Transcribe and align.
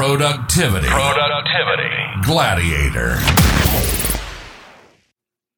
Productivity. 0.00 0.88
Productivity. 0.88 1.90
Gladiator. 2.22 3.18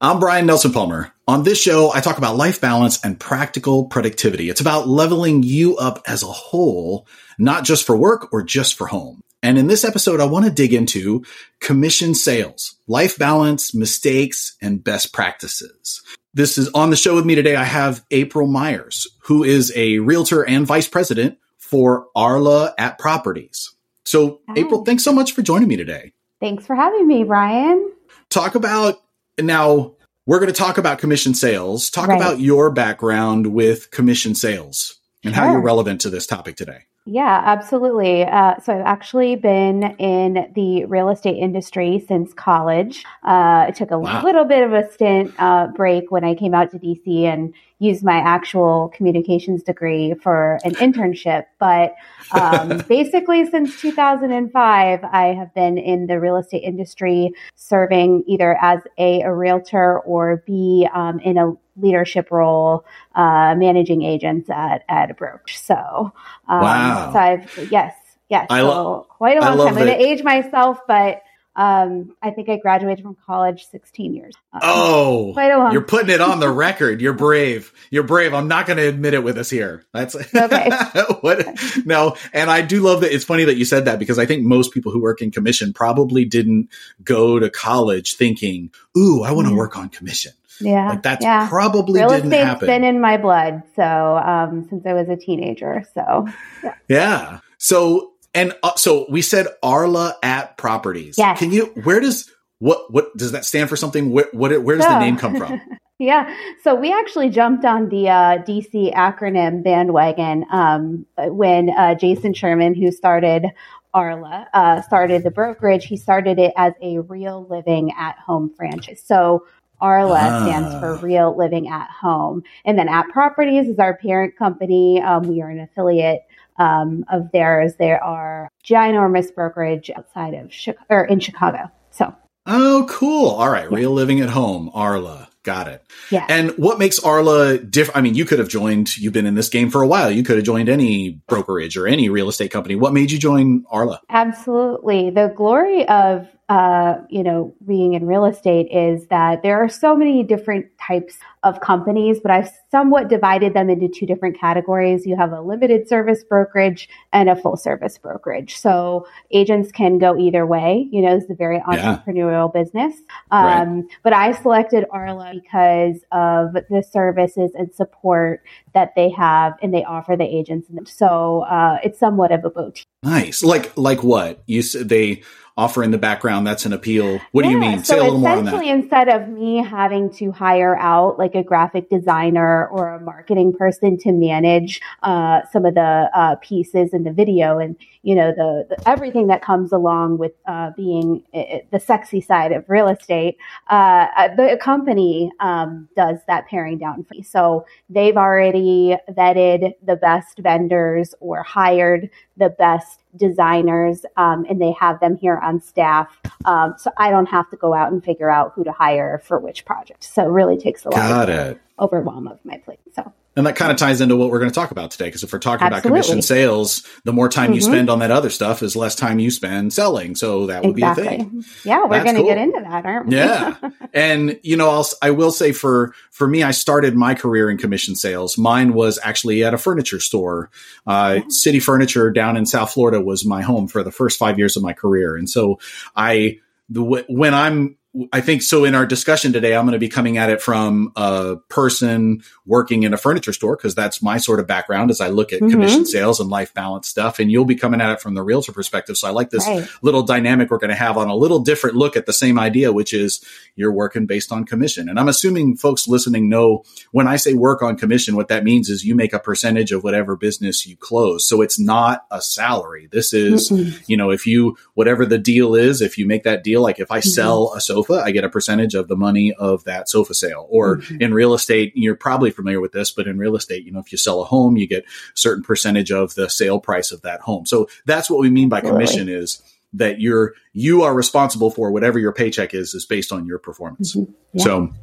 I'm 0.01 0.19
Brian 0.19 0.47
Nelson 0.47 0.73
Palmer. 0.73 1.13
On 1.29 1.45
this 1.45 1.63
show, 1.63 1.93
I 1.95 2.01
talk 2.01 2.19
about 2.19 2.35
life 2.35 2.61
balance 2.61 3.05
and 3.05 3.21
practical 3.21 3.85
productivity. 3.85 4.51
It's 4.51 4.61
about 4.61 4.89
leveling 4.89 5.45
you 5.45 5.77
up 5.77 6.03
as 6.09 6.25
a 6.25 6.27
whole, 6.27 7.07
not 7.39 7.63
just 7.63 7.87
for 7.87 7.97
work 7.97 8.33
or 8.33 8.43
just 8.43 8.75
for 8.75 8.89
home. 8.89 9.21
And 9.45 9.59
in 9.59 9.69
this 9.69 9.85
episode, 9.85 10.19
I 10.19 10.25
want 10.25 10.45
to 10.45 10.51
dig 10.51 10.75
into 10.75 11.25
commission 11.61 12.13
sales, 12.13 12.75
life 12.89 13.17
balance, 13.17 13.73
mistakes, 13.73 14.57
and 14.61 14.83
best 14.83 15.13
practices. 15.13 16.03
This 16.35 16.59
is 16.59 16.69
on 16.71 16.91
the 16.91 16.97
show 16.97 17.15
with 17.15 17.25
me 17.25 17.37
today. 17.37 17.55
I 17.55 17.63
have 17.63 18.05
April 18.11 18.49
Myers, 18.49 19.07
who 19.21 19.45
is 19.45 19.73
a 19.77 20.01
realtor 20.01 20.43
and 20.43 20.67
vice 20.67 20.89
president 20.89 21.39
for 21.59 22.09
RLAH 22.17 22.73
at 22.77 22.99
Properties. 22.99 23.73
So. 24.05 24.41
April, 24.57 24.85
thanks 24.85 25.05
so 25.05 25.13
much 25.13 25.33
for 25.33 25.43
joining 25.43 25.69
me 25.69 25.77
today. 25.77 26.13
Thanks 26.41 26.67
for 26.67 26.75
having 26.75 27.07
me, 27.07 27.25
Brian. 27.25 27.93
Talk 28.29 28.55
about 28.55 29.01
now, 29.39 29.95
we're 30.27 30.39
going 30.39 30.53
to 30.53 30.59
talk 30.59 30.79
about 30.79 30.99
commission 30.99 31.35
sales. 31.35 31.91
Talk 31.91 32.09
right. 32.09 32.17
about 32.17 32.41
your 32.41 32.71
background 32.71 33.49
with 33.49 33.91
commission 33.91 34.35
sales 34.35 34.99
and 35.25 35.35
sure. 35.35 35.45
how 35.45 35.53
you're 35.53 35.63
relevant 35.63 36.01
to 36.03 36.11
this 36.11 36.27
topic 36.27 36.57
today. 36.57 36.85
Yeah, 37.05 37.43
absolutely. 37.45 38.25
Uh, 38.25 38.61
so 38.61 38.75
I've 38.75 38.87
actually 38.87 39.35
been 39.35 39.83
in 39.99 40.53
the 40.55 40.85
real 40.85 41.09
estate 41.09 41.37
industry 41.37 42.05
since 42.07 42.33
college. 42.33 43.05
Uh, 43.27 43.67
I 43.67 43.73
took 43.75 43.91
a 43.91 43.99
wow. 43.99 44.23
little 44.23 44.45
bit 44.45 44.63
of 44.63 44.73
a 44.73 44.89
stint 44.93 45.35
uh, 45.39 45.67
break 45.69 46.13
when 46.13 46.23
I 46.23 46.37
came 46.37 46.55
out 46.55 46.71
to 46.71 46.79
DC 46.79 47.25
and 47.25 47.55
used 47.83 48.05
my 48.05 48.19
actual 48.19 48.91
communications 48.95 49.63
degree 49.65 50.15
for 50.23 50.59
an 50.65 50.75
internship. 50.77 51.47
But 51.59 51.95
um, 52.31 52.79
basically, 52.89 53.45
since 53.51 53.81
2005, 53.81 55.01
I 55.05 55.27
have 55.35 55.53
been 55.55 55.79
in 55.79 56.07
the 56.07 56.21
real 56.21 56.37
estate 56.37 56.63
industry, 56.63 57.33
serving 57.57 58.25
either 58.29 58.57
as 58.61 58.81
a, 58.99 59.23
a 59.23 59.35
realtor 59.35 59.99
or 59.99 60.43
B 60.47 60.89
um, 60.95 61.19
in 61.21 61.39
a 61.39 61.55
leadership 61.77 62.31
role, 62.31 62.85
uh, 63.15 63.55
managing 63.57 64.03
agents 64.03 64.49
at 64.49 64.85
at 64.89 65.11
a 65.11 65.15
brokerage. 65.15 65.59
So, 65.59 66.13
um, 66.49 66.61
wow. 66.61 67.11
So 67.13 67.19
I've 67.19 67.73
yes, 67.73 67.95
yes, 68.29 68.47
I 68.49 68.63
lo- 68.63 69.03
so 69.03 69.07
quite 69.09 69.39
a 69.39 69.41
long 69.41 69.59
time. 69.59 69.69
I'm 69.69 69.75
going 69.75 69.99
to 69.99 70.07
age 70.07 70.23
myself, 70.23 70.79
but 70.87 71.23
um, 71.55 72.17
I 72.23 72.31
think 72.31 72.49
I 72.49 72.57
graduated 72.57 73.05
from 73.05 73.17
college 73.27 73.67
16 73.71 74.15
years. 74.15 74.35
Um, 74.55 74.61
oh, 74.63 75.31
quite 75.35 75.51
a 75.51 75.59
long. 75.59 75.73
You're 75.73 75.83
putting 75.83 76.09
it 76.09 76.21
on 76.23 76.41
the 76.41 76.51
record. 76.51 77.03
You're 77.03 77.13
brave. 77.13 77.73
You're 77.91 78.05
brave. 78.05 78.33
I'm 78.33 78.49
not 78.49 78.67
going 78.67 78.79
to 78.79 78.89
admit 78.89 79.13
it 79.13 79.23
with 79.23 79.37
us 79.37 79.51
here. 79.51 79.85
That's 79.93 80.15
okay. 80.35 80.71
what? 81.21 81.47
No, 81.85 82.17
and 82.33 82.51
I 82.51 82.63
do 82.63 82.81
love 82.81 83.03
that. 83.03 83.13
It's 83.13 83.25
funny 83.25 83.45
that 83.45 83.57
you 83.57 83.67
said 83.67 83.85
that 83.85 83.99
because 83.99 84.19
I 84.19 84.25
think 84.25 84.45
most 84.45 84.73
people 84.73 84.93
who 84.93 85.01
work 85.01 85.21
in 85.21 85.31
commission 85.31 85.75
probably 85.75 86.25
didn't 86.25 86.71
go 87.05 87.39
to 87.39 87.51
college 87.51 88.15
thinking, 88.15 88.71
"Ooh, 88.97 89.23
I 89.23 89.33
want 89.33 89.49
to 89.49 89.55
work 89.55 89.77
on 89.77 89.91
commission." 89.91 90.33
Yeah, 90.59 90.91
like 90.91 91.03
that's 91.03 91.25
yeah. 91.25 91.49
probably 91.49 92.01
real 92.01 92.09
didn't 92.09 92.27
estate's 92.27 92.45
happen. 92.45 92.67
been 92.67 92.85
in 92.85 93.01
my 93.01 93.19
blood, 93.19 93.63
so 93.77 93.83
um, 93.83 94.67
since 94.71 94.87
I 94.87 94.95
was 94.95 95.09
a 95.09 95.17
teenager. 95.17 95.85
So 95.95 96.29
yeah. 96.63 96.75
yeah. 96.89 97.41
So 97.59 98.12
and 98.35 98.55
uh, 98.63 98.75
so 98.77 99.07
we 99.09 99.23
said 99.23 99.47
RLAH 99.63 100.15
at 100.23 100.57
Properties. 100.57 101.17
Yes. 101.19 101.39
Can 101.39 101.53
you? 101.53 101.67
Where 101.83 102.01
does 102.01 102.31
what 102.59 102.93
what 102.93 103.17
does 103.17 103.33
that 103.33 103.45
stand 103.45 103.69
for? 103.69 103.77
Something? 103.77 104.11
What, 104.11 104.33
what 104.33 104.63
where 104.63 104.77
does 104.77 104.87
the 104.87 104.99
name 104.99 105.17
come 105.17 105.37
from? 105.37 105.61
yeah. 105.99 106.35
So 106.63 106.75
we 106.75 106.93
actually 106.93 107.31
jumped 107.31 107.65
on 107.65 107.89
the 107.89 108.09
uh, 108.09 108.39
DC 108.39 108.95
acronym 108.95 109.63
bandwagon 109.63 110.47
um, 110.51 111.07
when 111.19 111.71
uh, 111.71 111.95
Jason 111.95 112.35
Sherman, 112.35 112.75
who 112.75 112.91
started 112.91 113.47
RLAH, 113.95 114.47
uh, 114.55 114.83
started 114.83 115.23
the 115.23 115.31
brokerage. 115.31 115.87
He 115.87 115.97
started 115.97 116.39
it 116.39 116.53
as 116.57 116.73
a 116.81 117.01
real 117.01 117.47
living 117.51 117.93
at 117.99 118.17
home 118.19 118.53
franchise. 118.57 119.03
So 119.05 119.45
RLAH 119.83 120.31
ah. 120.31 120.45
stands 120.45 120.75
for 120.79 120.97
Real 121.05 121.37
Living 121.37 121.69
at 121.69 121.91
Home. 121.91 122.45
And 122.65 122.79
then 122.79 122.89
At 122.89 123.09
Properties 123.09 123.67
is 123.67 123.81
our 123.81 123.97
parent 123.97 124.37
company. 124.37 125.03
Um, 125.03 125.25
we 125.25 125.43
are 125.43 125.51
an 125.51 125.59
affiliate 125.59 126.23
um, 126.63 127.05
of 127.11 127.33
theirs. 127.33 127.75
There 127.79 128.03
are 128.03 128.49
ginormous 128.65 129.35
brokerage 129.35 129.91
outside 129.91 130.35
of 130.35 130.53
Chicago 130.53 130.85
or 130.89 131.05
in 131.05 131.21
Chicago. 131.21 131.71
So. 131.91 132.15
Oh, 132.47 132.87
cool. 132.89 133.31
All 133.31 133.51
right. 133.51 133.71
Yeah. 133.71 133.77
Real 133.77 133.93
living 133.93 134.21
at 134.21 134.29
home, 134.29 134.71
RLAH. 134.75 135.29
Got 135.45 135.67
it. 135.67 135.85
Yeah. 136.11 136.25
And 136.29 136.53
what 136.53 136.79
makes 136.79 137.01
RLAH 137.01 137.69
different? 137.69 137.97
I 137.97 138.01
mean, 138.01 138.15
you 138.15 138.25
could 138.25 138.39
have 138.39 138.49
joined, 138.49 138.97
you've 138.97 139.13
been 139.13 139.27
in 139.27 139.35
this 139.35 139.49
game 139.49 139.71
for 139.71 139.83
a 139.83 139.89
while. 139.89 140.09
You 140.11 140.23
could 140.23 140.37
have 140.37 140.45
joined 140.45 140.69
any 140.69 141.21
brokerage 141.29 141.77
or 141.77 141.89
any 141.89 142.09
real 142.09 142.29
estate 142.29 142.53
company. 142.53 142.77
What 142.77 142.93
made 142.93 143.11
you 143.11 143.19
join 143.19 143.65
RLAH? 143.65 143.99
Absolutely. 144.09 145.11
The 145.11 145.33
glory 145.37 145.87
of 145.89 146.29
uh, 146.53 147.01
you 147.09 147.23
know, 147.23 147.55
being 147.67 147.95
in 147.95 148.07
real 148.07 148.27
estate 148.27 148.69
is 148.71 149.07
that 149.07 149.43
there 149.43 149.57
are 149.65 149.71
so 149.71 149.97
many 149.97 150.23
different 150.23 150.67
types 150.79 151.17
of 151.45 151.63
companies, 151.63 152.21
but 152.21 152.31
I've 152.31 152.51
somewhat 152.71 153.09
divided 153.09 153.55
them 153.55 153.71
into 153.71 153.89
two 153.89 154.05
different 154.05 154.39
categories. 154.39 155.07
You 155.07 155.17
have 155.17 155.33
a 155.33 155.41
limited 155.41 155.89
service 155.89 156.23
brokerage 156.23 156.91
and 157.11 157.31
a 157.31 157.37
full 157.37 157.57
service 157.57 157.97
brokerage. 157.97 158.59
So 158.59 159.07
agents 159.31 159.73
can 159.73 159.97
go 159.97 160.19
either 160.19 160.45
way. 160.45 160.89
You 160.93 161.01
know, 161.01 161.17
it's 161.17 161.31
a 161.31 161.35
very 161.35 161.59
entrepreneurial 161.61 162.53
yeah. 162.55 162.63
business. 162.63 162.97
Um, 163.31 163.47
right. 163.47 163.85
But 164.03 164.13
I 164.13 164.33
selected 164.33 164.85
RLAH 164.93 165.43
because 165.43 166.05
of 166.13 166.53
the 166.53 166.83
services 166.83 167.53
and 167.55 167.73
support 167.73 168.43
that 168.75 168.95
they 168.95 169.09
have 169.09 169.55
and 169.63 169.73
they 169.73 169.85
offer 169.85 170.17
the 170.19 170.25
agents. 170.25 170.69
So 170.85 171.45
uh, 171.45 171.79
it's 171.83 171.99
somewhat 171.99 172.31
of 172.31 172.45
a 172.45 172.51
boutique. 172.51 172.85
Nice. 173.03 173.43
Like 173.43 173.77
like 173.77 174.05
what 174.05 174.43
you 174.47 174.63
said 174.63 174.89
they 174.89 175.23
offer 175.57 175.83
in 175.83 175.91
the 175.91 175.99
background 175.99 176.47
that's 176.47 176.65
an 176.65 176.73
appeal. 176.73 177.21
What 177.33 177.45
yeah, 177.45 177.51
do 177.51 177.55
you 177.55 177.61
mean? 177.61 177.85
So 177.85 177.95
Say 177.95 177.99
a 177.99 178.03
little 178.05 178.19
more 178.19 178.31
on 178.31 178.45
that. 178.45 178.65
Instead 178.65 179.09
of 179.09 179.29
me 179.29 179.63
having 179.63 180.11
to 180.15 180.33
hire 180.33 180.77
out 180.77 181.19
like 181.19 181.35
a 181.35 181.43
graphic 181.43 181.91
designer 181.91 182.69
or 182.69 182.89
a 182.89 183.01
marketing 183.01 183.53
person 183.53 183.99
to 183.99 184.13
manage 184.13 184.81
uh, 185.03 185.43
some 185.53 185.67
of 185.67 185.75
the 185.75 186.11
uh, 186.15 186.37
pieces 186.37 186.93
in 186.93 187.05
the 187.05 187.13
video 187.13 187.59
and 187.59 187.77
you 188.03 188.15
know 188.15 188.33
the, 188.33 188.67
the 188.69 188.89
everything 188.89 189.29
that 189.29 189.43
comes 189.43 189.73
along 189.73 190.19
with 190.19 190.33
uh, 190.47 190.71
being 190.77 191.23
it, 191.33 191.71
the 191.71 191.79
sexy 191.79 192.21
side 192.21 192.53
of 192.53 192.65
real 192.69 192.89
estate, 192.89 193.37
uh, 193.71 194.07
uh, 194.17 194.35
the 194.35 194.59
company 194.61 195.31
um, 195.41 195.89
does 195.97 196.19
that 196.27 196.47
paring 196.49 196.79
down 196.79 197.05
for 197.05 197.15
me. 197.15 197.23
So 197.23 197.67
they've 197.89 198.17
already 198.17 198.97
vetted 199.11 199.75
the 199.85 199.97
best 199.97 200.39
vendors 200.39 201.15
or 201.21 201.43
hired 201.43 202.11
the 202.37 202.49
best 202.49 203.02
designers 203.17 204.05
um, 204.17 204.47
and 204.49 204.61
they 204.61 204.73
have 204.73 205.01
them 205.01 205.17
here 205.17 205.37
on 205.37 205.61
staff. 205.61 206.19
Um, 206.45 206.75
so 206.79 206.91
I 206.97 207.11
don't 207.11 207.27
have 207.27 207.49
to 207.51 207.57
go 207.57 207.75
out 207.75 207.93
and 207.93 208.03
figure 208.03 208.31
out 208.31 208.53
who 208.55 208.65
to 208.65 208.73
hire 208.73 209.21
for 209.25 209.39
which 209.39 209.65
project. 209.65 210.05
So 210.05 210.25
it 210.25 210.29
really 210.31 210.59
takes 210.59 210.85
a 210.85 210.91
lot 210.91 210.97
Got 210.97 211.31
of 211.31 211.35
it. 211.35 211.61
overwhelm 211.79 212.27
of 212.29 212.39
my 212.45 212.59
plate. 212.59 212.81
So 212.95 213.13
and 213.35 213.47
that 213.47 213.57
kind 213.57 213.73
of 213.73 213.79
ties 213.79 214.01
into 214.01 214.17
what 214.17 214.31
we're 214.31 214.39
going 214.39 214.51
to 214.51 214.55
talk 214.55 214.71
about 214.71 214.91
today. 214.91 215.07
Because 215.07 215.23
if 215.23 215.33
we're 215.33 215.39
talking 215.39 215.67
Absolutely. 215.67 215.89
about 215.89 216.03
commission 216.03 216.23
sales, 216.23 216.87
the 217.05 217.13
more 217.13 217.29
time 217.29 217.47
mm-hmm. 217.47 217.55
you 217.55 217.61
spend 217.63 217.89
on 217.89 218.01
that 218.01 218.11
other 218.11 218.29
stuff 218.29 218.63
is 218.63 218.77
less 218.77 218.95
time 218.95 219.19
you 219.19 219.31
spend 219.31 219.73
selling. 219.73 220.15
So 220.15 220.47
that 220.47 220.63
would 220.65 220.73
exactly. 220.73 221.05
be 221.05 221.09
a 221.09 221.19
thing. 221.19 221.45
Yeah, 221.65 221.85
we're 221.85 222.03
going 222.05 222.17
to 222.17 222.21
cool. 222.21 222.27
get 222.27 222.39
into 222.39 222.61
that, 222.61 222.85
aren't 222.85 223.07
we? 223.09 223.17
yeah. 223.17 223.57
And, 223.95 224.41
you 224.43 224.57
know, 224.57 224.71
I'll, 224.71 224.87
I 225.03 225.11
will 225.11 225.31
say 225.31 225.53
for, 225.53 225.95
for 226.11 226.27
me, 226.27 226.43
I 226.43 226.53
started 226.53 226.95
my 226.95 227.15
career 227.15 227.51
in 227.51 227.59
commission 227.59 227.95
sales. 227.95 228.39
Mine 228.39 228.73
was 228.73 228.99
actually 229.03 229.45
at 229.45 229.53
a 229.53 229.59
furniture 229.59 230.01
store. 230.01 230.51
Uh, 230.87 231.19
yeah. 231.19 231.25
City 231.29 231.61
Furniture 231.61 232.11
down 232.11 232.39
in 232.39 232.47
South 232.47 232.73
Florida 232.73 233.03
was 233.03 233.27
my 233.27 233.43
home 233.43 233.69
for 233.69 233.83
the 233.83 233.93
first 233.93 234.19
five 234.19 234.39
years 234.39 234.57
of 234.57 234.63
my 234.63 234.73
career. 234.73 235.15
And 235.15 235.29
so 235.29 235.59
I, 235.95 236.39
the, 236.71 236.83
when 236.83 237.35
I'm 237.35 237.77
I 238.11 238.23
think 238.23 238.41
so. 238.41 238.65
In 238.65 238.75
our 238.75 238.87
discussion 238.87 239.35
today, 239.35 239.55
I'm 239.55 239.67
going 239.67 239.75
to 239.75 239.79
be 239.79 239.91
coming 239.91 240.17
at 240.17 240.31
it 240.31 240.41
from 240.41 240.93
a 240.97 241.37
person 241.51 242.23
working 242.47 242.85
in 242.85 242.95
a 242.95 242.97
furniture 242.97 243.35
store 243.35 243.55
because 243.55 243.75
that's 243.75 244.03
my 244.03 244.17
sort 244.17 244.41
of 244.41 244.47
background 244.47 244.91
as 244.91 245.03
I 245.03 245.09
look 245.09 245.31
at 245.31 245.41
mm-hmm. 245.41 245.51
commission 245.51 245.85
sales 245.85 246.19
and 246.19 246.31
life 246.31 246.55
balance 246.55 246.89
stuff. 246.89 247.19
And 247.19 247.31
you'll 247.31 247.45
be 247.45 247.55
coming 247.55 247.83
at 247.83 247.93
it 247.93 248.01
from 248.01 248.15
the 248.15 248.23
realtor 248.23 248.53
perspective. 248.53 248.97
So 248.97 249.09
I 249.09 249.11
like 249.11 249.29
this 249.29 249.47
right. 249.47 249.69
little 249.83 250.03
dynamic 250.03 250.51
we're 250.51 250.57
going 250.57 250.71
to 250.71 250.75
have 250.75 250.97
on 250.97 251.09
a 251.09 251.15
little 251.15 251.41
different 251.41 251.77
look 251.77 251.95
at 251.95 252.07
the 252.07 252.15
same 252.15 252.39
idea, 252.39 252.73
which 252.73 252.95
is 252.95 253.23
you're 253.57 253.73
working 253.73 254.07
based 254.07 254.33
on 254.33 254.47
commission. 254.47 254.89
And 254.89 254.99
I'm 254.99 255.09
assuming 255.09 255.57
folks 255.57 255.87
listening 255.87 256.31
know 256.31 256.65
when 256.93 257.07
I 257.07 257.17
say 257.17 257.35
work 257.35 257.61
on 257.61 257.77
commission, 257.77 258.17
what 258.17 258.29
that 258.29 258.43
means 258.43 258.71
is 258.71 258.87
you 258.87 258.95
make 258.95 259.13
a 259.13 259.19
percentage 259.19 259.71
of 259.71 259.85
whatever 259.85 260.17
business 260.17 260.67
you 260.67 260.79
close. 260.79 261.29
So 261.29 261.43
it's 261.43 261.61
not 261.61 262.07
a 262.11 262.23
salary. 262.23 262.89
This 262.91 263.13
is, 263.13 263.51
mm-hmm. 263.51 263.83
you 263.87 263.99
know, 263.99 264.11
if 264.11 264.27
you, 264.27 264.57
whatever 264.73 265.05
the 265.05 265.19
deal 265.19 265.55
is, 265.55 265.83
if 265.83 265.99
you 265.99 266.07
make 266.07 266.23
that 266.23 266.43
deal, 266.43 266.63
like 266.63 266.81
if 266.81 266.91
I 266.91 267.01
mm-hmm. 267.01 267.09
sell 267.11 267.53
a 267.53 267.61
sofa, 267.61 267.82
sofa, 267.83 268.03
I 268.05 268.11
get 268.11 268.25
a 268.25 268.29
percentage 268.29 268.75
of 268.75 268.89
the 268.89 268.97
money 268.97 269.33
of 269.33 269.65
that 269.65 269.89
sofa 269.89 270.15
sale. 270.15 270.47
Or 270.51 270.79
mm-hmm. 270.79 271.01
in 271.01 271.15
real 271.15 271.35
estate, 271.35 271.73
you're 271.75 271.97
probably 271.97 272.31
familiar 272.31 272.61
with 272.61 272.73
this, 272.73 272.91
but 272.91 273.07
in 273.07 273.19
real 273.19 273.37
estate, 273.37 273.65
you 273.65 273.73
know, 273.73 273.81
if 273.81 273.93
you 273.93 273.99
sell 273.99 274.21
a 274.21 274.25
home, 274.25 274.57
you 274.57 274.67
get 274.67 274.85
a 274.85 274.89
certain 275.15 275.43
percentage 275.43 275.91
of 275.91 276.15
the 276.15 276.29
sale 276.29 276.61
price 276.61 276.93
of 276.93 277.03
that 277.03 277.21
home. 277.21 277.47
So 277.47 277.69
that's 277.87 278.11
what 278.11 278.21
we 278.21 278.31
mean 278.31 278.49
by 278.49 278.61
commission 278.61 279.07
really? 279.07 279.19
is 279.19 279.43
that 279.75 280.01
you're 280.01 280.35
you 280.53 280.83
are 280.83 280.95
responsible 280.95 281.51
for 281.51 281.71
whatever 281.71 281.99
your 281.99 282.13
paycheck 282.13 282.53
is 282.53 282.75
is 282.75 282.85
based 282.85 283.11
on 283.11 283.27
your 283.27 283.39
performance. 283.39 283.97
Mm-hmm. 283.97 284.13
Yeah. 284.35 284.45
So 284.45 284.75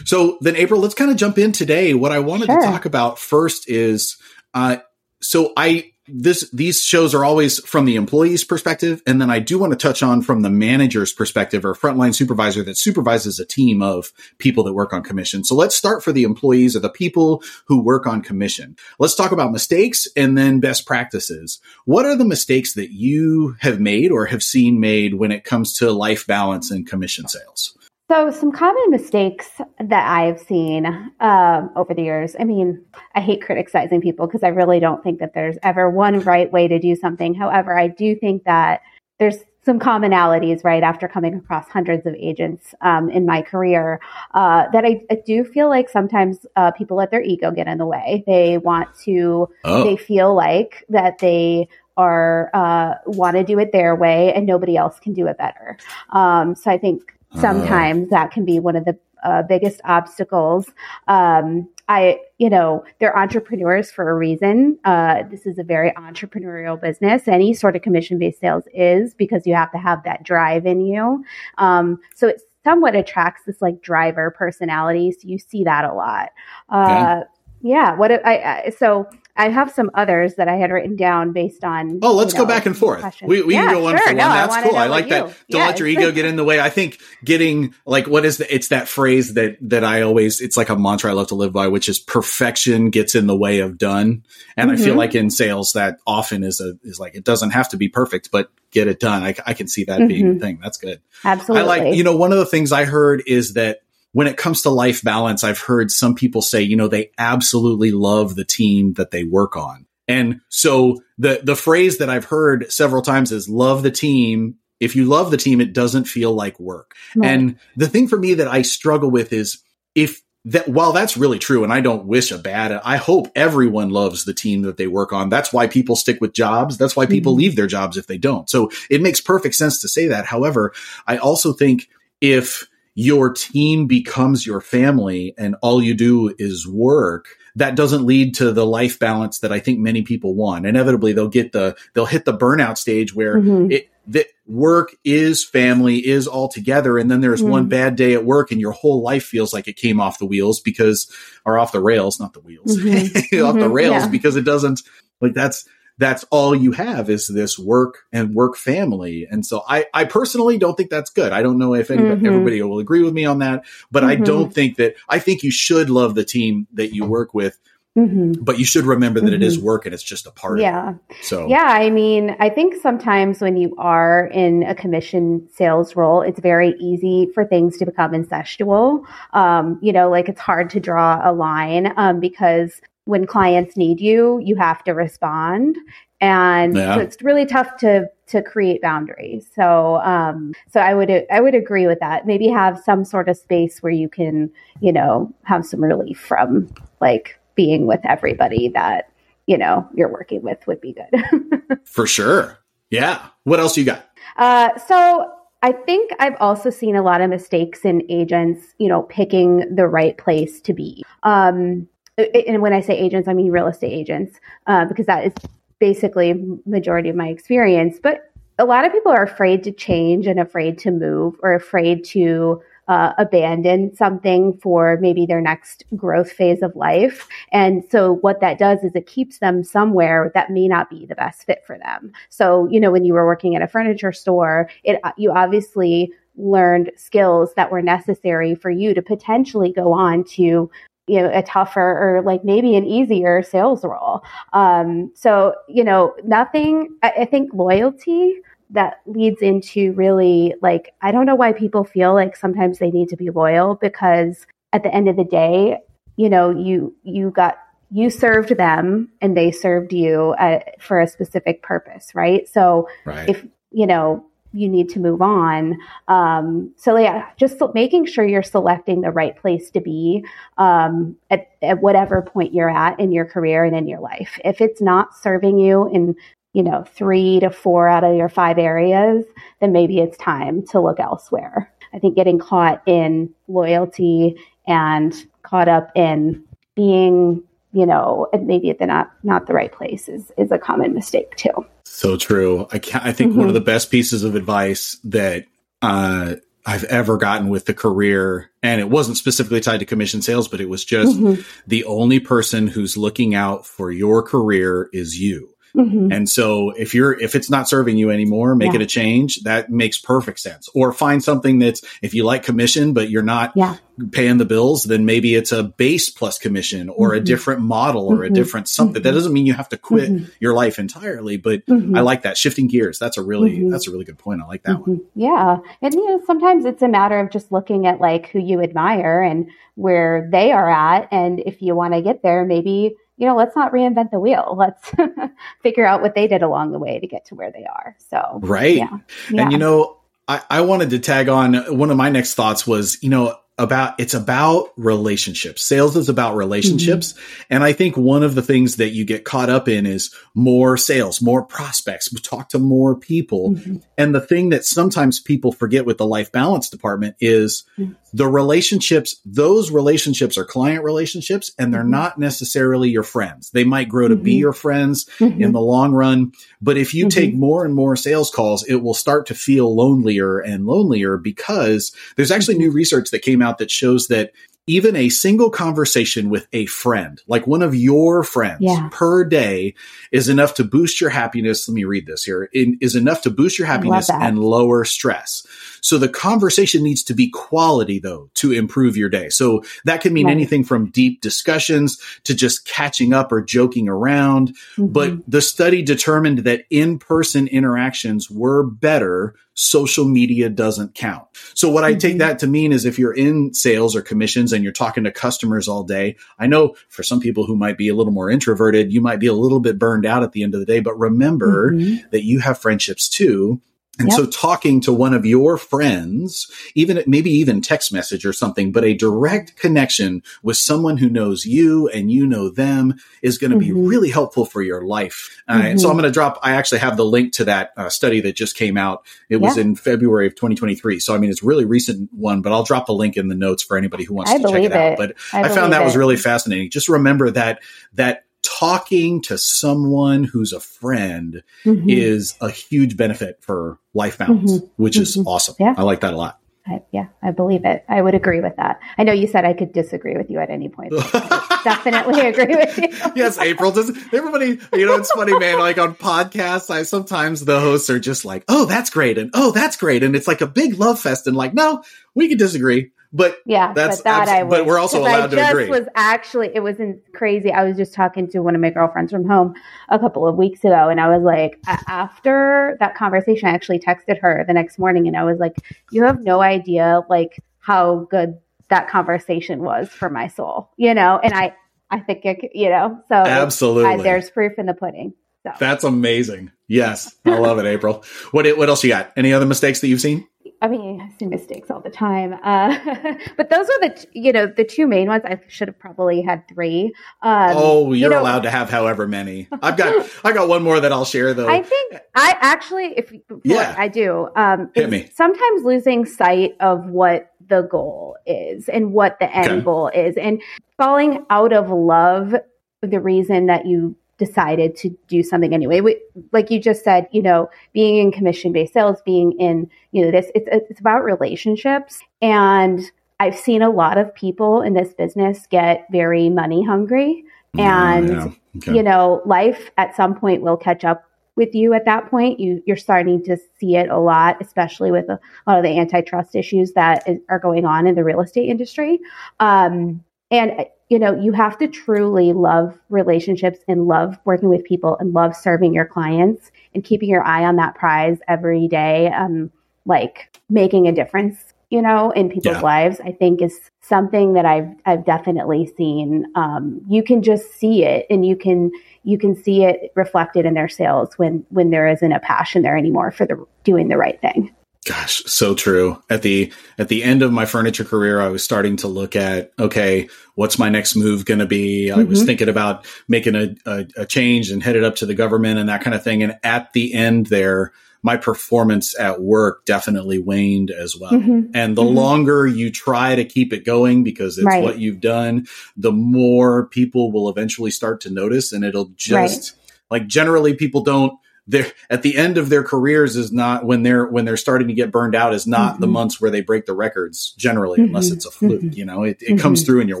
so 0.04 0.38
then 0.40 0.54
April, 0.56 0.80
let's 0.80 0.94
kind 0.94 1.10
of 1.10 1.16
jump 1.16 1.38
in 1.38 1.52
today. 1.52 1.94
What 1.94 2.12
I 2.12 2.20
wanted 2.20 2.46
sure. 2.46 2.60
to 2.60 2.66
talk 2.66 2.84
about 2.84 3.18
first 3.18 3.68
is 3.68 4.16
uh 4.54 4.76
so 5.20 5.52
I 5.56 5.91
this 6.08 6.50
these 6.50 6.82
shows 6.82 7.14
are 7.14 7.24
always 7.24 7.60
from 7.60 7.84
the 7.84 7.96
employee's 7.96 8.44
perspective, 8.44 9.02
and 9.06 9.20
then 9.20 9.30
I 9.30 9.38
do 9.38 9.58
want 9.58 9.72
to 9.72 9.78
touch 9.78 10.02
on 10.02 10.22
from 10.22 10.42
the 10.42 10.50
manager's 10.50 11.12
perspective 11.12 11.64
or 11.64 11.74
frontline 11.74 12.14
supervisor 12.14 12.62
that 12.64 12.78
supervises 12.78 13.38
a 13.38 13.44
team 13.44 13.82
of 13.82 14.12
people 14.38 14.64
that 14.64 14.72
work 14.72 14.92
on 14.92 15.02
commission. 15.02 15.44
So 15.44 15.54
let's 15.54 15.76
start 15.76 16.02
for 16.02 16.12
the 16.12 16.24
employees 16.24 16.74
or 16.74 16.80
the 16.80 16.90
people 16.90 17.42
who 17.66 17.80
work 17.80 18.06
on 18.06 18.22
commission. 18.22 18.76
Let's 18.98 19.14
talk 19.14 19.32
about 19.32 19.52
mistakes 19.52 20.08
and 20.16 20.36
then 20.36 20.60
best 20.60 20.86
practices. 20.86 21.60
What 21.84 22.04
are 22.04 22.16
the 22.16 22.24
mistakes 22.24 22.74
that 22.74 22.90
you 22.90 23.56
have 23.60 23.78
made 23.78 24.10
or 24.10 24.26
have 24.26 24.42
seen 24.42 24.80
made 24.80 25.14
when 25.14 25.30
it 25.30 25.44
comes 25.44 25.74
to 25.74 25.92
life 25.92 26.26
balance 26.26 26.70
and 26.70 26.86
commission 26.86 27.28
sales? 27.28 27.76
So, 28.12 28.30
some 28.30 28.52
common 28.52 28.90
mistakes 28.90 29.48
that 29.78 30.06
I've 30.06 30.38
seen 30.38 30.84
um, 31.20 31.70
over 31.74 31.94
the 31.94 32.02
years. 32.02 32.36
I 32.38 32.44
mean, 32.44 32.84
I 33.14 33.22
hate 33.22 33.40
criticizing 33.40 34.02
people 34.02 34.26
because 34.26 34.42
I 34.42 34.48
really 34.48 34.80
don't 34.80 35.02
think 35.02 35.18
that 35.20 35.32
there's 35.32 35.56
ever 35.62 35.88
one 35.88 36.20
right 36.20 36.52
way 36.52 36.68
to 36.68 36.78
do 36.78 36.94
something. 36.94 37.32
However, 37.32 37.78
I 37.78 37.88
do 37.88 38.14
think 38.14 38.44
that 38.44 38.82
there's 39.18 39.36
some 39.64 39.80
commonalities, 39.80 40.62
right, 40.62 40.82
after 40.82 41.08
coming 41.08 41.36
across 41.36 41.66
hundreds 41.70 42.04
of 42.04 42.14
agents 42.16 42.74
um, 42.82 43.08
in 43.08 43.24
my 43.24 43.40
career, 43.40 43.98
uh, 44.34 44.66
that 44.74 44.84
I, 44.84 45.00
I, 45.10 45.22
do 45.24 45.42
feel 45.42 45.70
like 45.70 45.88
sometimes 45.88 46.44
uh, 46.54 46.70
people 46.72 46.98
let 46.98 47.10
their 47.10 47.22
ego 47.22 47.50
get 47.50 47.66
in 47.66 47.78
the 47.78 47.86
way. 47.86 48.24
They 48.26 48.58
want 48.58 48.94
to, 49.04 49.48
oh. 49.64 49.84
they 49.84 49.96
feel 49.96 50.34
like 50.34 50.84
that 50.90 51.16
they 51.16 51.66
are 51.96 52.50
uh, 52.52 52.94
want 53.06 53.38
to 53.38 53.44
do 53.44 53.58
it 53.58 53.72
their 53.72 53.96
way 53.96 54.34
and 54.34 54.46
nobody 54.46 54.76
else 54.76 55.00
can 55.00 55.14
do 55.14 55.26
it 55.28 55.38
better. 55.38 55.78
Um, 56.10 56.54
so 56.54 56.70
I 56.70 56.76
think 56.76 57.14
sometimes 57.40 58.10
that 58.10 58.30
can 58.30 58.44
be 58.44 58.58
one 58.58 58.76
of 58.76 58.84
the 58.84 58.98
uh, 59.22 59.42
biggest 59.42 59.80
obstacles. 59.84 60.70
Um, 61.08 61.68
I, 61.88 62.20
you 62.38 62.50
know, 62.50 62.84
they're 62.98 63.16
entrepreneurs 63.16 63.90
for 63.90 64.10
a 64.10 64.14
reason. 64.14 64.78
Uh, 64.84 65.22
this 65.30 65.46
is 65.46 65.58
a 65.58 65.62
very 65.62 65.90
entrepreneurial 65.92 66.80
business. 66.80 67.28
Any 67.28 67.54
sort 67.54 67.76
of 67.76 67.82
commission 67.82 68.18
based 68.18 68.40
sales 68.40 68.64
is 68.72 69.14
because 69.14 69.46
you 69.46 69.54
have 69.54 69.70
to 69.72 69.78
have 69.78 70.02
that 70.04 70.22
drive 70.22 70.66
in 70.66 70.80
you. 70.80 71.24
Um, 71.58 72.00
so 72.14 72.28
it 72.28 72.42
somewhat 72.64 72.94
attracts 72.94 73.42
this 73.44 73.60
like 73.60 73.82
driver 73.82 74.30
personality. 74.30 75.12
So 75.12 75.28
you 75.28 75.38
see 75.38 75.64
that 75.64 75.84
a 75.84 75.92
lot. 75.92 76.30
Uh, 76.68 77.20
okay. 77.20 77.28
Yeah. 77.62 77.96
What 77.96 78.10
I, 78.10 78.64
I 78.66 78.72
so 78.76 79.08
I 79.34 79.48
have 79.48 79.72
some 79.72 79.90
others 79.94 80.34
that 80.34 80.48
I 80.48 80.56
had 80.56 80.70
written 80.70 80.94
down 80.94 81.32
based 81.32 81.64
on. 81.64 82.00
Oh, 82.02 82.14
let's 82.14 82.34
you 82.34 82.38
know, 82.38 82.44
go 82.44 82.48
back 82.48 82.66
and 82.66 82.76
forth. 82.76 83.02
We, 83.22 83.42
we 83.42 83.54
yeah, 83.54 83.64
can 83.64 83.74
go 83.74 83.82
one 83.82 83.96
sure. 83.96 84.08
for 84.08 84.10
one. 84.10 84.16
No, 84.18 84.28
That's 84.28 84.68
cool. 84.68 84.76
I 84.76 84.88
like 84.88 85.08
that. 85.08 85.24
Don't 85.24 85.36
yeah, 85.48 85.66
let 85.66 85.78
your 85.78 85.88
ego 85.88 86.12
get 86.12 86.26
in 86.26 86.36
the 86.36 86.44
way. 86.44 86.60
I 86.60 86.68
think 86.68 87.00
getting 87.24 87.74
like 87.86 88.06
what 88.06 88.26
is 88.26 88.36
the, 88.36 88.54
it's 88.54 88.68
that 88.68 88.88
phrase 88.88 89.34
that 89.34 89.56
that 89.62 89.84
I 89.84 90.02
always 90.02 90.42
it's 90.42 90.58
like 90.58 90.68
a 90.68 90.76
mantra 90.76 91.10
I 91.10 91.14
love 91.14 91.28
to 91.28 91.34
live 91.34 91.52
by, 91.52 91.68
which 91.68 91.88
is 91.88 91.98
perfection 91.98 92.90
gets 92.90 93.14
in 93.14 93.26
the 93.26 93.36
way 93.36 93.60
of 93.60 93.78
done. 93.78 94.24
And 94.56 94.70
mm-hmm. 94.70 94.74
I 94.74 94.76
feel 94.76 94.88
mm-hmm. 94.88 94.98
like 94.98 95.14
in 95.14 95.30
sales 95.30 95.72
that 95.72 95.98
often 96.06 96.44
is 96.44 96.60
a 96.60 96.74
is 96.82 97.00
like 97.00 97.14
it 97.14 97.24
doesn't 97.24 97.50
have 97.50 97.70
to 97.70 97.78
be 97.78 97.88
perfect, 97.88 98.30
but 98.30 98.50
get 98.70 98.86
it 98.86 99.00
done. 99.00 99.22
I, 99.22 99.34
I 99.46 99.54
can 99.54 99.66
see 99.66 99.84
that 99.84 100.00
mm-hmm. 100.00 100.08
being 100.08 100.34
the 100.34 100.40
thing. 100.40 100.58
That's 100.62 100.76
good. 100.76 101.00
Absolutely. 101.24 101.62
I 101.62 101.66
like 101.66 101.94
you 101.94 102.04
know 102.04 102.16
one 102.16 102.32
of 102.32 102.38
the 102.38 102.46
things 102.46 102.70
I 102.70 102.84
heard 102.84 103.22
is 103.26 103.54
that 103.54 103.80
when 104.12 104.26
it 104.26 104.36
comes 104.36 104.62
to 104.62 104.70
life 104.70 105.02
balance, 105.02 105.42
I've 105.42 105.58
heard 105.58 105.90
some 105.90 106.14
people 106.14 106.42
say, 106.42 106.62
you 106.62 106.76
know, 106.76 106.88
they 106.88 107.10
absolutely 107.18 107.90
love 107.90 108.34
the 108.34 108.44
team 108.44 108.94
that 108.94 109.10
they 109.10 109.24
work 109.24 109.56
on. 109.56 109.86
And 110.08 110.40
so 110.48 111.02
the, 111.18 111.40
the 111.42 111.56
phrase 111.56 111.98
that 111.98 112.10
I've 112.10 112.26
heard 112.26 112.70
several 112.70 113.02
times 113.02 113.32
is 113.32 113.48
love 113.48 113.82
the 113.82 113.90
team. 113.90 114.56
If 114.80 114.96
you 114.96 115.04
love 115.06 115.30
the 115.30 115.36
team, 115.36 115.60
it 115.60 115.72
doesn't 115.72 116.04
feel 116.04 116.32
like 116.32 116.58
work. 116.60 116.94
Right. 117.16 117.30
And 117.30 117.58
the 117.76 117.88
thing 117.88 118.08
for 118.08 118.18
me 118.18 118.34
that 118.34 118.48
I 118.48 118.62
struggle 118.62 119.10
with 119.10 119.32
is 119.32 119.62
if 119.94 120.22
that 120.44 120.68
while 120.68 120.92
that's 120.92 121.16
really 121.16 121.38
true, 121.38 121.62
and 121.62 121.72
I 121.72 121.80
don't 121.80 122.04
wish 122.04 122.32
a 122.32 122.38
bad, 122.38 122.72
I 122.72 122.96
hope 122.96 123.30
everyone 123.36 123.90
loves 123.90 124.24
the 124.24 124.34
team 124.34 124.62
that 124.62 124.76
they 124.76 124.88
work 124.88 125.12
on. 125.12 125.28
That's 125.28 125.52
why 125.52 125.68
people 125.68 125.94
stick 125.94 126.20
with 126.20 126.32
jobs. 126.32 126.76
That's 126.76 126.96
why 126.96 127.06
people 127.06 127.32
mm-hmm. 127.32 127.38
leave 127.38 127.56
their 127.56 127.68
jobs 127.68 127.96
if 127.96 128.08
they 128.08 128.18
don't. 128.18 128.50
So 128.50 128.70
it 128.90 129.00
makes 129.00 129.20
perfect 129.20 129.54
sense 129.54 129.78
to 129.80 129.88
say 129.88 130.08
that. 130.08 130.26
However, 130.26 130.72
I 131.06 131.18
also 131.18 131.52
think 131.52 131.88
if 132.20 132.66
your 132.94 133.32
team 133.32 133.86
becomes 133.86 134.46
your 134.46 134.60
family 134.60 135.34
and 135.38 135.56
all 135.62 135.82
you 135.82 135.94
do 135.94 136.34
is 136.38 136.66
work, 136.66 137.36
that 137.56 137.74
doesn't 137.74 138.04
lead 138.04 138.34
to 138.36 138.52
the 138.52 138.66
life 138.66 138.98
balance 138.98 139.40
that 139.40 139.52
I 139.52 139.60
think 139.60 139.78
many 139.78 140.02
people 140.02 140.34
want. 140.34 140.66
Inevitably, 140.66 141.12
they'll 141.12 141.28
get 141.28 141.52
the, 141.52 141.76
they'll 141.94 142.06
hit 142.06 142.24
the 142.24 142.36
burnout 142.36 142.78
stage 142.78 143.14
where 143.14 143.38
mm-hmm. 143.38 143.70
it, 143.70 143.88
that 144.08 144.26
work 144.46 144.94
is 145.04 145.44
family 145.44 146.06
is 146.06 146.26
all 146.26 146.48
together. 146.48 146.98
And 146.98 147.10
then 147.10 147.20
there's 147.20 147.40
mm-hmm. 147.40 147.50
one 147.50 147.68
bad 147.68 147.96
day 147.96 148.14
at 148.14 148.24
work 148.24 148.50
and 148.50 148.60
your 148.60 148.72
whole 148.72 149.02
life 149.02 149.24
feels 149.24 149.52
like 149.52 149.68
it 149.68 149.76
came 149.76 150.00
off 150.00 150.18
the 150.18 150.26
wheels 150.26 150.60
because, 150.60 151.10
or 151.44 151.58
off 151.58 151.72
the 151.72 151.80
rails, 151.80 152.18
not 152.18 152.32
the 152.32 152.40
wheels, 152.40 152.76
mm-hmm. 152.76 153.44
off 153.44 153.54
the 153.54 153.60
mm-hmm. 153.60 153.72
rails 153.72 154.02
yeah. 154.02 154.08
because 154.08 154.36
it 154.36 154.44
doesn't, 154.44 154.82
like 155.20 155.34
that's, 155.34 155.66
that's 155.98 156.24
all 156.30 156.54
you 156.54 156.72
have 156.72 157.10
is 157.10 157.28
this 157.28 157.58
work 157.58 158.04
and 158.12 158.34
work 158.34 158.56
family. 158.56 159.26
And 159.30 159.44
so 159.44 159.62
I, 159.68 159.86
I 159.92 160.04
personally 160.04 160.58
don't 160.58 160.76
think 160.76 160.90
that's 160.90 161.10
good. 161.10 161.32
I 161.32 161.42
don't 161.42 161.58
know 161.58 161.74
if 161.74 161.90
anybody, 161.90 162.16
mm-hmm. 162.16 162.26
everybody 162.26 162.62
will 162.62 162.78
agree 162.78 163.02
with 163.02 163.14
me 163.14 163.24
on 163.24 163.40
that, 163.40 163.64
but 163.90 164.02
mm-hmm. 164.02 164.22
I 164.22 164.24
don't 164.24 164.52
think 164.52 164.76
that, 164.76 164.96
I 165.08 165.18
think 165.18 165.42
you 165.42 165.50
should 165.50 165.90
love 165.90 166.14
the 166.14 166.24
team 166.24 166.66
that 166.74 166.94
you 166.94 167.04
work 167.04 167.34
with. 167.34 167.58
Mm-hmm. 167.96 168.42
But 168.42 168.58
you 168.58 168.64
should 168.64 168.86
remember 168.86 169.20
that 169.20 169.34
it 169.34 169.42
is 169.42 169.58
mm-hmm. 169.58 169.66
work 169.66 169.84
and 169.84 169.92
it's 169.92 170.02
just 170.02 170.26
a 170.26 170.30
part 170.30 170.54
of 170.54 170.60
it. 170.60 170.62
yeah. 170.62 170.94
So, 171.20 171.46
yeah, 171.46 171.66
I 171.66 171.90
mean, 171.90 172.34
I 172.40 172.48
think 172.48 172.80
sometimes 172.80 173.42
when 173.42 173.58
you 173.58 173.74
are 173.76 174.28
in 174.28 174.62
a 174.62 174.74
commission 174.74 175.46
sales 175.52 175.94
role, 175.94 176.22
it's 176.22 176.40
very 176.40 176.74
easy 176.80 177.28
for 177.34 177.44
things 177.44 177.76
to 177.76 177.84
become 177.84 178.12
incestual. 178.12 179.04
Um, 179.34 179.78
you 179.82 179.92
know, 179.92 180.08
like 180.08 180.30
it's 180.30 180.40
hard 180.40 180.70
to 180.70 180.80
draw 180.80 181.20
a 181.22 181.32
line 181.34 181.92
um, 181.98 182.18
because 182.18 182.80
when 183.04 183.26
clients 183.26 183.76
need 183.76 184.00
you, 184.00 184.40
you 184.44 184.56
have 184.56 184.84
to 184.84 184.92
respond. 184.92 185.76
And 186.20 186.76
yeah. 186.76 186.94
so 186.94 187.00
it's 187.00 187.20
really 187.22 187.46
tough 187.46 187.76
to 187.78 188.08
to 188.28 188.42
create 188.42 188.80
boundaries. 188.80 189.48
So 189.54 190.00
um, 190.02 190.54
so 190.70 190.80
I 190.80 190.94
would 190.94 191.10
I 191.30 191.40
would 191.40 191.54
agree 191.54 191.86
with 191.86 191.98
that. 192.00 192.26
Maybe 192.26 192.48
have 192.48 192.78
some 192.78 193.04
sort 193.04 193.28
of 193.28 193.36
space 193.36 193.82
where 193.82 193.92
you 193.92 194.08
can, 194.08 194.50
you 194.80 194.92
know, 194.92 195.34
have 195.44 195.66
some 195.66 195.82
relief 195.82 196.18
from 196.20 196.72
like 197.00 197.38
being 197.54 197.86
with 197.86 198.00
everybody 198.04 198.68
that, 198.68 199.10
you 199.46 199.58
know, 199.58 199.88
you're 199.94 200.08
working 200.08 200.42
with 200.42 200.64
would 200.66 200.80
be 200.80 200.94
good. 200.94 201.78
For 201.84 202.06
sure. 202.06 202.58
Yeah. 202.90 203.26
What 203.44 203.58
else 203.58 203.76
you 203.76 203.84
got? 203.84 204.08
Uh, 204.36 204.78
so 204.78 205.30
I 205.62 205.72
think 205.72 206.10
I've 206.18 206.36
also 206.40 206.70
seen 206.70 206.96
a 206.96 207.02
lot 207.02 207.20
of 207.20 207.30
mistakes 207.30 207.84
in 207.84 208.02
agents, 208.08 208.74
you 208.78 208.88
know, 208.88 209.02
picking 209.04 209.74
the 209.74 209.86
right 209.86 210.16
place 210.18 210.60
to 210.62 210.72
be. 210.72 211.04
Um, 211.22 211.88
and 212.18 212.62
when 212.62 212.72
I 212.72 212.80
say 212.80 212.96
agents, 212.96 213.28
I 213.28 213.34
mean 213.34 213.50
real 213.50 213.68
estate 213.68 213.92
agents, 213.92 214.38
uh, 214.66 214.84
because 214.84 215.06
that 215.06 215.24
is 215.24 215.32
basically 215.78 216.34
majority 216.66 217.08
of 217.08 217.16
my 217.16 217.28
experience. 217.28 217.98
But 218.02 218.30
a 218.58 218.64
lot 218.64 218.84
of 218.84 218.92
people 218.92 219.12
are 219.12 219.22
afraid 219.22 219.64
to 219.64 219.72
change 219.72 220.26
and 220.26 220.38
afraid 220.38 220.78
to 220.78 220.90
move 220.90 221.34
or 221.42 221.54
afraid 221.54 222.04
to 222.04 222.62
uh, 222.88 223.12
abandon 223.16 223.94
something 223.94 224.58
for 224.58 224.98
maybe 225.00 225.24
their 225.24 225.40
next 225.40 225.84
growth 225.96 226.30
phase 226.30 226.62
of 226.62 226.74
life. 226.76 227.26
And 227.52 227.82
so 227.90 228.14
what 228.16 228.40
that 228.40 228.58
does 228.58 228.80
is 228.82 228.92
it 228.94 229.06
keeps 229.06 229.38
them 229.38 229.64
somewhere 229.64 230.30
that 230.34 230.50
may 230.50 230.68
not 230.68 230.90
be 230.90 231.06
the 231.06 231.14
best 231.14 231.44
fit 231.44 231.62
for 231.66 231.78
them. 231.78 232.12
So, 232.28 232.68
you 232.70 232.80
know, 232.80 232.90
when 232.90 233.04
you 233.04 233.14
were 233.14 233.26
working 233.26 233.56
at 233.56 233.62
a 233.62 233.68
furniture 233.68 234.12
store, 234.12 234.68
it, 234.84 235.00
you 235.16 235.32
obviously 235.32 236.12
learned 236.36 236.90
skills 236.96 237.54
that 237.54 237.70
were 237.70 237.82
necessary 237.82 238.54
for 238.54 238.70
you 238.70 238.94
to 238.94 239.02
potentially 239.02 239.72
go 239.72 239.92
on 239.92 240.24
to 240.24 240.70
you 241.12 241.20
know 241.20 241.30
a 241.34 241.42
tougher 241.42 241.80
or 241.80 242.22
like 242.22 242.42
maybe 242.42 242.74
an 242.74 242.86
easier 242.86 243.42
sales 243.42 243.84
role 243.84 244.24
um, 244.54 245.12
so 245.14 245.54
you 245.68 245.84
know 245.84 246.14
nothing 246.24 246.88
I, 247.02 247.10
I, 247.20 247.24
think 247.26 247.52
loyalty 247.52 248.36
that 248.70 249.02
leads 249.04 249.42
into 249.42 249.92
really 249.92 250.54
like 250.62 250.94
i 251.02 251.12
don't 251.12 251.26
know 251.26 251.34
why 251.34 251.52
people 251.52 251.84
feel 251.84 252.14
like 252.14 252.34
sometimes 252.34 252.78
they 252.78 252.90
need 252.90 253.10
to 253.10 253.16
be 253.16 253.28
loyal 253.28 253.74
because 253.74 254.46
at 254.72 254.82
the 254.82 254.94
end 254.94 255.06
of 255.06 255.16
the 255.16 255.24
day 255.24 255.76
you 256.16 256.30
know 256.30 256.48
you 256.48 256.96
you 257.02 257.30
got 257.30 257.58
you 257.90 258.08
served 258.08 258.56
them 258.56 259.10
and 259.20 259.36
they 259.36 259.50
served 259.50 259.92
you 259.92 260.34
uh, 260.38 260.60
for 260.80 260.98
a 260.98 261.06
specific 261.06 261.62
purpose 261.62 262.14
right 262.14 262.48
so 262.48 262.88
right. 263.04 263.28
if 263.28 263.44
you 263.70 263.86
know 263.86 264.24
you 264.52 264.68
need 264.68 264.88
to 264.90 265.00
move 265.00 265.22
on. 265.22 265.78
Um, 266.08 266.72
so 266.76 266.96
yeah, 266.96 267.30
just 267.36 267.56
making 267.74 268.06
sure 268.06 268.26
you're 268.26 268.42
selecting 268.42 269.00
the 269.00 269.10
right 269.10 269.36
place 269.36 269.70
to 269.70 269.80
be 269.80 270.24
um, 270.58 271.16
at, 271.30 271.50
at 271.62 271.80
whatever 271.80 272.22
point 272.22 272.54
you're 272.54 272.70
at 272.70 272.98
in 273.00 273.12
your 273.12 273.24
career 273.24 273.64
and 273.64 273.74
in 273.74 273.88
your 273.88 274.00
life. 274.00 274.38
If 274.44 274.60
it's 274.60 274.80
not 274.80 275.16
serving 275.16 275.58
you 275.58 275.88
in 275.92 276.14
you 276.52 276.62
know 276.62 276.84
three 276.94 277.40
to 277.40 277.50
four 277.50 277.88
out 277.88 278.04
of 278.04 278.14
your 278.14 278.28
five 278.28 278.58
areas, 278.58 279.24
then 279.60 279.72
maybe 279.72 279.98
it's 279.98 280.16
time 280.18 280.66
to 280.66 280.80
look 280.80 281.00
elsewhere. 281.00 281.72
I 281.94 281.98
think 281.98 282.16
getting 282.16 282.38
caught 282.38 282.82
in 282.86 283.30
loyalty 283.48 284.36
and 284.66 285.14
caught 285.42 285.68
up 285.68 285.90
in 285.94 286.44
being 286.74 287.42
you 287.72 287.86
know 287.86 288.28
maybe 288.42 288.70
at 288.70 288.78
the 288.78 288.86
not 288.86 289.10
not 289.22 289.46
the 289.46 289.54
right 289.54 289.72
place 289.72 290.08
is 290.08 290.30
is 290.36 290.52
a 290.52 290.58
common 290.58 290.92
mistake 290.92 291.34
too. 291.36 291.66
So 291.94 292.16
true. 292.16 292.66
I 292.72 292.78
can 292.78 293.02
I 293.04 293.12
think 293.12 293.32
mm-hmm. 293.32 293.38
one 293.38 293.48
of 293.48 293.54
mm-hmm. 293.54 293.64
the 293.64 293.70
best 293.70 293.90
pieces 293.90 294.24
of 294.24 294.34
advice 294.34 294.96
that 295.04 295.44
uh, 295.82 296.36
I've 296.64 296.84
ever 296.84 297.18
gotten 297.18 297.50
with 297.50 297.66
the 297.66 297.74
career, 297.74 298.50
and 298.62 298.80
it 298.80 298.88
wasn't 298.88 299.18
specifically 299.18 299.60
tied 299.60 299.80
to 299.80 299.84
commission 299.84 300.22
sales, 300.22 300.48
but 300.48 300.62
it 300.62 300.70
was 300.70 300.86
just 300.86 301.18
mm-hmm. 301.18 301.42
the 301.66 301.84
only 301.84 302.18
person 302.18 302.66
who's 302.66 302.96
looking 302.96 303.34
out 303.34 303.66
for 303.66 303.90
your 303.90 304.22
career 304.22 304.88
is 304.94 305.20
you. 305.20 305.51
Mm-hmm. 305.76 306.12
And 306.12 306.28
so 306.28 306.70
if 306.70 306.94
you're, 306.94 307.18
if 307.18 307.34
it's 307.34 307.50
not 307.50 307.68
serving 307.68 307.96
you 307.96 308.10
anymore, 308.10 308.54
make 308.54 308.72
yeah. 308.72 308.80
it 308.80 308.82
a 308.82 308.86
change. 308.86 309.42
That 309.44 309.70
makes 309.70 309.98
perfect 309.98 310.40
sense. 310.40 310.68
Or 310.74 310.92
find 310.92 311.24
something 311.24 311.58
that's, 311.58 311.82
if 312.02 312.14
you 312.14 312.24
like 312.24 312.42
commission, 312.42 312.92
but 312.92 313.08
you're 313.08 313.22
not 313.22 313.52
yeah. 313.56 313.76
paying 314.10 314.36
the 314.36 314.44
bills, 314.44 314.84
then 314.84 315.06
maybe 315.06 315.34
it's 315.34 315.50
a 315.50 315.62
base 315.62 316.10
plus 316.10 316.38
commission 316.38 316.88
or 316.88 317.10
mm-hmm. 317.10 317.18
a 317.18 317.20
different 317.20 317.60
model 317.62 318.06
or 318.06 318.16
mm-hmm. 318.16 318.24
a 318.24 318.30
different 318.30 318.68
something. 318.68 319.02
That 319.02 319.08
mm-hmm. 319.08 319.16
doesn't 319.16 319.32
mean 319.32 319.46
you 319.46 319.54
have 319.54 319.70
to 319.70 319.78
quit 319.78 320.10
mm-hmm. 320.10 320.30
your 320.40 320.54
life 320.54 320.78
entirely, 320.78 321.38
but 321.38 321.62
I 321.68 322.00
like 322.00 322.22
that 322.22 322.36
shifting 322.36 322.68
gears. 322.68 322.98
That's 322.98 323.16
a 323.16 323.22
really, 323.22 323.68
that's 323.70 323.88
a 323.88 323.90
really 323.90 324.04
good 324.04 324.18
point. 324.18 324.42
I 324.42 324.46
like 324.46 324.64
that 324.64 324.86
one. 324.86 325.00
Yeah. 325.14 325.58
And 325.80 325.94
you 325.94 326.06
know, 326.06 326.22
sometimes 326.26 326.64
it's 326.64 326.82
a 326.82 326.88
matter 326.88 327.18
of 327.18 327.30
just 327.30 327.50
looking 327.50 327.86
at 327.86 328.00
like 328.00 328.28
who 328.28 328.40
you 328.40 328.62
admire 328.62 329.22
and 329.22 329.48
where 329.74 330.28
they 330.30 330.52
are 330.52 330.68
at. 330.68 331.08
And 331.10 331.40
if 331.40 331.62
you 331.62 331.74
want 331.74 331.94
to 331.94 332.02
get 332.02 332.22
there, 332.22 332.44
maybe 332.44 332.96
you 333.16 333.26
know, 333.26 333.36
let's 333.36 333.54
not 333.54 333.72
reinvent 333.72 334.10
the 334.10 334.20
wheel. 334.20 334.54
Let's 334.56 334.90
figure 335.62 335.86
out 335.86 336.02
what 336.02 336.14
they 336.14 336.26
did 336.26 336.42
along 336.42 336.72
the 336.72 336.78
way 336.78 336.98
to 336.98 337.06
get 337.06 337.24
to 337.26 337.34
where 337.34 337.52
they 337.52 337.64
are. 337.64 337.96
So, 337.98 338.40
right. 338.42 338.76
Yeah. 338.76 338.98
yeah. 339.30 339.42
And, 339.42 339.52
you 339.52 339.58
know, 339.58 339.98
I, 340.28 340.42
I 340.50 340.60
wanted 340.62 340.90
to 340.90 340.98
tag 340.98 341.28
on 341.28 341.54
one 341.76 341.90
of 341.90 341.96
my 341.96 342.08
next 342.08 342.34
thoughts 342.34 342.66
was, 342.66 343.02
you 343.02 343.10
know, 343.10 343.36
about 343.58 344.00
it's 344.00 344.14
about 344.14 344.70
relationships. 344.76 345.62
Sales 345.62 345.96
is 345.96 346.08
about 346.08 346.36
relationships. 346.36 347.12
Mm-hmm. 347.12 347.42
And 347.50 347.64
I 347.64 347.72
think 347.74 347.96
one 347.96 348.22
of 348.22 348.34
the 348.34 348.42
things 348.42 348.76
that 348.76 348.90
you 348.90 349.04
get 349.04 349.24
caught 349.24 349.50
up 349.50 349.68
in 349.68 349.84
is 349.84 350.14
more 350.34 350.78
sales, 350.78 351.20
more 351.20 351.44
prospects, 351.44 352.08
talk 352.22 352.48
to 352.50 352.58
more 352.58 352.96
people. 352.96 353.50
Mm-hmm. 353.50 353.76
And 353.98 354.14
the 354.14 354.20
thing 354.20 354.48
that 354.50 354.64
sometimes 354.64 355.20
people 355.20 355.52
forget 355.52 355.84
with 355.84 355.98
the 355.98 356.06
life 356.06 356.32
balance 356.32 356.70
department 356.70 357.16
is 357.20 357.64
mm-hmm. 357.78 357.92
the 358.14 358.26
relationships, 358.26 359.20
those 359.26 359.70
relationships 359.70 360.38
are 360.38 360.44
client 360.44 360.82
relationships 360.82 361.52
and 361.58 361.74
they're 361.74 361.82
mm-hmm. 361.82 361.90
not 361.90 362.18
necessarily 362.18 362.88
your 362.88 363.02
friends. 363.02 363.50
They 363.50 363.64
might 363.64 363.90
grow 363.90 364.08
to 364.08 364.16
be 364.16 364.32
mm-hmm. 364.32 364.40
your 364.40 364.52
friends 364.54 365.04
mm-hmm. 365.18 365.42
in 365.42 365.52
the 365.52 365.60
long 365.60 365.92
run. 365.92 366.32
But 366.62 366.78
if 366.78 366.94
you 366.94 367.10
take 367.10 367.34
more 367.34 367.66
and 367.66 367.74
more 367.74 367.96
sales 367.96 368.30
calls, 368.30 368.64
it 368.64 368.76
will 368.76 368.94
start 368.94 369.26
to 369.26 369.34
feel 369.34 369.74
lonelier 369.74 370.38
and 370.38 370.66
lonelier 370.66 371.18
because 371.18 371.92
there's 372.16 372.30
actually 372.30 372.56
new 372.56 372.70
research 372.70 373.10
that 373.10 373.20
came 373.20 373.42
out 373.42 373.51
that 373.58 373.70
shows 373.70 374.08
that 374.08 374.32
even 374.66 374.94
a 374.94 375.08
single 375.08 375.50
conversation 375.50 376.30
with 376.30 376.46
a 376.52 376.66
friend, 376.66 377.20
like 377.26 377.46
one 377.46 377.62
of 377.62 377.74
your 377.74 378.22
friends 378.22 378.60
yeah. 378.60 378.88
per 378.92 379.24
day 379.24 379.74
is 380.12 380.28
enough 380.28 380.54
to 380.54 380.64
boost 380.64 381.00
your 381.00 381.10
happiness. 381.10 381.68
Let 381.68 381.74
me 381.74 381.84
read 381.84 382.06
this 382.06 382.22
here. 382.22 382.48
It 382.52 382.78
is 382.80 382.94
enough 382.94 383.22
to 383.22 383.30
boost 383.30 383.58
your 383.58 383.66
happiness 383.66 384.08
and 384.08 384.38
lower 384.38 384.84
stress. 384.84 385.44
So 385.82 385.98
the 385.98 386.08
conversation 386.08 386.82
needs 386.82 387.02
to 387.04 387.14
be 387.14 387.28
quality 387.28 387.98
though 387.98 388.30
to 388.34 388.52
improve 388.52 388.96
your 388.96 389.10
day. 389.10 389.28
So 389.28 389.62
that 389.84 390.00
can 390.00 390.14
mean 390.14 390.26
right. 390.26 390.32
anything 390.32 390.64
from 390.64 390.90
deep 390.90 391.20
discussions 391.20 392.00
to 392.24 392.34
just 392.34 392.64
catching 392.66 393.12
up 393.12 393.32
or 393.32 393.42
joking 393.42 393.88
around. 393.88 394.56
Mm-hmm. 394.76 394.86
But 394.86 395.18
the 395.28 395.42
study 395.42 395.82
determined 395.82 396.40
that 396.40 396.64
in-person 396.70 397.48
interactions 397.48 398.30
were 398.30 398.62
better. 398.62 399.34
Social 399.54 400.06
media 400.06 400.48
doesn't 400.48 400.94
count. 400.94 401.26
So 401.54 401.68
what. 401.68 401.82
I 401.82 401.94
take 401.94 402.12
mm-hmm. 402.12 402.18
that 402.18 402.38
to 402.38 402.46
mean 402.46 402.70
is 402.72 402.84
if 402.84 402.96
you're 402.96 403.12
in 403.12 403.52
sales 403.52 403.96
or 403.96 404.02
commissions 404.02 404.52
and 404.52 404.62
you're 404.62 404.72
talking 404.72 405.02
to 405.02 405.10
customers 405.10 405.66
all 405.66 405.82
day, 405.82 406.16
I 406.38 406.46
know 406.46 406.76
for 406.88 407.02
some 407.02 407.18
people 407.18 407.44
who 407.44 407.56
might 407.56 407.76
be 407.76 407.88
a 407.88 407.94
little 407.94 408.12
more 408.12 408.30
introverted, 408.30 408.92
you 408.92 409.00
might 409.00 409.18
be 409.18 409.26
a 409.26 409.32
little 409.32 409.58
bit 409.58 409.80
burned 409.80 410.06
out 410.06 410.22
at 410.22 410.30
the 410.30 410.44
end 410.44 410.54
of 410.54 410.60
the 410.60 410.66
day, 410.66 410.78
but 410.78 410.96
remember 410.96 411.72
mm-hmm. 411.72 412.08
that 412.12 412.22
you 412.22 412.38
have 412.38 412.60
friendships 412.60 413.08
too 413.08 413.60
and 413.98 414.08
yep. 414.08 414.16
so 414.16 414.26
talking 414.26 414.80
to 414.80 414.92
one 414.92 415.12
of 415.12 415.26
your 415.26 415.58
friends, 415.58 416.50
even 416.74 417.04
maybe 417.06 417.30
even 417.30 417.60
text 417.60 417.92
message 417.92 418.24
or 418.24 418.32
something, 418.32 418.72
but 418.72 418.84
a 418.84 418.94
direct 418.94 419.56
connection 419.56 420.22
with 420.42 420.56
someone 420.56 420.96
who 420.96 421.10
knows 421.10 421.44
you 421.44 421.88
and 421.88 422.10
you 422.10 422.26
know 422.26 422.48
them 422.48 422.94
is 423.20 423.36
going 423.36 423.50
to 423.50 423.58
mm-hmm. 423.58 423.66
be 423.66 423.88
really 423.88 424.08
helpful 424.08 424.46
for 424.46 424.62
your 424.62 424.82
life. 424.82 425.42
Uh, 425.46 425.56
mm-hmm. 425.56 425.66
And 425.66 425.80
so 425.80 425.90
I'm 425.90 425.94
going 425.94 426.04
to 426.04 426.10
drop, 426.10 426.38
I 426.42 426.52
actually 426.52 426.78
have 426.78 426.96
the 426.96 427.04
link 427.04 427.34
to 427.34 427.44
that 427.44 427.72
uh, 427.76 427.90
study 427.90 428.22
that 428.22 428.34
just 428.34 428.56
came 428.56 428.78
out. 428.78 429.04
It 429.28 429.36
was 429.36 429.58
in 429.58 429.76
February 429.76 430.26
of 430.26 430.36
2023. 430.36 430.98
So 430.98 431.14
I 431.14 431.18
mean, 431.18 431.28
it's 431.28 431.42
really 431.42 431.66
recent 431.66 432.08
one, 432.14 432.40
but 432.40 432.50
I'll 432.50 432.64
drop 432.64 432.86
the 432.86 432.94
link 432.94 433.18
in 433.18 433.28
the 433.28 433.34
notes 433.34 433.62
for 433.62 433.76
anybody 433.76 434.04
who 434.04 434.14
wants 434.14 434.30
I 434.30 434.38
to 434.38 434.48
check 434.48 434.62
it, 434.62 434.64
it, 434.64 434.72
out. 434.72 434.96
But 434.96 435.16
I, 435.34 435.42
I 435.42 435.48
found 435.50 435.74
that 435.74 435.82
it. 435.82 435.84
was 435.84 435.96
really 435.96 436.16
fascinating. 436.16 436.70
Just 436.70 436.88
remember 436.88 437.30
that, 437.32 437.60
that 437.92 438.24
talking 438.42 439.22
to 439.22 439.38
someone 439.38 440.24
who's 440.24 440.52
a 440.52 440.60
friend 440.60 441.42
mm-hmm. 441.64 441.88
is 441.88 442.34
a 442.40 442.50
huge 442.50 442.96
benefit 442.96 443.38
for 443.40 443.78
life 443.94 444.18
balance, 444.18 444.58
mm-hmm. 444.58 444.82
which 444.82 444.98
is 444.98 445.16
mm-hmm. 445.16 445.28
awesome. 445.28 445.54
Yeah. 445.58 445.74
I 445.76 445.82
like 445.82 446.00
that 446.00 446.14
a 446.14 446.16
lot. 446.16 446.38
I, 446.64 446.82
yeah, 446.92 447.08
I 447.20 447.32
believe 447.32 447.64
it. 447.64 447.84
I 447.88 448.00
would 448.00 448.14
agree 448.14 448.40
with 448.40 448.54
that. 448.56 448.80
I 448.96 449.02
know 449.02 449.12
you 449.12 449.26
said 449.26 449.44
I 449.44 449.52
could 449.52 449.72
disagree 449.72 450.16
with 450.16 450.30
you 450.30 450.38
at 450.38 450.48
any 450.48 450.68
point. 450.68 450.92
definitely 451.64 452.20
agree 452.20 452.54
with 452.54 452.78
you. 452.78 452.88
yes, 453.16 453.36
April 453.38 453.72
does. 453.72 453.90
Everybody, 454.12 454.60
you 454.72 454.86
know, 454.86 454.94
it's 454.94 455.10
funny, 455.10 455.36
man. 455.36 455.58
Like 455.58 455.78
on 455.78 455.96
podcasts, 455.96 456.70
I 456.70 456.84
sometimes 456.84 457.44
the 457.44 457.58
hosts 457.58 457.90
are 457.90 457.98
just 457.98 458.24
like, 458.24 458.44
"Oh, 458.48 458.64
that's 458.66 458.90
great," 458.90 459.18
and 459.18 459.30
"Oh, 459.34 459.50
that's 459.50 459.76
great," 459.76 460.04
and 460.04 460.14
it's 460.14 460.28
like 460.28 460.40
a 460.40 460.46
big 460.46 460.78
love 460.78 461.00
fest. 461.00 461.26
And 461.26 461.36
like, 461.36 461.52
no, 461.52 461.82
we 462.14 462.28
can 462.28 462.38
disagree. 462.38 462.92
But 463.12 463.36
yeah, 463.44 463.74
that's 463.74 463.98
but 463.98 464.04
that 464.04 464.22
abs- 464.22 464.30
I 464.30 464.42
would, 464.42 464.50
but 464.50 464.66
we're 464.66 464.78
also 464.78 465.00
allowed 465.00 465.24
I 465.24 465.26
to 465.26 465.36
just 465.36 465.50
agree. 465.50 465.68
Was 465.68 465.86
actually 465.94 466.50
it 466.54 466.60
wasn't 466.60 467.00
crazy. 467.12 467.52
I 467.52 467.64
was 467.64 467.76
just 467.76 467.92
talking 467.92 468.26
to 468.30 468.40
one 468.40 468.54
of 468.54 468.60
my 468.60 468.70
girlfriends 468.70 469.12
from 469.12 469.28
home 469.28 469.54
a 469.90 469.98
couple 469.98 470.26
of 470.26 470.36
weeks 470.36 470.60
ago, 470.60 470.88
and 470.88 470.98
I 470.98 471.08
was 471.08 471.22
like, 471.22 471.58
after 471.88 472.76
that 472.80 472.94
conversation, 472.94 473.48
I 473.48 473.52
actually 473.52 473.80
texted 473.80 474.18
her 474.20 474.44
the 474.46 474.54
next 474.54 474.78
morning, 474.78 475.08
and 475.08 475.16
I 475.16 475.24
was 475.24 475.38
like, 475.38 475.56
"You 475.90 476.04
have 476.04 476.22
no 476.22 476.40
idea 476.40 477.02
like 477.10 477.38
how 477.58 478.06
good 478.10 478.38
that 478.68 478.88
conversation 478.88 479.62
was 479.62 479.90
for 479.90 480.08
my 480.08 480.28
soul, 480.28 480.70
you 480.78 480.94
know." 480.94 481.20
And 481.22 481.34
I, 481.34 481.54
I 481.90 482.00
think 482.00 482.24
it, 482.24 482.52
you 482.54 482.70
know, 482.70 482.98
so 483.08 483.14
absolutely, 483.14 483.90
I, 483.90 483.96
there's 483.98 484.30
proof 484.30 484.54
in 484.58 484.64
the 484.64 484.74
pudding. 484.74 485.12
So. 485.42 485.50
That's 485.58 485.84
amazing. 485.84 486.52
Yes, 486.68 487.14
I 487.26 487.36
love 487.36 487.58
it, 487.58 487.66
April. 487.66 488.04
What 488.30 488.46
what 488.56 488.70
else 488.70 488.82
you 488.84 488.88
got? 488.88 489.12
Any 489.16 489.34
other 489.34 489.44
mistakes 489.44 489.80
that 489.80 489.88
you've 489.88 490.00
seen? 490.00 490.26
I 490.62 490.68
mean, 490.68 491.00
I 491.00 491.10
see 491.18 491.26
mistakes 491.26 491.72
all 491.72 491.80
the 491.80 491.90
time. 491.90 492.34
Uh, 492.34 492.78
but 493.36 493.50
those 493.50 493.66
are 493.68 493.80
the, 493.80 494.06
you 494.12 494.32
know, 494.32 494.46
the 494.46 494.62
two 494.62 494.86
main 494.86 495.08
ones. 495.08 495.24
I 495.26 495.40
should 495.48 495.66
have 495.66 495.78
probably 495.78 496.22
had 496.22 496.46
three. 496.46 496.94
Um, 497.20 497.54
oh, 497.56 497.86
you're 497.92 498.08
you 498.08 498.08
know, 498.08 498.22
allowed 498.22 498.44
to 498.44 498.50
have 498.50 498.70
however 498.70 499.08
many. 499.08 499.48
I've 499.60 499.76
got, 499.76 500.08
I 500.24 500.32
got 500.32 500.46
one 500.46 500.62
more 500.62 500.78
that 500.78 500.92
I'll 500.92 501.04
share 501.04 501.34
though. 501.34 501.48
I 501.48 501.64
think 501.64 501.94
I 502.14 502.36
actually, 502.40 502.94
if 502.96 503.12
yeah, 503.42 503.74
I 503.76 503.88
do. 503.88 504.28
Um, 504.36 504.70
Hit 504.72 504.88
me. 504.88 505.10
Sometimes 505.12 505.64
losing 505.64 506.06
sight 506.06 506.52
of 506.60 506.86
what 506.86 507.32
the 507.48 507.62
goal 507.62 508.16
is 508.24 508.68
and 508.68 508.92
what 508.92 509.18
the 509.18 509.34
end 509.34 509.50
okay. 509.50 509.64
goal 509.64 509.88
is, 509.88 510.16
and 510.16 510.40
falling 510.78 511.26
out 511.28 511.52
of 511.52 511.70
love. 511.70 512.36
The 512.82 513.00
reason 513.00 513.46
that 513.46 513.66
you 513.66 513.96
decided 514.24 514.76
to 514.76 514.90
do 515.08 515.22
something 515.22 515.52
anyway. 515.54 515.80
We, 515.80 516.00
like 516.32 516.50
you 516.50 516.60
just 516.60 516.84
said, 516.84 517.08
you 517.10 517.22
know, 517.22 517.50
being 517.72 517.96
in 517.96 518.12
commission 518.12 518.52
based 518.52 518.72
sales, 518.72 519.00
being 519.04 519.32
in, 519.32 519.68
you 519.92 520.04
know, 520.04 520.10
this, 520.10 520.30
it's, 520.34 520.48
it's 520.70 520.80
about 520.80 521.04
relationships. 521.04 522.00
And 522.20 522.80
I've 523.18 523.36
seen 523.36 523.62
a 523.62 523.70
lot 523.70 523.98
of 523.98 524.14
people 524.14 524.62
in 524.62 524.74
this 524.74 524.94
business 524.94 525.46
get 525.50 525.86
very 525.90 526.28
money 526.28 526.64
hungry. 526.64 527.24
And, 527.58 528.08
yeah, 528.08 528.28
okay. 528.56 528.74
you 528.74 528.82
know, 528.82 529.22
life 529.26 529.70
at 529.76 529.94
some 529.96 530.14
point 530.14 530.42
will 530.42 530.56
catch 530.56 530.84
up 530.84 531.04
with 531.36 531.54
you 531.54 531.72
at 531.74 531.84
that 531.84 532.10
point. 532.10 532.38
You, 532.38 532.62
you're 532.66 532.76
starting 532.76 533.22
to 533.24 533.36
see 533.58 533.76
it 533.76 533.88
a 533.88 533.98
lot, 533.98 534.36
especially 534.40 534.90
with 534.90 535.08
a, 535.08 535.18
lot 535.46 535.58
of 535.58 535.64
the 535.64 535.78
antitrust 535.78 536.34
issues 536.34 536.72
that 536.74 537.08
is, 537.08 537.18
are 537.28 537.38
going 537.38 537.64
on 537.64 537.86
in 537.86 537.94
the 537.94 538.04
real 538.04 538.20
estate 538.20 538.48
industry. 538.48 539.00
Um, 539.40 540.04
and 540.30 540.66
you 540.92 540.98
know, 540.98 541.18
you 541.18 541.32
have 541.32 541.56
to 541.56 541.66
truly 541.68 542.34
love 542.34 542.78
relationships 542.90 543.60
and 543.66 543.86
love 543.86 544.18
working 544.26 544.50
with 544.50 544.62
people 544.64 544.98
and 545.00 545.14
love 545.14 545.34
serving 545.34 545.72
your 545.72 545.86
clients 545.86 546.50
and 546.74 546.84
keeping 546.84 547.08
your 547.08 547.24
eye 547.24 547.46
on 547.46 547.56
that 547.56 547.74
prize 547.74 548.18
every 548.28 548.68
day. 548.68 549.10
Um, 549.10 549.50
like 549.86 550.36
making 550.50 550.86
a 550.86 550.92
difference, 550.92 551.54
you 551.70 551.80
know, 551.80 552.10
in 552.10 552.28
people's 552.28 552.56
yeah. 552.56 552.60
lives, 552.60 553.00
I 553.00 553.12
think 553.12 553.40
is 553.40 553.58
something 553.80 554.34
that 554.34 554.44
I've 554.44 554.68
I've 554.84 555.06
definitely 555.06 555.72
seen. 555.78 556.26
Um, 556.34 556.82
you 556.86 557.02
can 557.02 557.22
just 557.22 557.54
see 557.54 557.84
it, 557.84 558.04
and 558.10 558.26
you 558.26 558.36
can 558.36 558.70
you 559.02 559.16
can 559.16 559.34
see 559.34 559.64
it 559.64 559.92
reflected 559.96 560.44
in 560.44 560.52
their 560.52 560.68
sales 560.68 561.14
when 561.16 561.46
when 561.48 561.70
there 561.70 561.88
isn't 561.88 562.12
a 562.12 562.20
passion 562.20 562.60
there 562.60 562.76
anymore 562.76 563.12
for 563.12 563.24
the 563.24 563.42
doing 563.64 563.88
the 563.88 563.96
right 563.96 564.20
thing. 564.20 564.54
Gosh, 564.84 565.22
so 565.26 565.54
true. 565.54 566.02
At 566.10 566.22
the 566.22 566.52
at 566.76 566.88
the 566.88 567.04
end 567.04 567.22
of 567.22 567.32
my 567.32 567.46
furniture 567.46 567.84
career, 567.84 568.20
I 568.20 568.28
was 568.28 568.42
starting 568.42 568.76
to 568.78 568.88
look 568.88 569.14
at 569.14 569.52
okay, 569.56 570.08
what's 570.34 570.58
my 570.58 570.70
next 570.70 570.96
move 570.96 571.24
going 571.24 571.38
to 571.38 571.46
be? 571.46 571.88
Mm-hmm. 571.88 572.00
I 572.00 572.04
was 572.04 572.18
mm-hmm. 572.18 572.26
thinking 572.26 572.48
about 572.48 572.84
making 573.06 573.36
a, 573.36 573.54
a, 573.64 573.86
a 573.98 574.06
change 574.06 574.50
and 574.50 574.60
headed 574.60 574.82
up 574.82 574.96
to 574.96 575.06
the 575.06 575.14
government 575.14 575.60
and 575.60 575.68
that 575.68 575.82
kind 575.82 575.94
of 575.94 576.02
thing. 576.02 576.24
And 576.24 576.36
at 576.42 576.72
the 576.72 576.94
end 576.94 577.26
there, 577.26 577.72
my 578.02 578.16
performance 578.16 578.98
at 578.98 579.22
work 579.22 579.64
definitely 579.64 580.18
waned 580.18 580.72
as 580.72 580.96
well. 580.98 581.12
Mm-hmm. 581.12 581.52
And 581.54 581.76
the 581.76 581.84
mm-hmm. 581.84 581.94
longer 581.94 582.46
you 582.48 582.72
try 582.72 583.14
to 583.14 583.24
keep 583.24 583.52
it 583.52 583.64
going 583.64 584.02
because 584.02 584.36
it's 584.36 584.44
right. 584.44 584.64
what 584.64 584.80
you've 584.80 585.00
done, 585.00 585.46
the 585.76 585.92
more 585.92 586.66
people 586.66 587.12
will 587.12 587.28
eventually 587.28 587.70
start 587.70 588.00
to 588.00 588.10
notice 588.10 588.52
and 588.52 588.64
it'll 588.64 588.90
just 588.96 589.52
right. 589.52 590.00
like 590.00 590.08
generally 590.08 590.54
people 590.54 590.82
don't 590.82 591.16
they're 591.52 591.70
at 591.88 592.02
the 592.02 592.16
end 592.16 592.38
of 592.38 592.48
their 592.48 592.64
careers 592.64 593.14
is 593.14 593.30
not 593.30 593.64
when 593.64 593.84
they're 593.84 594.06
when 594.06 594.24
they're 594.24 594.36
starting 594.36 594.68
to 594.68 594.74
get 594.74 594.90
burned 594.90 595.14
out 595.14 595.34
is 595.34 595.46
not 595.46 595.74
mm-hmm. 595.74 595.82
the 595.82 595.86
months 595.86 596.20
where 596.20 596.30
they 596.30 596.40
break 596.40 596.66
the 596.66 596.74
records 596.74 597.32
generally 597.36 597.78
mm-hmm. 597.78 597.88
unless 597.88 598.10
it's 598.10 598.26
a 598.26 598.30
fluke 598.30 598.62
mm-hmm. 598.62 598.72
you 598.72 598.84
know 598.84 599.04
it, 599.04 599.18
it 599.20 599.38
comes 599.38 599.60
mm-hmm. 599.60 599.66
through 599.66 599.80
in 599.80 599.88
your 599.88 600.00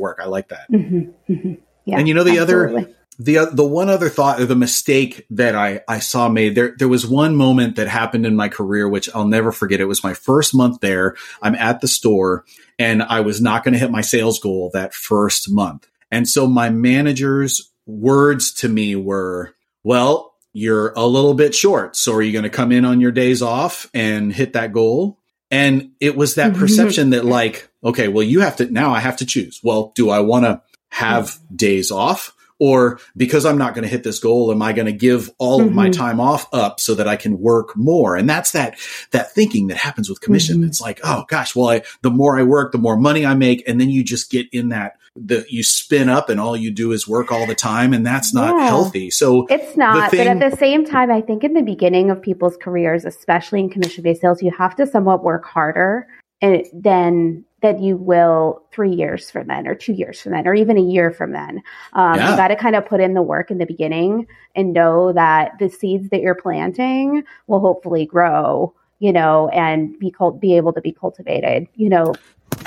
work 0.00 0.18
i 0.20 0.26
like 0.26 0.48
that 0.48 0.70
mm-hmm. 0.70 1.32
Mm-hmm. 1.32 1.54
yeah, 1.84 1.98
and 1.98 2.08
you 2.08 2.14
know 2.14 2.24
the 2.24 2.38
absolutely. 2.38 2.82
other 2.82 2.94
the 3.18 3.50
the 3.52 3.66
one 3.66 3.88
other 3.88 4.08
thought 4.08 4.40
or 4.40 4.46
the 4.46 4.56
mistake 4.56 5.26
that 5.30 5.54
I 5.54 5.82
I 5.86 5.98
saw 5.98 6.28
made 6.28 6.54
there 6.54 6.74
there 6.78 6.88
was 6.88 7.06
one 7.06 7.36
moment 7.36 7.76
that 7.76 7.86
happened 7.86 8.26
in 8.26 8.34
my 8.34 8.48
career 8.48 8.88
which 8.88 9.08
I'll 9.14 9.26
never 9.26 9.52
forget. 9.52 9.80
It 9.80 9.84
was 9.84 10.02
my 10.02 10.14
first 10.14 10.54
month 10.54 10.80
there. 10.80 11.14
I'm 11.42 11.54
at 11.54 11.82
the 11.82 11.88
store 11.88 12.44
and 12.78 13.02
I 13.02 13.20
was 13.20 13.40
not 13.40 13.64
going 13.64 13.74
to 13.74 13.78
hit 13.78 13.90
my 13.90 14.00
sales 14.00 14.38
goal 14.38 14.70
that 14.72 14.94
first 14.94 15.50
month. 15.50 15.88
And 16.10 16.28
so 16.28 16.46
my 16.46 16.70
manager's 16.70 17.70
words 17.86 18.52
to 18.54 18.68
me 18.68 18.96
were, 18.96 19.54
"Well, 19.84 20.31
you're 20.52 20.92
a 20.94 21.06
little 21.06 21.34
bit 21.34 21.54
short. 21.54 21.96
So 21.96 22.14
are 22.14 22.22
you 22.22 22.32
going 22.32 22.44
to 22.44 22.50
come 22.50 22.72
in 22.72 22.84
on 22.84 23.00
your 23.00 23.12
days 23.12 23.42
off 23.42 23.88
and 23.94 24.32
hit 24.32 24.52
that 24.54 24.72
goal?" 24.72 25.18
And 25.50 25.90
it 26.00 26.16
was 26.16 26.36
that 26.36 26.54
perception 26.56 27.10
that 27.10 27.24
like, 27.24 27.68
okay, 27.84 28.08
well 28.08 28.22
you 28.22 28.40
have 28.40 28.56
to 28.56 28.70
now 28.70 28.92
I 28.92 29.00
have 29.00 29.18
to 29.18 29.26
choose. 29.26 29.60
Well, 29.62 29.92
do 29.94 30.10
I 30.10 30.20
want 30.20 30.44
to 30.44 30.62
have 30.90 31.38
days 31.54 31.90
off? 31.90 32.34
Or 32.58 33.00
because 33.16 33.44
I'm 33.44 33.58
not 33.58 33.74
going 33.74 33.82
to 33.82 33.88
hit 33.88 34.04
this 34.04 34.20
goal, 34.20 34.52
am 34.52 34.62
I 34.62 34.72
going 34.72 34.86
to 34.86 34.92
give 34.92 35.28
all 35.38 35.58
mm-hmm. 35.58 35.70
of 35.70 35.74
my 35.74 35.88
mm-hmm. 35.88 36.00
time 36.00 36.20
off 36.20 36.46
up 36.54 36.78
so 36.78 36.94
that 36.94 37.08
I 37.08 37.16
can 37.16 37.40
work 37.40 37.76
more? 37.76 38.14
And 38.14 38.30
that's 38.30 38.52
that, 38.52 38.78
that 39.10 39.32
thinking 39.32 39.66
that 39.66 39.78
happens 39.78 40.08
with 40.08 40.20
commission. 40.20 40.58
Mm-hmm. 40.58 40.68
It's 40.68 40.80
like, 40.80 41.00
oh 41.02 41.24
gosh, 41.26 41.56
well, 41.56 41.70
I, 41.70 41.82
the 42.02 42.10
more 42.10 42.38
I 42.38 42.44
work, 42.44 42.70
the 42.70 42.78
more 42.78 42.96
money 42.96 43.26
I 43.26 43.34
make. 43.34 43.68
And 43.68 43.80
then 43.80 43.90
you 43.90 44.04
just 44.04 44.30
get 44.30 44.46
in 44.52 44.68
that, 44.68 44.96
the, 45.14 45.44
you 45.48 45.62
spin 45.62 46.08
up 46.08 46.28
and 46.28 46.40
all 46.40 46.56
you 46.56 46.70
do 46.70 46.92
is 46.92 47.06
work 47.06 47.30
all 47.30 47.46
the 47.46 47.54
time. 47.54 47.92
And 47.92 48.04
that's 48.04 48.32
not 48.32 48.56
yeah. 48.56 48.66
healthy. 48.66 49.10
So 49.10 49.46
it's 49.48 49.76
not, 49.76 50.10
thing, 50.10 50.20
but 50.20 50.26
at 50.26 50.50
the 50.50 50.56
same 50.56 50.84
time, 50.84 51.10
I 51.10 51.20
think 51.20 51.44
in 51.44 51.52
the 51.52 51.62
beginning 51.62 52.10
of 52.10 52.22
people's 52.22 52.56
careers, 52.56 53.04
especially 53.04 53.60
in 53.60 53.70
commission 53.70 54.02
based 54.02 54.22
sales, 54.22 54.42
you 54.42 54.50
have 54.56 54.74
to 54.76 54.86
somewhat 54.86 55.22
work 55.22 55.44
harder 55.44 56.08
and 56.40 56.64
then 56.72 57.44
that 57.60 57.80
you 57.80 57.96
will 57.96 58.64
three 58.72 58.90
years 58.90 59.30
from 59.30 59.46
then 59.46 59.68
or 59.68 59.74
two 59.74 59.92
years 59.92 60.20
from 60.20 60.32
then 60.32 60.48
or 60.48 60.54
even 60.54 60.76
a 60.76 60.82
year 60.82 61.12
from 61.12 61.32
then. 61.32 61.62
Um, 61.92 62.16
yeah. 62.16 62.30
You 62.30 62.36
got 62.36 62.48
to 62.48 62.56
kind 62.56 62.74
of 62.74 62.84
put 62.84 63.00
in 63.00 63.14
the 63.14 63.22
work 63.22 63.50
in 63.50 63.58
the 63.58 63.66
beginning 63.66 64.26
and 64.56 64.72
know 64.72 65.12
that 65.12 65.52
the 65.60 65.68
seeds 65.68 66.08
that 66.10 66.20
you're 66.20 66.34
planting 66.34 67.22
will 67.46 67.60
hopefully 67.60 68.04
grow, 68.04 68.74
you 68.98 69.12
know, 69.12 69.48
and 69.50 69.96
be 69.98 70.10
cult- 70.10 70.40
be 70.40 70.56
able 70.56 70.72
to 70.72 70.80
be 70.80 70.92
cultivated, 70.92 71.68
you 71.76 71.88
know, 71.88 72.14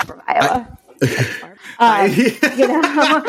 from 0.06 0.22
Iowa. 0.26 0.66
I, 0.70 0.85
um, 1.78 2.10
you 2.56 2.68
know, 2.68 2.80
um, 2.82 3.24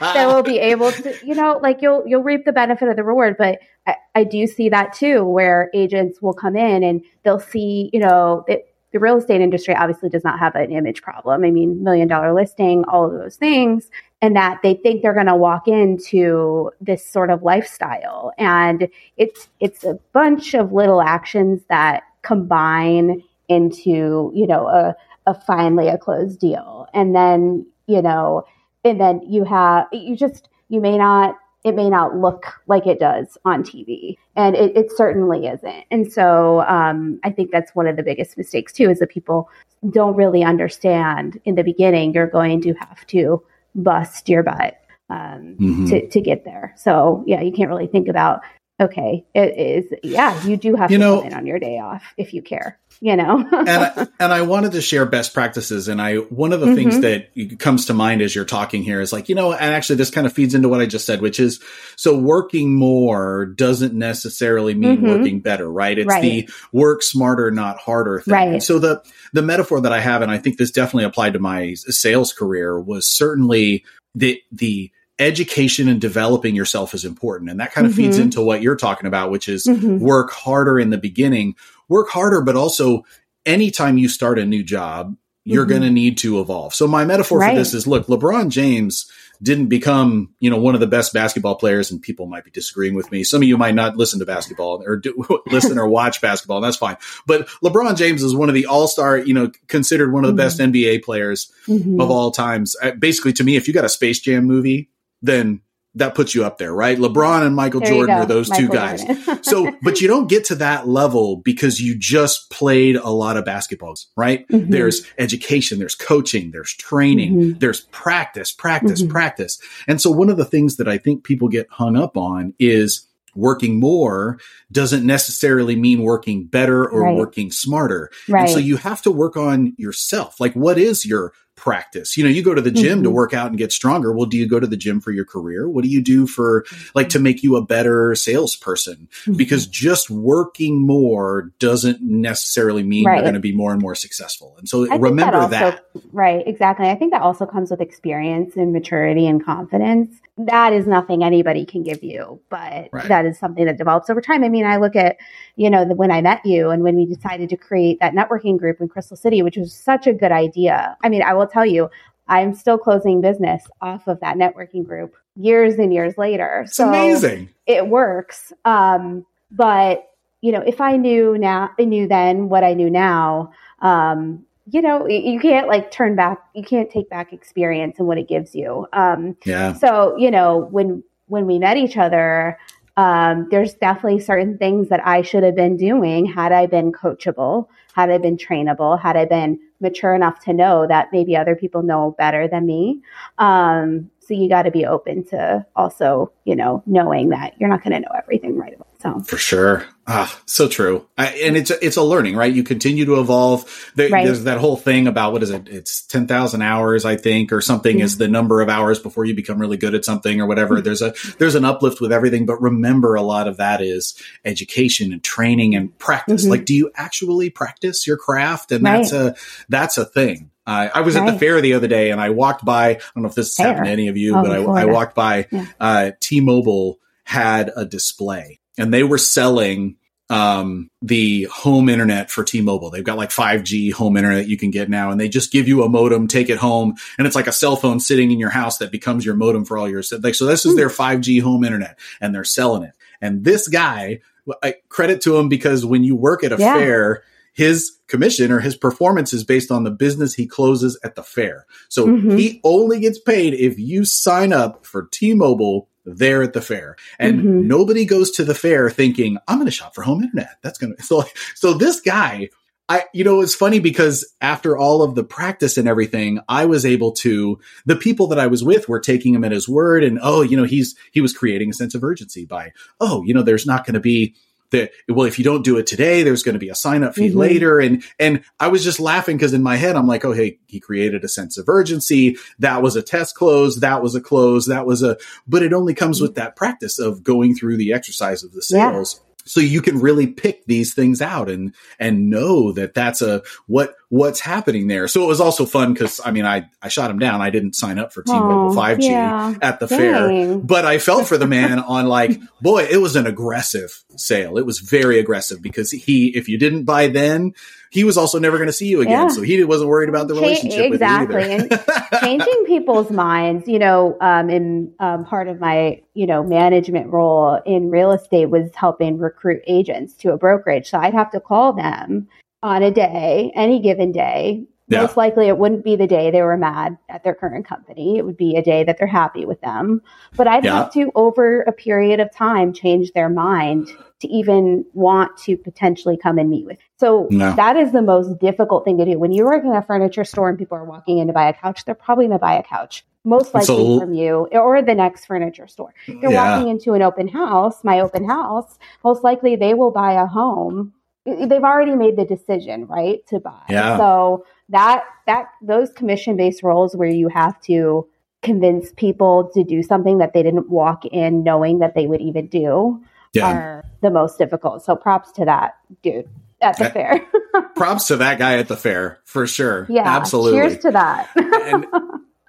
that 0.00 0.24
will 0.26 0.42
be 0.42 0.58
able 0.58 0.92
to, 0.92 1.14
you 1.26 1.34
know, 1.34 1.58
like 1.62 1.80
you'll 1.82 2.02
you'll 2.06 2.22
reap 2.22 2.44
the 2.44 2.52
benefit 2.52 2.88
of 2.88 2.96
the 2.96 3.04
reward. 3.04 3.36
But 3.38 3.60
I, 3.86 3.96
I 4.14 4.24
do 4.24 4.46
see 4.46 4.68
that 4.68 4.92
too, 4.92 5.24
where 5.24 5.70
agents 5.74 6.20
will 6.20 6.34
come 6.34 6.56
in 6.56 6.82
and 6.82 7.02
they'll 7.22 7.40
see, 7.40 7.90
you 7.92 8.00
know, 8.00 8.44
that 8.48 8.62
the 8.92 9.00
real 9.00 9.16
estate 9.16 9.40
industry 9.40 9.74
obviously 9.74 10.08
does 10.08 10.22
not 10.22 10.38
have 10.38 10.54
an 10.54 10.70
image 10.70 11.02
problem. 11.02 11.44
I 11.44 11.50
mean, 11.50 11.82
million 11.82 12.06
dollar 12.06 12.32
listing, 12.32 12.84
all 12.86 13.04
of 13.04 13.12
those 13.12 13.34
things, 13.34 13.90
and 14.22 14.36
that 14.36 14.60
they 14.62 14.74
think 14.74 15.02
they're 15.02 15.12
going 15.12 15.26
to 15.26 15.34
walk 15.34 15.66
into 15.66 16.70
this 16.80 17.04
sort 17.04 17.30
of 17.30 17.42
lifestyle. 17.42 18.32
And 18.38 18.88
it's 19.16 19.48
it's 19.58 19.82
a 19.82 19.98
bunch 20.12 20.54
of 20.54 20.72
little 20.72 21.02
actions 21.02 21.62
that 21.68 22.04
combine 22.22 23.22
into, 23.48 24.30
you 24.34 24.46
know, 24.46 24.68
a, 24.68 24.94
a 25.26 25.34
finally 25.34 25.88
a 25.88 25.98
closed 25.98 26.40
deal. 26.40 26.86
And 26.94 27.14
then, 27.14 27.66
you 27.86 28.02
know, 28.02 28.44
and 28.84 29.00
then 29.00 29.22
you 29.26 29.44
have 29.44 29.86
you 29.92 30.16
just 30.16 30.48
you 30.68 30.80
may 30.80 30.98
not 30.98 31.36
it 31.64 31.74
may 31.74 31.88
not 31.88 32.14
look 32.14 32.60
like 32.66 32.86
it 32.86 33.00
does 33.00 33.38
on 33.46 33.62
TV. 33.64 34.18
And 34.36 34.54
it, 34.54 34.76
it 34.76 34.92
certainly 34.94 35.46
isn't. 35.46 35.84
And 35.90 36.12
so 36.12 36.60
um, 36.68 37.18
I 37.24 37.30
think 37.30 37.50
that's 37.50 37.74
one 37.74 37.86
of 37.86 37.96
the 37.96 38.02
biggest 38.02 38.36
mistakes, 38.36 38.70
too, 38.72 38.90
is 38.90 38.98
that 38.98 39.08
people 39.08 39.48
don't 39.90 40.14
really 40.14 40.44
understand 40.44 41.40
in 41.46 41.54
the 41.54 41.64
beginning 41.64 42.12
you're 42.12 42.26
going 42.26 42.60
to 42.62 42.74
have 42.74 43.06
to 43.06 43.42
bust 43.74 44.28
your 44.28 44.42
butt 44.42 44.78
um, 45.08 45.56
mm-hmm. 45.58 45.86
to, 45.86 46.06
to 46.08 46.20
get 46.20 46.44
there. 46.44 46.74
So, 46.76 47.24
yeah, 47.26 47.40
you 47.40 47.50
can't 47.50 47.70
really 47.70 47.86
think 47.86 48.08
about, 48.08 48.42
okay, 48.80 49.24
it 49.34 49.58
is, 49.58 49.98
yeah, 50.02 50.42
you 50.44 50.56
do 50.56 50.74
have 50.74 50.90
you 50.90 50.98
to 50.98 51.04
know, 51.04 51.18
come 51.18 51.28
in 51.28 51.34
on 51.34 51.46
your 51.46 51.58
day 51.58 51.78
off 51.78 52.04
if 52.16 52.34
you 52.34 52.42
care 52.42 52.78
you 53.00 53.16
know. 53.16 53.38
and 53.52 53.68
I, 53.68 54.06
and 54.20 54.32
I 54.32 54.42
wanted 54.42 54.72
to 54.72 54.80
share 54.80 55.06
best 55.06 55.34
practices, 55.34 55.88
and 55.88 56.00
I 56.00 56.16
one 56.16 56.52
of 56.52 56.60
the 56.60 56.66
mm-hmm. 56.66 56.74
things 56.74 57.00
that 57.00 57.58
comes 57.58 57.86
to 57.86 57.94
mind 57.94 58.22
as 58.22 58.34
you're 58.34 58.44
talking 58.44 58.82
here 58.82 59.00
is 59.00 59.12
like 59.12 59.28
you 59.28 59.34
know, 59.34 59.52
and 59.52 59.74
actually 59.74 59.96
this 59.96 60.10
kind 60.10 60.26
of 60.26 60.32
feeds 60.32 60.54
into 60.54 60.68
what 60.68 60.80
I 60.80 60.86
just 60.86 61.06
said, 61.06 61.20
which 61.20 61.40
is 61.40 61.60
so 61.96 62.18
working 62.18 62.74
more 62.74 63.46
doesn't 63.46 63.94
necessarily 63.94 64.74
mean 64.74 64.98
mm-hmm. 64.98 65.08
working 65.08 65.40
better, 65.40 65.70
right? 65.70 65.98
It's 65.98 66.08
right. 66.08 66.22
the 66.22 66.50
work 66.72 67.02
smarter, 67.02 67.50
not 67.50 67.78
harder 67.78 68.20
thing. 68.20 68.34
Right. 68.34 68.48
And 68.48 68.62
so 68.62 68.78
the 68.78 69.02
the 69.32 69.42
metaphor 69.42 69.80
that 69.82 69.92
I 69.92 70.00
have, 70.00 70.22
and 70.22 70.30
I 70.30 70.38
think 70.38 70.58
this 70.58 70.70
definitely 70.70 71.04
applied 71.04 71.34
to 71.34 71.38
my 71.38 71.74
sales 71.74 72.32
career, 72.32 72.80
was 72.80 73.10
certainly 73.10 73.84
the 74.14 74.40
the 74.52 74.90
education 75.18 75.88
and 75.88 76.00
developing 76.00 76.56
yourself 76.56 76.94
is 76.94 77.04
important. 77.04 77.50
And 77.50 77.60
that 77.60 77.72
kind 77.72 77.86
of 77.86 77.92
mm-hmm. 77.92 78.02
feeds 78.02 78.18
into 78.18 78.42
what 78.42 78.62
you're 78.62 78.76
talking 78.76 79.06
about, 79.06 79.30
which 79.30 79.48
is 79.48 79.64
mm-hmm. 79.64 79.98
work 79.98 80.32
harder 80.32 80.78
in 80.78 80.90
the 80.90 80.98
beginning 80.98 81.54
work 81.88 82.08
harder, 82.08 82.40
but 82.40 82.56
also 82.56 83.04
anytime 83.46 83.98
you 83.98 84.08
start 84.08 84.38
a 84.38 84.44
new 84.44 84.62
job, 84.62 85.16
you're 85.44 85.64
mm-hmm. 85.64 85.70
going 85.70 85.82
to 85.82 85.90
need 85.90 86.18
to 86.18 86.40
evolve. 86.40 86.74
So 86.74 86.86
my 86.86 87.04
metaphor 87.04 87.38
right. 87.38 87.50
for 87.50 87.58
this 87.58 87.74
is 87.74 87.86
look, 87.86 88.06
LeBron 88.06 88.48
James 88.48 89.10
didn't 89.42 89.66
become, 89.66 90.32
you 90.40 90.48
know, 90.48 90.56
one 90.56 90.74
of 90.74 90.80
the 90.80 90.86
best 90.86 91.12
basketball 91.12 91.56
players 91.56 91.90
and 91.90 92.00
people 92.00 92.24
might 92.24 92.44
be 92.44 92.50
disagreeing 92.50 92.94
with 92.94 93.12
me. 93.12 93.24
Some 93.24 93.42
of 93.42 93.48
you 93.48 93.58
might 93.58 93.74
not 93.74 93.96
listen 93.96 94.20
to 94.20 94.24
basketball 94.24 94.82
or 94.86 94.96
do, 94.96 95.42
listen 95.46 95.78
or 95.78 95.86
watch 95.86 96.22
basketball 96.22 96.58
and 96.58 96.64
that's 96.64 96.78
fine. 96.78 96.96
But 97.26 97.48
LeBron 97.62 97.96
James 97.96 98.22
is 98.22 98.34
one 98.34 98.48
of 98.48 98.54
the 98.54 98.66
all-star, 98.66 99.18
you 99.18 99.34
know, 99.34 99.50
considered 99.68 100.12
one 100.12 100.24
of 100.24 100.34
the 100.34 100.42
mm-hmm. 100.42 100.46
best 100.46 100.60
NBA 100.60 101.02
players 101.02 101.52
mm-hmm. 101.66 102.00
of 102.00 102.10
all 102.10 102.30
times. 102.30 102.74
Uh, 102.82 102.92
basically 102.92 103.34
to 103.34 103.44
me, 103.44 103.56
if 103.56 103.68
you 103.68 103.74
got 103.74 103.84
a 103.84 103.90
Space 103.90 104.20
Jam 104.20 104.44
movie, 104.44 104.88
then 105.22 105.60
that 105.96 106.14
puts 106.14 106.34
you 106.34 106.44
up 106.44 106.58
there, 106.58 106.74
right? 106.74 106.98
LeBron 106.98 107.46
and 107.46 107.54
Michael 107.54 107.80
there 107.80 107.90
Jordan 107.90 108.16
are 108.16 108.26
those 108.26 108.50
Michael 108.50 108.66
two 108.66 108.72
guys. 108.72 109.02
so, 109.42 109.70
but 109.82 110.00
you 110.00 110.08
don't 110.08 110.28
get 110.28 110.44
to 110.46 110.56
that 110.56 110.88
level 110.88 111.36
because 111.36 111.80
you 111.80 111.96
just 111.96 112.50
played 112.50 112.96
a 112.96 113.10
lot 113.10 113.36
of 113.36 113.44
basketballs, 113.44 114.06
right? 114.16 114.46
Mm-hmm. 114.48 114.70
There's 114.70 115.06
education, 115.18 115.78
there's 115.78 115.94
coaching, 115.94 116.50
there's 116.50 116.72
training, 116.72 117.34
mm-hmm. 117.34 117.58
there's 117.58 117.82
practice, 117.92 118.50
practice, 118.50 119.02
mm-hmm. 119.02 119.12
practice. 119.12 119.60
And 119.86 120.00
so 120.00 120.10
one 120.10 120.30
of 120.30 120.36
the 120.36 120.44
things 120.44 120.76
that 120.76 120.88
I 120.88 120.98
think 120.98 121.22
people 121.22 121.48
get 121.48 121.68
hung 121.70 121.96
up 121.96 122.16
on 122.16 122.54
is 122.58 123.06
working 123.36 123.78
more 123.78 124.38
doesn't 124.70 125.04
necessarily 125.04 125.76
mean 125.76 126.02
working 126.02 126.46
better 126.46 126.88
or 126.88 127.02
right. 127.02 127.16
working 127.16 127.50
smarter. 127.50 128.10
Right. 128.28 128.42
And 128.42 128.50
so 128.50 128.58
you 128.58 128.76
have 128.76 129.02
to 129.02 129.10
work 129.10 129.36
on 129.36 129.74
yourself. 129.76 130.40
Like, 130.40 130.54
what 130.54 130.78
is 130.78 131.04
your 131.04 131.32
practice. 131.64 132.18
You 132.18 132.24
know, 132.24 132.28
you 132.28 132.42
go 132.42 132.52
to 132.52 132.60
the 132.60 132.70
gym 132.70 132.98
mm-hmm. 132.98 133.04
to 133.04 133.10
work 133.10 133.32
out 133.32 133.48
and 133.48 133.56
get 133.56 133.72
stronger. 133.72 134.12
Well, 134.12 134.26
do 134.26 134.36
you 134.36 134.46
go 134.46 134.60
to 134.60 134.66
the 134.66 134.76
gym 134.76 135.00
for 135.00 135.12
your 135.12 135.24
career? 135.24 135.66
What 135.66 135.82
do 135.82 135.88
you 135.88 136.02
do 136.02 136.26
for 136.26 136.66
like 136.94 137.08
to 137.08 137.18
make 137.18 137.42
you 137.42 137.56
a 137.56 137.64
better 137.64 138.14
salesperson? 138.14 139.08
Mm-hmm. 139.22 139.32
Because 139.32 139.66
just 139.66 140.10
working 140.10 140.86
more 140.86 141.52
doesn't 141.58 142.02
necessarily 142.02 142.82
mean 142.82 143.06
right. 143.06 143.14
you're 143.14 143.22
going 143.22 143.32
to 143.32 143.40
be 143.40 143.56
more 143.56 143.72
and 143.72 143.80
more 143.80 143.94
successful. 143.94 144.54
And 144.58 144.68
so 144.68 144.92
I 144.92 144.96
remember 144.96 145.48
that, 145.48 145.62
also, 145.62 145.78
that. 145.78 145.86
Right. 146.12 146.46
Exactly. 146.46 146.90
I 146.90 146.96
think 146.96 147.12
that 147.12 147.22
also 147.22 147.46
comes 147.46 147.70
with 147.70 147.80
experience 147.80 148.56
and 148.56 148.70
maturity 148.70 149.26
and 149.26 149.42
confidence. 149.42 150.14
That 150.36 150.72
is 150.72 150.86
nothing 150.86 151.22
anybody 151.22 151.64
can 151.64 151.84
give 151.84 152.02
you, 152.02 152.40
but 152.50 152.88
right. 152.92 153.06
that 153.06 153.24
is 153.24 153.38
something 153.38 153.66
that 153.66 153.78
develops 153.78 154.10
over 154.10 154.20
time. 154.20 154.42
I 154.42 154.48
mean, 154.48 154.66
I 154.66 154.78
look 154.78 154.96
at, 154.96 155.16
you 155.54 155.70
know, 155.70 155.84
the, 155.84 155.94
when 155.94 156.10
I 156.10 156.22
met 156.22 156.44
you 156.44 156.70
and 156.70 156.82
when 156.82 156.96
we 156.96 157.06
decided 157.06 157.48
to 157.50 157.56
create 157.56 158.00
that 158.00 158.14
networking 158.14 158.58
group 158.58 158.80
in 158.80 158.88
Crystal 158.88 159.16
City, 159.16 159.42
which 159.42 159.56
was 159.56 159.72
such 159.72 160.08
a 160.08 160.12
good 160.12 160.32
idea. 160.32 160.96
I 161.04 161.08
mean, 161.08 161.22
I 161.22 161.34
will 161.34 161.46
tell 161.54 161.66
you, 161.66 161.88
I'm 162.28 162.54
still 162.54 162.78
closing 162.78 163.20
business 163.20 163.64
off 163.80 164.06
of 164.06 164.20
that 164.20 164.36
networking 164.36 164.84
group 164.84 165.14
years 165.36 165.74
and 165.74 165.92
years 165.92 166.16
later. 166.18 166.64
It's 166.66 166.76
so 166.76 166.88
amazing. 166.88 167.50
It 167.66 167.88
works. 167.88 168.52
Um, 168.64 169.24
but 169.50 170.08
you 170.40 170.52
know, 170.52 170.60
if 170.60 170.80
I 170.80 170.98
knew 170.98 171.38
now, 171.38 171.70
I 171.80 171.84
knew 171.84 172.06
then 172.06 172.50
what 172.50 172.64
I 172.64 172.74
knew 172.74 172.90
now, 172.90 173.52
um, 173.80 174.44
you 174.70 174.82
know, 174.82 175.06
you 175.08 175.40
can't 175.40 175.68
like 175.68 175.90
turn 175.90 176.16
back, 176.16 176.38
you 176.54 176.62
can't 176.62 176.90
take 176.90 177.08
back 177.08 177.32
experience 177.32 177.98
and 177.98 178.06
what 178.06 178.18
it 178.18 178.28
gives 178.28 178.54
you. 178.54 178.86
Um, 178.92 179.36
yeah. 179.46 179.72
So, 179.74 180.16
you 180.18 180.30
know, 180.30 180.68
when, 180.70 181.02
when 181.28 181.46
we 181.46 181.58
met 181.58 181.78
each 181.78 181.96
other, 181.96 182.58
um, 182.96 183.48
there's 183.50 183.74
definitely 183.74 184.20
certain 184.20 184.58
things 184.58 184.88
that 184.90 185.06
I 185.06 185.22
should 185.22 185.42
have 185.42 185.56
been 185.56 185.76
doing 185.76 186.26
had 186.26 186.52
I 186.52 186.66
been 186.66 186.92
coachable, 186.92 187.66
had 187.94 188.10
I 188.10 188.18
been 188.18 188.36
trainable, 188.36 189.00
had 189.00 189.16
I 189.16 189.24
been 189.24 189.58
mature 189.84 190.14
enough 190.14 190.40
to 190.40 190.52
know 190.52 190.86
that 190.88 191.10
maybe 191.12 191.36
other 191.36 191.54
people 191.54 191.84
know 191.84 192.16
better 192.18 192.48
than 192.48 192.66
me. 192.66 193.00
Um, 193.38 194.10
so 194.18 194.34
you 194.34 194.48
got 194.48 194.62
to 194.62 194.72
be 194.72 194.84
open 194.84 195.24
to 195.26 195.64
also, 195.76 196.32
you 196.44 196.56
know, 196.56 196.82
knowing 196.86 197.28
that 197.28 197.54
you're 197.60 197.68
not 197.68 197.84
going 197.84 197.92
to 197.92 198.00
know 198.00 198.14
everything 198.18 198.56
right 198.56 198.74
away. 198.74 198.83
So 199.04 199.20
for 199.20 199.36
sure. 199.36 199.84
Ah, 200.06 200.40
so 200.46 200.66
true. 200.66 201.06
I, 201.16 201.26
and 201.26 201.56
it's 201.56 201.70
it's 201.70 201.96
a 201.96 202.02
learning, 202.02 202.36
right? 202.36 202.52
You 202.52 202.62
continue 202.62 203.04
to 203.06 203.20
evolve. 203.20 203.92
There, 203.94 204.08
right. 204.08 204.24
There's 204.24 204.44
that 204.44 204.58
whole 204.58 204.76
thing 204.76 205.06
about 205.06 205.32
what 205.32 205.42
is 205.42 205.50
it? 205.50 205.68
It's 205.68 206.06
ten 206.06 206.26
thousand 206.26 206.62
hours, 206.62 207.04
I 207.04 207.16
think, 207.16 207.52
or 207.52 207.60
something 207.60 208.00
is 208.00 208.16
the 208.16 208.28
number 208.28 208.62
of 208.62 208.68
hours 208.70 208.98
before 208.98 209.26
you 209.26 209.34
become 209.34 209.58
really 209.58 209.76
good 209.76 209.94
at 209.94 210.04
something 210.04 210.40
or 210.40 210.46
whatever. 210.46 210.76
Mm-hmm. 210.76 210.84
there's 210.84 211.02
a 211.02 211.14
there's 211.38 211.54
an 211.54 211.66
uplift 211.66 212.00
with 212.00 212.12
everything, 212.12 212.46
but 212.46 212.60
remember, 212.62 213.14
a 213.14 213.22
lot 213.22 213.46
of 213.46 213.58
that 213.58 213.82
is 213.82 214.20
education 214.44 215.12
and 215.12 215.22
training 215.22 215.74
and 215.74 215.98
practice. 215.98 216.42
Mm-hmm. 216.42 216.50
Like, 216.50 216.64
do 216.64 216.74
you 216.74 216.90
actually 216.94 217.50
practice 217.50 218.06
your 218.06 218.16
craft? 218.16 218.72
And 218.72 218.84
right. 218.84 218.98
that's 218.98 219.12
a 219.12 219.36
that's 219.68 219.98
a 219.98 220.04
thing. 220.04 220.50
Uh, 220.66 220.88
I 220.94 221.02
was 221.02 221.14
right. 221.14 221.28
at 221.28 221.32
the 221.32 221.38
fair 221.38 221.60
the 221.60 221.74
other 221.74 221.88
day 221.88 222.10
and 222.10 222.20
I 222.20 222.30
walked 222.30 222.64
by. 222.64 222.88
I 222.90 223.00
don't 223.14 223.22
know 223.22 223.28
if 223.28 223.34
this 223.34 223.56
has 223.56 223.66
happened 223.66 223.84
to 223.84 223.90
any 223.90 224.08
of 224.08 224.16
you, 224.16 224.34
oh, 224.34 224.42
but 224.42 224.50
I, 224.50 224.62
I, 224.62 224.84
walked 224.86 225.14
by. 225.14 225.46
Yeah. 225.50 225.66
Uh, 225.78 226.10
T-Mobile 226.20 226.98
had 227.24 227.70
a 227.76 227.84
display 227.84 228.60
and 228.78 228.92
they 228.92 229.02
were 229.02 229.18
selling 229.18 229.96
um, 230.30 230.90
the 231.02 231.44
home 231.44 231.88
internet 231.88 232.30
for 232.30 232.44
T-Mobile. 232.44 232.90
They've 232.90 233.04
got 233.04 233.18
like 233.18 233.30
5G 233.30 233.92
home 233.92 234.16
internet 234.16 234.48
you 234.48 234.56
can 234.56 234.70
get 234.70 234.88
now, 234.88 235.10
and 235.10 235.20
they 235.20 235.28
just 235.28 235.52
give 235.52 235.68
you 235.68 235.82
a 235.82 235.88
modem, 235.88 236.28
take 236.28 236.48
it 236.48 236.58
home, 236.58 236.94
and 237.18 237.26
it's 237.26 237.36
like 237.36 237.46
a 237.46 237.52
cell 237.52 237.76
phone 237.76 238.00
sitting 238.00 238.30
in 238.30 238.38
your 238.38 238.50
house 238.50 238.78
that 238.78 238.90
becomes 238.90 239.24
your 239.24 239.34
modem 239.34 239.64
for 239.64 239.76
all 239.76 239.88
your. 239.88 240.02
Like, 240.22 240.34
so 240.34 240.46
this 240.46 240.64
is 240.64 240.76
their 240.76 240.88
5G 240.88 241.42
home 241.42 241.64
internet, 241.64 241.98
and 242.20 242.34
they're 242.34 242.44
selling 242.44 242.84
it. 242.84 242.92
And 243.20 243.44
this 243.44 243.68
guy, 243.68 244.20
I 244.62 244.76
credit 244.88 245.20
to 245.22 245.36
him 245.36 245.48
because 245.48 245.84
when 245.84 246.04
you 246.04 246.16
work 246.16 246.42
at 246.42 246.52
a 246.52 246.56
yeah. 246.56 246.74
fair, 246.74 247.22
his 247.52 247.98
commission 248.08 248.50
or 248.50 248.60
his 248.60 248.76
performance 248.76 249.32
is 249.32 249.44
based 249.44 249.70
on 249.70 249.84
the 249.84 249.90
business 249.90 250.34
he 250.34 250.46
closes 250.46 250.98
at 251.04 251.14
the 251.14 251.22
fair. 251.22 251.66
So 251.88 252.06
mm-hmm. 252.06 252.36
he 252.36 252.60
only 252.64 253.00
gets 253.00 253.18
paid 253.18 253.54
if 253.54 253.78
you 253.78 254.04
sign 254.04 254.52
up 254.52 254.84
for 254.84 255.08
T-Mobile 255.10 255.88
there 256.04 256.42
at 256.42 256.52
the 256.52 256.60
fair. 256.60 256.96
And 257.18 257.40
mm-hmm. 257.40 257.66
nobody 257.66 258.04
goes 258.04 258.30
to 258.32 258.44
the 258.44 258.54
fair 258.54 258.90
thinking, 258.90 259.38
I'm 259.48 259.58
going 259.58 259.66
to 259.66 259.72
shop 259.72 259.94
for 259.94 260.02
home 260.02 260.22
internet. 260.22 260.56
That's 260.62 260.78
going 260.78 260.96
to, 260.96 261.02
so, 261.02 261.24
so 261.54 261.74
this 261.74 262.00
guy, 262.00 262.50
I, 262.88 263.04
you 263.14 263.24
know, 263.24 263.40
it's 263.40 263.54
funny 263.54 263.80
because 263.80 264.30
after 264.42 264.76
all 264.76 265.02
of 265.02 265.14
the 265.14 265.24
practice 265.24 265.78
and 265.78 265.88
everything, 265.88 266.40
I 266.48 266.66
was 266.66 266.84
able 266.84 267.12
to, 267.12 267.58
the 267.86 267.96
people 267.96 268.26
that 268.26 268.38
I 268.38 268.46
was 268.46 268.62
with 268.62 268.88
were 268.88 269.00
taking 269.00 269.34
him 269.34 269.44
at 269.44 269.52
his 269.52 269.68
word 269.68 270.04
and, 270.04 270.18
oh, 270.22 270.42
you 270.42 270.56
know, 270.56 270.64
he's, 270.64 270.94
he 271.12 271.22
was 271.22 271.32
creating 271.32 271.70
a 271.70 271.74
sense 271.74 271.94
of 271.94 272.04
urgency 272.04 272.44
by, 272.44 272.72
oh, 273.00 273.22
you 273.24 273.32
know, 273.32 273.42
there's 273.42 273.66
not 273.66 273.86
going 273.86 273.94
to 273.94 274.00
be, 274.00 274.34
that 274.74 274.90
well 275.08 275.26
if 275.26 275.38
you 275.38 275.44
don't 275.44 275.64
do 275.64 275.78
it 275.78 275.86
today 275.86 276.22
there's 276.22 276.42
going 276.42 276.54
to 276.54 276.58
be 276.58 276.68
a 276.68 276.74
sign 276.74 277.02
up 277.02 277.14
fee 277.14 277.28
mm-hmm. 277.28 277.38
later. 277.38 277.80
And 277.80 278.02
and 278.18 278.44
i 278.60 278.68
was 278.68 278.84
just 278.84 279.00
laughing 279.00 279.36
because 279.36 279.54
in 279.54 279.62
my 279.62 279.76
head 279.76 279.96
i'm 279.96 280.06
like 280.06 280.24
oh 280.24 280.32
hey 280.32 280.58
he 280.66 280.80
created 280.80 281.24
a 281.24 281.28
sense 281.28 281.56
of 281.56 281.68
urgency. 281.68 282.36
That 282.58 282.82
was 282.82 282.96
a 282.96 283.02
test 283.02 283.34
close. 283.36 283.80
That 283.80 284.02
was 284.02 284.14
a 284.14 284.20
close. 284.20 284.66
That 284.66 284.86
was 284.86 285.02
a 285.02 285.16
but 285.46 285.62
it 285.62 285.72
only 285.72 285.94
comes 285.94 286.18
mm-hmm. 286.18 286.24
with 286.24 286.34
that 286.36 286.56
practice 286.56 286.98
of 286.98 287.22
going 287.22 287.54
through 287.54 287.76
the 287.76 287.92
exercise 287.92 288.44
of 288.44 288.52
the 288.52 288.62
sales. 288.62 289.20
yeah 289.20 289.33
so 289.46 289.60
you 289.60 289.82
can 289.82 290.00
really 290.00 290.26
pick 290.26 290.64
these 290.66 290.94
things 290.94 291.20
out 291.20 291.50
and 291.50 291.74
and 291.98 292.30
know 292.30 292.72
that 292.72 292.94
that's 292.94 293.22
a 293.22 293.42
what 293.66 293.94
what's 294.08 294.40
happening 294.40 294.86
there. 294.88 295.06
So 295.08 295.22
it 295.22 295.26
was 295.26 295.40
also 295.40 295.66
fun 295.66 295.92
because 295.92 296.20
I 296.24 296.30
mean 296.30 296.46
I 296.46 296.68
I 296.82 296.88
shot 296.88 297.10
him 297.10 297.18
down. 297.18 297.40
I 297.40 297.50
didn't 297.50 297.74
sign 297.74 297.98
up 297.98 298.12
for 298.12 298.22
T-Mobile 298.22 298.74
5G 298.74 299.02
yeah. 299.02 299.54
at 299.60 299.80
the 299.80 299.86
Dang. 299.86 299.98
fair, 299.98 300.58
but 300.58 300.84
I 300.84 300.98
felt 300.98 301.26
for 301.26 301.36
the 301.36 301.46
man 301.46 301.78
on 301.80 302.06
like 302.06 302.40
boy, 302.60 302.84
it 302.84 302.98
was 302.98 303.16
an 303.16 303.26
aggressive 303.26 304.04
sale. 304.16 304.56
It 304.56 304.66
was 304.66 304.78
very 304.78 305.18
aggressive 305.18 305.60
because 305.60 305.90
he 305.90 306.28
if 306.36 306.48
you 306.48 306.58
didn't 306.58 306.84
buy 306.84 307.08
then, 307.08 307.54
he 307.94 308.02
was 308.02 308.18
also 308.18 308.40
never 308.40 308.56
going 308.56 308.66
to 308.66 308.72
see 308.72 308.88
you 308.88 309.02
again. 309.02 309.28
Yeah. 309.28 309.28
So 309.28 309.42
he 309.42 309.62
wasn't 309.62 309.88
worried 309.88 310.08
about 310.08 310.26
the 310.26 310.34
relationship 310.34 310.92
exactly. 310.92 311.36
with 311.36 311.46
you 311.46 311.54
either. 311.54 311.80
and 311.86 312.20
changing 312.20 312.64
people's 312.66 313.08
minds, 313.12 313.68
you 313.68 313.78
know, 313.78 314.16
um, 314.20 314.50
in 314.50 314.92
um, 314.98 315.24
part 315.24 315.46
of 315.46 315.60
my, 315.60 316.02
you 316.12 316.26
know, 316.26 316.42
management 316.42 317.12
role 317.12 317.62
in 317.64 317.90
real 317.90 318.10
estate 318.10 318.46
was 318.46 318.68
helping 318.74 319.16
recruit 319.18 319.62
agents 319.68 320.12
to 320.14 320.32
a 320.32 320.36
brokerage. 320.36 320.90
So 320.90 320.98
I'd 320.98 321.14
have 321.14 321.30
to 321.30 321.40
call 321.40 321.72
them 321.72 322.26
on 322.64 322.82
a 322.82 322.90
day, 322.90 323.52
any 323.54 323.78
given 323.78 324.10
day, 324.10 324.64
yeah. 324.88 325.00
Most 325.00 325.16
likely 325.16 325.48
it 325.48 325.56
wouldn't 325.56 325.82
be 325.82 325.96
the 325.96 326.06
day 326.06 326.30
they 326.30 326.42
were 326.42 326.58
mad 326.58 326.98
at 327.08 327.24
their 327.24 327.34
current 327.34 327.66
company. 327.66 328.18
It 328.18 328.26
would 328.26 328.36
be 328.36 328.54
a 328.56 328.62
day 328.62 328.84
that 328.84 328.98
they're 328.98 329.06
happy 329.06 329.46
with 329.46 329.60
them. 329.62 330.02
But 330.36 330.46
I'd 330.46 330.64
yeah. 330.64 330.76
have 330.76 330.92
to, 330.92 331.10
over 331.14 331.62
a 331.62 331.72
period 331.72 332.20
of 332.20 332.30
time, 332.34 332.74
change 332.74 333.12
their 333.12 333.30
mind 333.30 333.88
to 334.20 334.28
even 334.28 334.84
want 334.92 335.38
to 335.38 335.56
potentially 335.56 336.18
come 336.18 336.38
and 336.38 336.50
meet 336.50 336.66
with. 336.66 336.76
So 336.98 337.28
no. 337.30 337.54
that 337.54 337.78
is 337.78 337.92
the 337.92 338.02
most 338.02 338.38
difficult 338.38 338.84
thing 338.84 338.98
to 338.98 339.06
do. 339.06 339.18
When 339.18 339.32
you're 339.32 339.46
working 339.46 339.72
at 339.72 339.82
a 339.82 339.86
furniture 339.86 340.24
store 340.24 340.50
and 340.50 340.58
people 340.58 340.76
are 340.76 340.84
walking 340.84 341.18
in 341.18 341.28
to 341.28 341.32
buy 341.32 341.48
a 341.48 341.54
couch, 341.54 341.86
they're 341.86 341.94
probably 341.94 342.26
going 342.26 342.38
to 342.38 342.42
buy 342.42 342.54
a 342.54 342.62
couch. 342.62 343.06
Most 343.24 343.54
likely 343.54 343.66
so, 343.66 344.00
from 344.00 344.12
you 344.12 344.48
or 344.52 344.82
the 344.82 344.94
next 344.94 345.24
furniture 345.24 345.66
store. 345.66 345.94
They're 346.06 346.30
yeah. 346.30 346.56
walking 346.56 346.68
into 346.68 346.92
an 346.92 347.00
open 347.00 347.26
house, 347.26 347.82
my 347.82 348.00
open 348.00 348.28
house, 348.28 348.78
most 349.02 349.24
likely 349.24 349.56
they 349.56 349.72
will 349.72 349.90
buy 349.90 350.12
a 350.12 350.26
home 350.26 350.92
they've 351.24 351.64
already 351.64 351.94
made 351.94 352.16
the 352.16 352.24
decision, 352.24 352.86
right, 352.86 353.26
to 353.28 353.40
buy. 353.40 353.62
Yeah. 353.68 353.96
So 353.96 354.44
that 354.70 355.04
that 355.26 355.46
those 355.62 355.90
commission 355.92 356.36
based 356.36 356.62
roles 356.62 356.96
where 356.96 357.08
you 357.08 357.28
have 357.28 357.60
to 357.62 358.08
convince 358.42 358.92
people 358.92 359.50
to 359.54 359.64
do 359.64 359.82
something 359.82 360.18
that 360.18 360.32
they 360.34 360.42
didn't 360.42 360.68
walk 360.68 361.04
in 361.06 361.42
knowing 361.42 361.78
that 361.78 361.94
they 361.94 362.06
would 362.06 362.20
even 362.20 362.46
do 362.46 363.02
yeah. 363.32 363.46
are 363.46 363.84
the 364.02 364.10
most 364.10 364.38
difficult. 364.38 364.84
So 364.84 364.96
props 364.96 365.32
to 365.32 365.46
that 365.46 365.76
dude 366.02 366.28
at 366.60 366.78
the 366.78 366.90
fair. 366.90 367.26
props 367.76 368.08
to 368.08 368.16
that 368.16 368.38
guy 368.38 368.58
at 368.58 368.68
the 368.68 368.76
fair 368.76 369.18
for 369.24 369.46
sure. 369.46 369.86
Yeah, 369.88 370.04
absolutely. 370.04 370.60
Cheers 370.60 370.78
to 370.82 370.90
that. 370.92 371.30
and, 371.36 371.86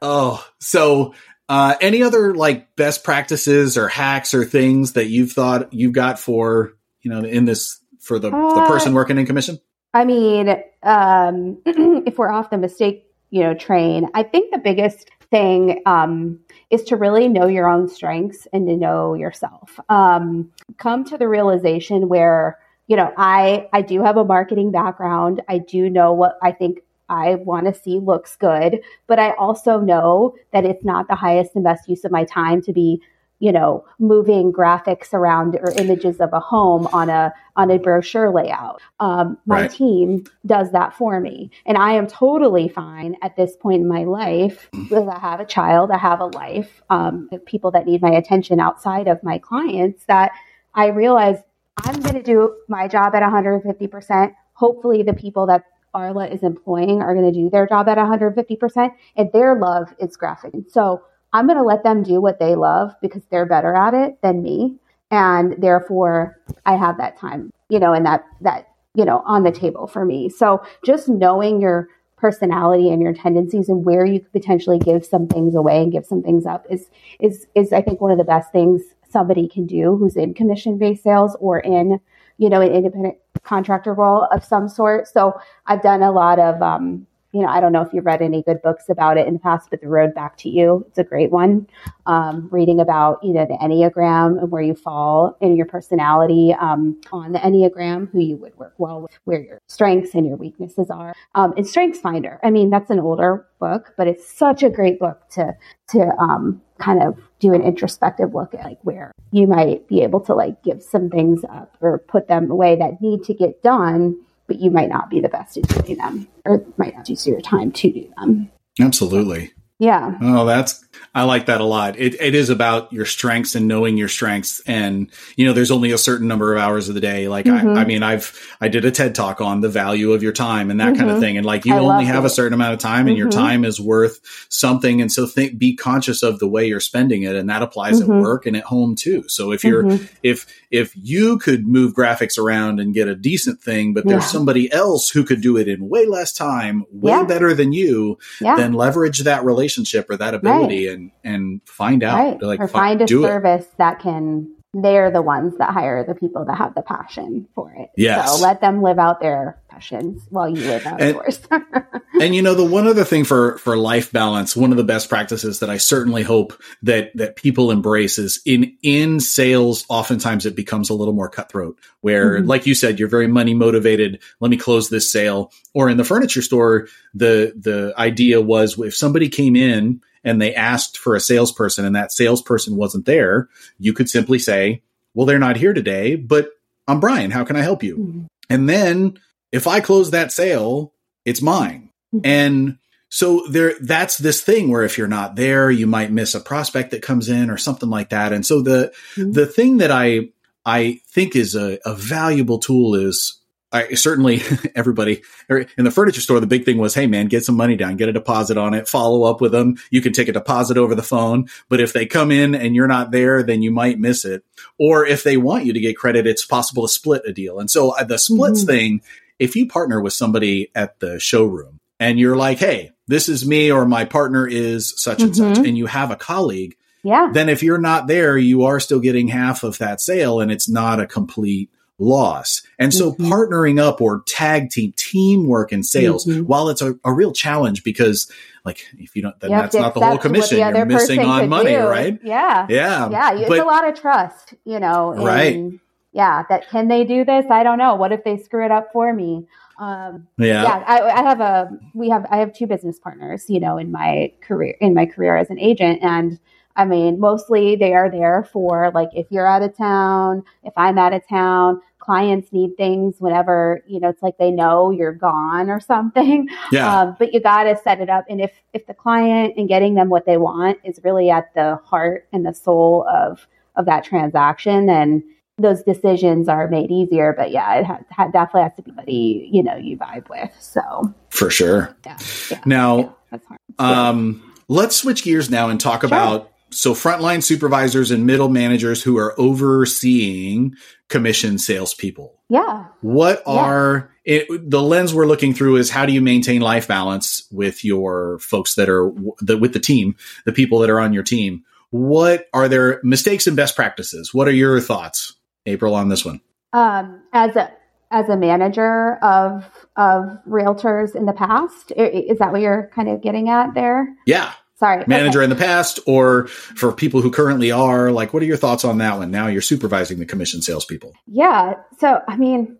oh, 0.01 0.45
so 0.59 1.13
uh, 1.49 1.75
any 1.81 2.03
other 2.03 2.35
like 2.35 2.75
best 2.75 3.03
practices 3.03 3.77
or 3.77 3.87
hacks 3.87 4.33
or 4.33 4.45
things 4.45 4.93
that 4.93 5.07
you've 5.07 5.31
thought 5.31 5.73
you've 5.73 5.93
got 5.93 6.19
for 6.19 6.73
you 7.01 7.11
know 7.11 7.19
in 7.19 7.45
this 7.45 7.79
for 7.99 8.19
the, 8.19 8.29
uh, 8.29 8.55
the 8.55 8.67
person 8.67 8.93
working 8.93 9.17
in 9.17 9.25
commission? 9.25 9.59
I 9.95 10.03
mean, 10.03 10.49
um, 10.83 11.57
if 12.05 12.17
we're 12.17 12.29
off 12.29 12.49
the 12.49 12.57
mistake, 12.57 13.09
you 13.29 13.41
know, 13.41 13.53
train, 13.53 14.09
I 14.13 14.23
think 14.23 14.51
the 14.51 14.59
biggest 14.59 15.09
thing 15.31 15.81
um, 15.85 16.39
is 16.69 16.83
to 16.83 16.97
really 16.97 17.29
know 17.29 17.47
your 17.47 17.69
own 17.69 17.87
strengths 17.87 18.45
and 18.51 18.67
to 18.67 18.75
know 18.75 19.13
yourself. 19.13 19.79
Um, 19.87 20.51
come 20.77 21.05
to 21.05 21.17
the 21.17 21.29
realization 21.29 22.09
where 22.09 22.59
you 22.87 22.97
know 22.97 23.11
I 23.17 23.69
I 23.71 23.81
do 23.81 24.03
have 24.03 24.17
a 24.17 24.25
marketing 24.25 24.71
background. 24.71 25.41
I 25.47 25.59
do 25.59 25.89
know 25.89 26.11
what 26.11 26.37
I 26.43 26.51
think 26.51 26.81
I 27.07 27.35
want 27.35 27.65
to 27.67 27.73
see 27.73 27.99
looks 27.99 28.35
good, 28.35 28.81
but 29.07 29.17
I 29.17 29.31
also 29.31 29.79
know 29.79 30.35
that 30.51 30.65
it's 30.65 30.83
not 30.83 31.07
the 31.07 31.15
highest 31.15 31.55
and 31.55 31.63
best 31.63 31.87
use 31.87 32.03
of 32.03 32.11
my 32.11 32.25
time 32.25 32.61
to 32.63 32.73
be 32.73 33.01
you 33.45 33.51
know, 33.51 33.85
moving 33.99 34.51
graphics 34.51 35.13
around 35.13 35.55
or 35.61 35.71
images 35.77 36.19
of 36.19 36.33
a 36.33 36.39
home 36.39 36.87
on 36.87 37.11
a 37.11 37.31
on 37.55 37.69
a 37.69 37.77
brochure 37.77 38.31
layout. 38.33 38.81
Um, 38.99 39.37
my 39.45 39.61
right. 39.61 39.71
team 39.71 40.23
does 40.47 40.71
that 40.71 40.95
for 40.95 41.19
me, 41.19 41.51
and 41.67 41.77
I 41.77 41.91
am 41.91 42.07
totally 42.07 42.67
fine 42.67 43.15
at 43.21 43.35
this 43.35 43.55
point 43.55 43.81
in 43.81 43.87
my 43.87 44.03
life 44.03 44.67
because 44.71 45.07
I 45.07 45.19
have 45.19 45.39
a 45.39 45.45
child, 45.45 45.91
I 45.91 45.99
have 45.99 46.21
a 46.21 46.25
life, 46.25 46.81
um, 46.89 47.29
people 47.45 47.69
that 47.71 47.85
need 47.85 48.01
my 48.01 48.09
attention 48.09 48.59
outside 48.59 49.07
of 49.07 49.21
my 49.21 49.37
clients. 49.37 50.05
That 50.05 50.31
I 50.73 50.87
realize 50.87 51.37
I'm 51.77 52.01
going 52.01 52.15
to 52.15 52.23
do 52.23 52.55
my 52.67 52.87
job 52.87 53.13
at 53.13 53.21
150 53.21 53.85
percent. 53.85 54.33
Hopefully, 54.53 55.03
the 55.03 55.13
people 55.13 55.45
that 55.45 55.65
RLAH 55.93 56.33
is 56.33 56.41
employing 56.41 57.03
are 57.03 57.13
going 57.13 57.31
to 57.31 57.39
do 57.39 57.51
their 57.51 57.67
job 57.67 57.87
at 57.89 57.97
150 57.97 58.55
percent, 58.55 58.93
and 59.15 59.31
their 59.33 59.53
love 59.53 59.93
is 59.99 60.17
graphic. 60.17 60.55
So 60.69 61.03
I'm 61.35 61.47
going 61.47 61.57
to 61.57 61.63
let 61.65 61.83
them 61.83 62.01
do 62.01 62.21
what 62.21 62.39
they 62.39 62.55
love 62.55 62.95
because 63.01 63.23
they're 63.29 63.45
better 63.45 63.75
at 63.75 63.93
it 63.93 64.21
than 64.21 64.41
me. 64.41 64.77
And 65.11 65.61
therefore 65.61 66.39
I 66.65 66.77
have 66.77 66.97
that 66.97 67.17
time, 67.17 67.51
you 67.67 67.77
know, 67.77 67.91
and 67.91 68.05
that, 68.05 68.23
that, 68.39 68.69
you 68.93 69.03
know, 69.03 69.21
on 69.25 69.43
the 69.43 69.51
table 69.51 69.85
for 69.85 70.05
me. 70.05 70.29
So 70.29 70.63
just 70.85 71.09
knowing 71.09 71.59
your 71.59 71.89
personality 72.15 72.89
and 72.89 73.01
your 73.01 73.13
tendencies 73.13 73.67
and 73.67 73.83
where 73.83 74.05
you 74.05 74.21
could 74.21 74.31
potentially 74.31 74.79
give 74.79 75.05
some 75.05 75.27
things 75.27 75.55
away 75.55 75.83
and 75.83 75.91
give 75.91 76.05
some 76.05 76.23
things 76.23 76.45
up 76.45 76.65
is, 76.69 76.89
is, 77.19 77.47
is 77.53 77.73
I 77.73 77.81
think 77.81 77.99
one 77.99 78.11
of 78.11 78.17
the 78.17 78.23
best 78.23 78.53
things 78.53 78.81
somebody 79.09 79.49
can 79.49 79.65
do 79.65 79.97
who's 79.97 80.15
in 80.15 80.33
commission 80.33 80.77
based 80.77 81.03
sales 81.03 81.35
or 81.41 81.59
in, 81.59 81.99
you 82.37 82.49
know, 82.49 82.61
an 82.61 82.71
independent 82.71 83.17
contractor 83.43 83.93
role 83.93 84.25
of 84.31 84.45
some 84.45 84.69
sort. 84.69 85.09
So 85.09 85.33
I've 85.65 85.81
done 85.81 86.01
a 86.01 86.13
lot 86.13 86.39
of, 86.39 86.61
um, 86.61 87.07
you 87.35 87.41
know, 87.41 87.49
I 87.49 87.59
don't 87.59 87.73
know 87.73 87.81
if 87.81 87.91
you've 87.91 88.05
read 88.05 88.21
any 88.21 88.41
good 88.43 88.61
books 88.61 88.87
about 88.87 89.17
it 89.17 89.27
in 89.27 89.33
the 89.33 89.39
past, 89.41 89.69
but 89.69 89.81
The 89.81 89.89
Road 89.89 90.15
Back 90.15 90.37
to 90.37 90.49
You, 90.49 90.85
it's 90.87 90.97
a 90.97 91.03
great 91.03 91.31
one. 91.31 91.67
Um, 92.05 92.47
reading 92.49 92.79
about, 92.79 93.21
you 93.21 93.33
know, 93.33 93.45
the 93.45 93.55
Enneagram 93.55 94.39
and 94.39 94.49
where 94.49 94.61
you 94.61 94.73
fall 94.73 95.35
in 95.41 95.57
your 95.57 95.65
personality 95.65 96.55
um, 96.57 97.01
on 97.11 97.33
the 97.33 97.39
Enneagram, 97.39 98.09
who 98.09 98.21
you 98.21 98.37
would 98.37 98.57
work 98.57 98.73
well 98.77 99.01
with, 99.01 99.11
where 99.25 99.41
your 99.41 99.59
strengths 99.67 100.13
and 100.13 100.25
your 100.25 100.37
weaknesses 100.37 100.89
are. 100.89 101.13
Um, 101.33 101.53
and 101.57 101.67
Strengths 101.67 101.99
Finder. 101.99 102.39
I 102.41 102.51
mean, 102.51 102.69
that's 102.69 102.89
an 102.89 103.01
older 103.01 103.45
book, 103.59 103.93
but 103.97 104.07
it's 104.07 104.25
such 104.25 104.63
a 104.63 104.69
great 104.69 104.97
book 104.97 105.27
to, 105.31 105.53
to 105.89 106.15
um, 106.17 106.61
kind 106.77 107.03
of 107.03 107.19
do 107.39 107.53
an 107.53 107.63
introspective 107.63 108.33
look 108.33 108.53
at 108.53 108.63
like 108.63 108.79
where 108.83 109.11
you 109.31 109.45
might 109.45 109.85
be 109.89 110.03
able 110.03 110.21
to 110.21 110.33
like 110.33 110.63
give 110.63 110.81
some 110.81 111.09
things 111.09 111.43
up 111.49 111.75
or 111.81 111.99
put 111.99 112.29
them 112.29 112.49
away 112.49 112.77
that 112.77 113.01
need 113.01 113.25
to 113.25 113.33
get 113.33 113.61
done 113.61 114.15
but 114.47 114.59
you 114.59 114.71
might 114.71 114.89
not 114.89 115.09
be 115.09 115.19
the 115.19 115.29
best 115.29 115.57
at 115.57 115.67
doing 115.67 115.97
them 115.97 116.27
or 116.45 116.65
might 116.77 116.95
not 116.95 117.09
use 117.09 117.25
your 117.27 117.41
time 117.41 117.71
to 117.71 117.91
do 117.91 118.13
them. 118.17 118.51
Absolutely. 118.79 119.51
Yeah. 119.79 120.17
Oh, 120.21 120.45
that's 120.45 120.84
I 121.15 121.23
like 121.23 121.45
that 121.45 121.61
a 121.61 121.63
lot. 121.63 121.97
It, 121.97 122.19
it 122.19 122.35
is 122.35 122.49
about 122.49 122.91
your 122.91 123.05
strengths 123.05 123.55
and 123.55 123.69
knowing 123.69 123.95
your 123.95 124.09
strengths. 124.09 124.59
And, 124.67 125.09
you 125.37 125.45
know, 125.45 125.53
there's 125.53 125.71
only 125.71 125.93
a 125.93 125.97
certain 125.97 126.27
number 126.27 126.53
of 126.53 126.61
hours 126.61 126.89
of 126.89 126.95
the 126.95 126.99
day. 126.99 127.29
Like, 127.29 127.45
mm-hmm. 127.45 127.69
I, 127.69 127.83
I, 127.83 127.85
mean, 127.85 128.03
I've, 128.03 128.37
I 128.59 128.67
did 128.67 128.83
a 128.83 128.91
TED 128.91 129.15
talk 129.15 129.39
on 129.39 129.61
the 129.61 129.69
value 129.69 130.11
of 130.11 130.21
your 130.21 130.33
time 130.33 130.69
and 130.69 130.81
that 130.81 130.89
mm-hmm. 130.89 130.99
kind 130.99 131.11
of 131.11 131.21
thing. 131.21 131.37
And 131.37 131.45
like, 131.45 131.63
you 131.63 131.73
I 131.73 131.77
only 131.77 132.03
have 132.03 132.25
it. 132.25 132.27
a 132.27 132.29
certain 132.29 132.53
amount 132.53 132.73
of 132.73 132.79
time 132.79 133.07
and 133.07 133.11
mm-hmm. 133.11 133.17
your 133.19 133.29
time 133.29 133.63
is 133.63 133.79
worth 133.79 134.19
something. 134.49 134.99
And 134.99 135.09
so 135.09 135.25
think, 135.25 135.57
be 135.57 135.77
conscious 135.77 136.21
of 136.21 136.39
the 136.39 136.49
way 136.49 136.67
you're 136.67 136.81
spending 136.81 137.23
it. 137.23 137.37
And 137.37 137.49
that 137.49 137.61
applies 137.61 138.01
at 138.01 138.09
mm-hmm. 138.09 138.21
work 138.21 138.45
and 138.45 138.57
at 138.57 138.65
home 138.65 138.95
too. 138.95 139.23
So 139.29 139.53
if 139.53 139.63
you're, 139.63 139.83
mm-hmm. 139.83 140.05
if, 140.21 140.45
if 140.69 140.91
you 140.97 141.39
could 141.39 141.65
move 141.65 141.93
graphics 141.93 142.37
around 142.37 142.81
and 142.81 142.93
get 142.93 143.07
a 143.07 143.15
decent 143.15 143.61
thing, 143.61 143.93
but 143.93 144.05
there's 144.05 144.23
yeah. 144.23 144.27
somebody 144.27 144.69
else 144.69 145.09
who 145.11 145.23
could 145.23 145.39
do 145.39 145.55
it 145.55 145.69
in 145.69 145.87
way 145.87 146.07
less 146.07 146.33
time, 146.33 146.83
way 146.91 147.11
yeah. 147.11 147.23
better 147.23 147.53
than 147.53 147.71
you, 147.71 148.17
yeah. 148.41 148.57
then 148.57 148.73
leverage 148.73 149.19
that 149.19 149.45
relationship 149.45 150.09
or 150.09 150.17
that 150.17 150.33
ability 150.33 150.89
right. 150.89 150.97
and, 150.97 151.04
and 151.23 151.61
find 151.65 152.03
out 152.03 152.17
right. 152.17 152.41
like 152.41 152.59
or 152.59 152.67
find 152.67 153.01
a 153.01 153.07
service 153.07 153.65
it. 153.65 153.77
that 153.77 153.99
can 153.99 154.55
they're 154.75 155.09
the 155.09 155.21
ones 155.21 155.57
that 155.57 155.71
hire 155.71 156.03
the 156.05 156.15
people 156.15 156.43
that 156.43 156.57
have 156.57 156.75
the 156.75 156.81
passion 156.81 157.47
for 157.55 157.73
it. 157.77 157.91
Yes. 157.95 158.35
So 158.35 158.43
let 158.43 158.59
them 158.59 158.81
live 158.81 158.99
out 158.99 159.21
their 159.21 159.57
passions 159.69 160.21
while 160.29 160.49
you 160.49 160.61
live 160.67 160.85
out 160.85 161.01
and, 161.01 161.15
yours. 161.15 161.39
and 162.21 162.35
you 162.35 162.41
know, 162.41 162.55
the 162.55 162.65
one 162.65 162.85
other 162.85 163.05
thing 163.05 163.23
for 163.23 163.57
for 163.59 163.77
life 163.77 164.11
balance, 164.11 164.53
one 164.53 164.71
of 164.71 164.77
the 164.77 164.83
best 164.83 165.07
practices 165.07 165.59
that 165.59 165.69
I 165.69 165.77
certainly 165.77 166.23
hope 166.23 166.61
that 166.83 167.15
that 167.15 167.37
people 167.37 167.71
embrace 167.71 168.19
is 168.19 168.41
in 168.45 168.75
in 168.83 169.21
sales. 169.21 169.85
Oftentimes, 169.87 170.45
it 170.45 170.57
becomes 170.57 170.89
a 170.89 170.93
little 170.93 171.13
more 171.13 171.29
cutthroat, 171.29 171.79
where, 172.01 172.37
mm-hmm. 172.37 172.47
like 172.47 172.65
you 172.65 172.75
said, 172.75 172.99
you're 172.99 173.07
very 173.07 173.27
money 173.27 173.53
motivated. 173.53 174.21
Let 174.41 174.51
me 174.51 174.57
close 174.57 174.89
this 174.89 175.09
sale. 175.09 175.53
Or 175.73 175.89
in 175.89 175.95
the 175.95 176.03
furniture 176.03 176.41
store, 176.41 176.89
the 177.13 177.53
the 177.55 177.93
idea 177.97 178.41
was 178.41 178.77
if 178.77 178.93
somebody 178.93 179.29
came 179.29 179.55
in 179.55 180.01
and 180.25 180.41
they 180.41 180.53
asked 180.53 180.97
for 180.97 181.15
a 181.15 181.21
salesperson 181.21 181.85
and 181.85 181.95
that 181.95 182.11
salesperson 182.11 182.75
wasn't 182.75 183.05
there, 183.05 183.47
you 183.77 183.93
could 183.93 184.09
simply 184.09 184.39
say, 184.39 184.81
well, 185.13 185.25
they're 185.25 185.39
not 185.39 185.55
here 185.55 185.73
today, 185.73 186.15
but 186.15 186.49
I'm 186.87 186.99
Brian. 186.99 187.31
How 187.31 187.45
can 187.45 187.55
I 187.55 187.61
help 187.61 187.83
you? 187.83 187.97
Mm-hmm. 187.97 188.25
And 188.49 188.69
then 188.69 189.19
if 189.51 189.67
I 189.67 189.79
close 189.79 190.11
that 190.11 190.31
sale, 190.31 190.93
it's 191.23 191.41
mine. 191.41 191.91
Mm-hmm. 192.13 192.25
And 192.25 192.77
so 193.09 193.45
there, 193.49 193.75
that's 193.79 194.17
this 194.17 194.41
thing 194.41 194.69
where 194.69 194.83
if 194.83 194.97
you're 194.97 195.07
not 195.07 195.35
there, 195.35 195.71
you 195.71 195.87
might 195.87 196.11
miss 196.11 196.35
a 196.35 196.41
prospect 196.41 196.91
that 196.91 197.01
comes 197.01 197.29
in 197.29 197.49
or 197.49 197.57
something 197.57 197.89
like 197.89 198.09
that. 198.09 198.33
And 198.33 198.45
so 198.45 198.61
the, 198.61 198.93
mm-hmm. 199.15 199.31
the 199.31 199.45
thing 199.45 199.77
that 199.77 199.91
I, 199.91 200.29
I 200.65 200.99
think 201.07 201.35
is 201.35 201.55
a, 201.55 201.79
a 201.85 201.95
valuable 201.95 202.57
tool 202.57 202.95
is 202.95 203.39
I 203.75 203.93
certainly 203.95 204.41
everybody 204.75 205.21
er, 205.51 205.65
in 205.77 205.83
the 205.83 205.91
furniture 205.91 206.21
store, 206.21 206.39
the 206.39 206.47
big 206.47 206.63
thing 206.63 206.77
was, 206.77 206.93
Hey 206.93 207.07
man, 207.07 207.27
get 207.27 207.43
some 207.43 207.55
money 207.55 207.75
down, 207.75 207.97
get 207.97 208.07
a 208.07 208.13
deposit 208.13 208.57
on 208.57 208.73
it, 208.73 208.87
follow 208.87 209.23
up 209.23 209.41
with 209.41 209.51
them. 209.51 209.77
You 209.89 210.01
can 210.01 210.13
take 210.13 210.29
a 210.29 210.33
deposit 210.33 210.77
over 210.77 210.95
the 210.95 211.03
phone, 211.03 211.49
but 211.67 211.81
if 211.81 211.91
they 211.91 212.05
come 212.05 212.31
in 212.31 212.55
and 212.55 212.73
you're 212.73 212.87
not 212.87 213.11
there, 213.11 213.43
then 213.43 213.61
you 213.61 213.71
might 213.71 213.99
miss 213.99 214.23
it. 214.23 214.45
Or 214.79 215.05
if 215.05 215.23
they 215.23 215.35
want 215.35 215.65
you 215.65 215.73
to 215.73 215.79
get 215.79 215.97
credit, 215.97 216.25
it's 216.25 216.45
possible 216.45 216.87
to 216.87 216.93
split 216.93 217.23
a 217.27 217.33
deal. 217.33 217.59
And 217.59 217.69
so 217.69 217.89
uh, 217.89 218.05
the 218.05 218.17
splits 218.17 218.61
mm-hmm. 218.61 218.67
thing, 218.67 219.01
if 219.39 219.55
you 219.57 219.67
partner 219.67 219.99
with 219.99 220.13
somebody 220.13 220.71
at 220.73 220.99
the 221.01 221.19
showroom 221.19 221.79
and 221.99 222.17
you're 222.17 222.37
like, 222.37 222.59
Hey, 222.59 222.93
this 223.07 223.27
is 223.27 223.45
me 223.45 223.71
or 223.71 223.85
my 223.85 224.05
partner 224.05 224.47
is 224.47 224.93
such 224.95 225.21
and 225.21 225.33
mm-hmm. 225.33 225.53
such, 225.55 225.67
and 225.67 225.77
you 225.77 225.87
have 225.87 226.11
a 226.11 226.15
colleague, 226.15 226.77
yeah. 227.03 227.29
then 227.33 227.49
if 227.49 227.61
you're 227.61 227.77
not 227.77 228.07
there, 228.07 228.37
you 228.37 228.63
are 228.63 228.79
still 228.79 229.01
getting 229.01 229.27
half 229.27 229.63
of 229.63 229.79
that 229.79 229.99
sale 229.99 230.39
and 230.39 230.49
it's 230.49 230.69
not 230.69 231.01
a 231.01 231.05
complete 231.05 231.69
loss. 231.97 232.61
And 232.77 232.93
so 232.93 233.11
mm-hmm. 233.11 233.31
partnering 233.31 233.79
up 233.79 234.01
or 234.01 234.23
tag 234.27 234.69
team, 234.69 234.93
teamwork 234.97 235.71
in 235.71 235.83
sales, 235.83 236.25
mm-hmm. 236.25 236.43
while 236.43 236.69
it's 236.69 236.81
a, 236.81 236.95
a, 237.03 237.13
real 237.13 237.31
challenge 237.31 237.83
because 237.83 238.29
like 238.65 238.85
if 238.97 239.15
you 239.15 239.21
don't, 239.21 239.39
then 239.39 239.51
that's 239.51 239.75
not 239.75 239.93
the 239.93 240.05
whole 240.05 240.17
commission. 240.17 240.59
The 240.59 240.77
You're 240.77 240.85
missing 240.85 241.21
on 241.21 241.47
money, 241.47 241.71
do. 241.71 241.87
right? 241.87 242.19
Yeah. 242.23 242.67
Yeah. 242.69 243.09
Yeah. 243.09 243.39
It's 243.39 243.49
but, 243.49 243.59
a 243.59 243.63
lot 243.63 243.87
of 243.87 243.99
trust, 243.99 244.53
you 244.65 244.79
know. 244.79 245.13
right. 245.13 245.71
Yeah. 246.11 246.43
That 246.49 246.69
can 246.69 246.87
they 246.87 247.05
do 247.05 247.23
this? 247.23 247.45
I 247.49 247.63
don't 247.63 247.77
know. 247.77 247.95
What 247.95 248.11
if 248.11 248.23
they 248.23 248.37
screw 248.37 248.65
it 248.65 248.71
up 248.71 248.89
for 248.91 249.13
me? 249.13 249.47
Um, 249.79 250.27
yeah. 250.37 250.63
Yeah. 250.63 250.83
I, 250.87 251.01
I 251.01 251.23
have 251.23 251.39
a, 251.39 251.69
we 251.93 252.09
have, 252.09 252.25
I 252.29 252.37
have 252.37 252.53
two 252.53 252.67
business 252.67 252.99
partners, 252.99 253.45
you 253.49 253.59
know, 253.59 253.77
in 253.77 253.91
my 253.91 254.33
career, 254.41 254.75
in 254.81 254.93
my 254.93 255.05
career 255.05 255.37
as 255.37 255.49
an 255.49 255.59
agent 255.59 255.99
and, 256.01 256.39
I 256.75 256.85
mean, 256.85 257.19
mostly 257.19 257.75
they 257.75 257.93
are 257.93 258.09
there 258.09 258.47
for 258.51 258.91
like 258.93 259.09
if 259.13 259.27
you're 259.29 259.47
out 259.47 259.61
of 259.61 259.75
town, 259.77 260.43
if 260.63 260.73
I'm 260.75 260.97
out 260.97 261.13
of 261.13 261.27
town, 261.27 261.81
clients 262.05 262.53
need 262.53 262.77
things 262.77 263.15
whenever, 263.17 263.81
you 263.87 263.99
know, 263.99 264.09
it's 264.09 264.21
like 264.21 264.37
they 264.37 264.51
know 264.51 264.91
you're 264.91 265.13
gone 265.13 265.69
or 265.69 265.79
something. 265.79 266.47
Yeah. 266.71 267.01
Um, 267.01 267.15
but 267.19 267.31
you 267.31 267.39
got 267.39 267.63
to 267.65 267.77
set 267.83 268.01
it 268.01 268.09
up. 268.09 268.25
And 268.27 268.41
if, 268.41 268.51
if 268.73 268.87
the 268.87 268.93
client 268.93 269.53
and 269.55 269.67
getting 269.67 269.93
them 269.93 270.09
what 270.09 270.25
they 270.25 270.37
want 270.37 270.79
is 270.83 270.99
really 271.03 271.29
at 271.29 271.53
the 271.53 271.79
heart 271.85 272.27
and 272.33 272.43
the 272.43 272.53
soul 272.53 273.05
of, 273.07 273.47
of 273.75 273.85
that 273.85 274.03
transaction, 274.03 274.87
then 274.87 275.23
those 275.59 275.83
decisions 275.83 276.49
are 276.49 276.67
made 276.67 276.89
easier. 276.89 277.33
But 277.37 277.51
yeah, 277.51 277.75
it 277.75 277.85
ha- 277.85 278.29
definitely 278.31 278.63
has 278.63 278.75
to 278.77 278.81
be 278.81 278.91
somebody, 278.91 279.49
you 279.51 279.61
know, 279.61 279.75
you 279.75 279.95
vibe 279.95 280.27
with. 280.27 280.51
So 280.59 281.13
for 281.29 281.51
sure. 281.51 281.95
Yeah. 282.03 282.17
yeah 282.49 282.61
now, 282.65 282.97
yeah, 282.97 283.09
that's 283.31 283.45
hard. 283.45 283.59
Um, 283.77 284.53
let's 284.67 284.95
switch 284.95 285.23
gears 285.23 285.51
now 285.51 285.69
and 285.69 285.79
talk 285.79 286.01
sure. 286.01 286.07
about 286.07 286.51
so 286.75 286.93
frontline 286.93 287.41
supervisors 287.41 288.11
and 288.11 288.25
middle 288.25 288.49
managers 288.49 289.01
who 289.01 289.17
are 289.17 289.33
overseeing 289.39 290.75
commission 291.09 291.57
salespeople. 291.57 292.39
Yeah. 292.49 292.87
What 293.01 293.41
are 293.45 294.11
yeah. 294.25 294.41
it, 294.49 294.69
the 294.69 294.81
lens 294.81 295.13
we're 295.13 295.25
looking 295.25 295.53
through 295.53 295.77
is 295.77 295.89
how 295.89 296.05
do 296.05 296.13
you 296.13 296.21
maintain 296.21 296.61
life 296.61 296.87
balance 296.87 297.47
with 297.51 297.83
your 297.83 298.39
folks 298.39 298.75
that 298.75 298.89
are 298.89 299.11
the, 299.39 299.57
with 299.57 299.73
the 299.73 299.79
team, 299.79 300.15
the 300.45 300.51
people 300.51 300.79
that 300.79 300.89
are 300.89 300.99
on 300.99 301.13
your 301.13 301.23
team? 301.23 301.63
What 301.91 302.47
are 302.53 302.67
their 302.67 302.99
mistakes 303.03 303.47
and 303.47 303.55
best 303.55 303.75
practices? 303.75 304.33
What 304.33 304.47
are 304.47 304.53
your 304.53 304.81
thoughts, 304.81 305.35
April, 305.65 305.95
on 305.95 306.09
this 306.09 306.25
one? 306.25 306.41
Um, 306.73 307.21
as 307.31 307.55
a 307.55 307.71
as 308.11 308.29
a 308.29 308.37
manager 308.37 309.15
of 309.23 309.63
of 309.95 310.37
realtors 310.47 311.15
in 311.15 311.25
the 311.25 311.33
past, 311.33 311.91
is 311.95 312.37
that 312.39 312.51
what 312.51 312.61
you're 312.61 312.91
kind 312.93 313.09
of 313.09 313.21
getting 313.21 313.49
at 313.49 313.73
there? 313.73 314.13
Yeah. 314.25 314.51
Sorry. 314.77 315.03
Manager 315.07 315.39
okay. 315.39 315.45
in 315.45 315.49
the 315.49 315.55
past, 315.55 315.99
or 316.05 316.47
for 316.47 316.91
people 316.91 317.21
who 317.21 317.31
currently 317.31 317.71
are, 317.71 318.11
like, 318.11 318.33
what 318.33 318.43
are 318.43 318.45
your 318.45 318.57
thoughts 318.57 318.83
on 318.83 318.97
that 318.97 319.17
one? 319.17 319.31
Now 319.31 319.47
you're 319.47 319.61
supervising 319.61 320.19
the 320.19 320.25
commission 320.25 320.61
salespeople. 320.61 321.13
Yeah. 321.27 321.75
So, 321.99 322.21
I 322.27 322.35
mean, 322.35 322.77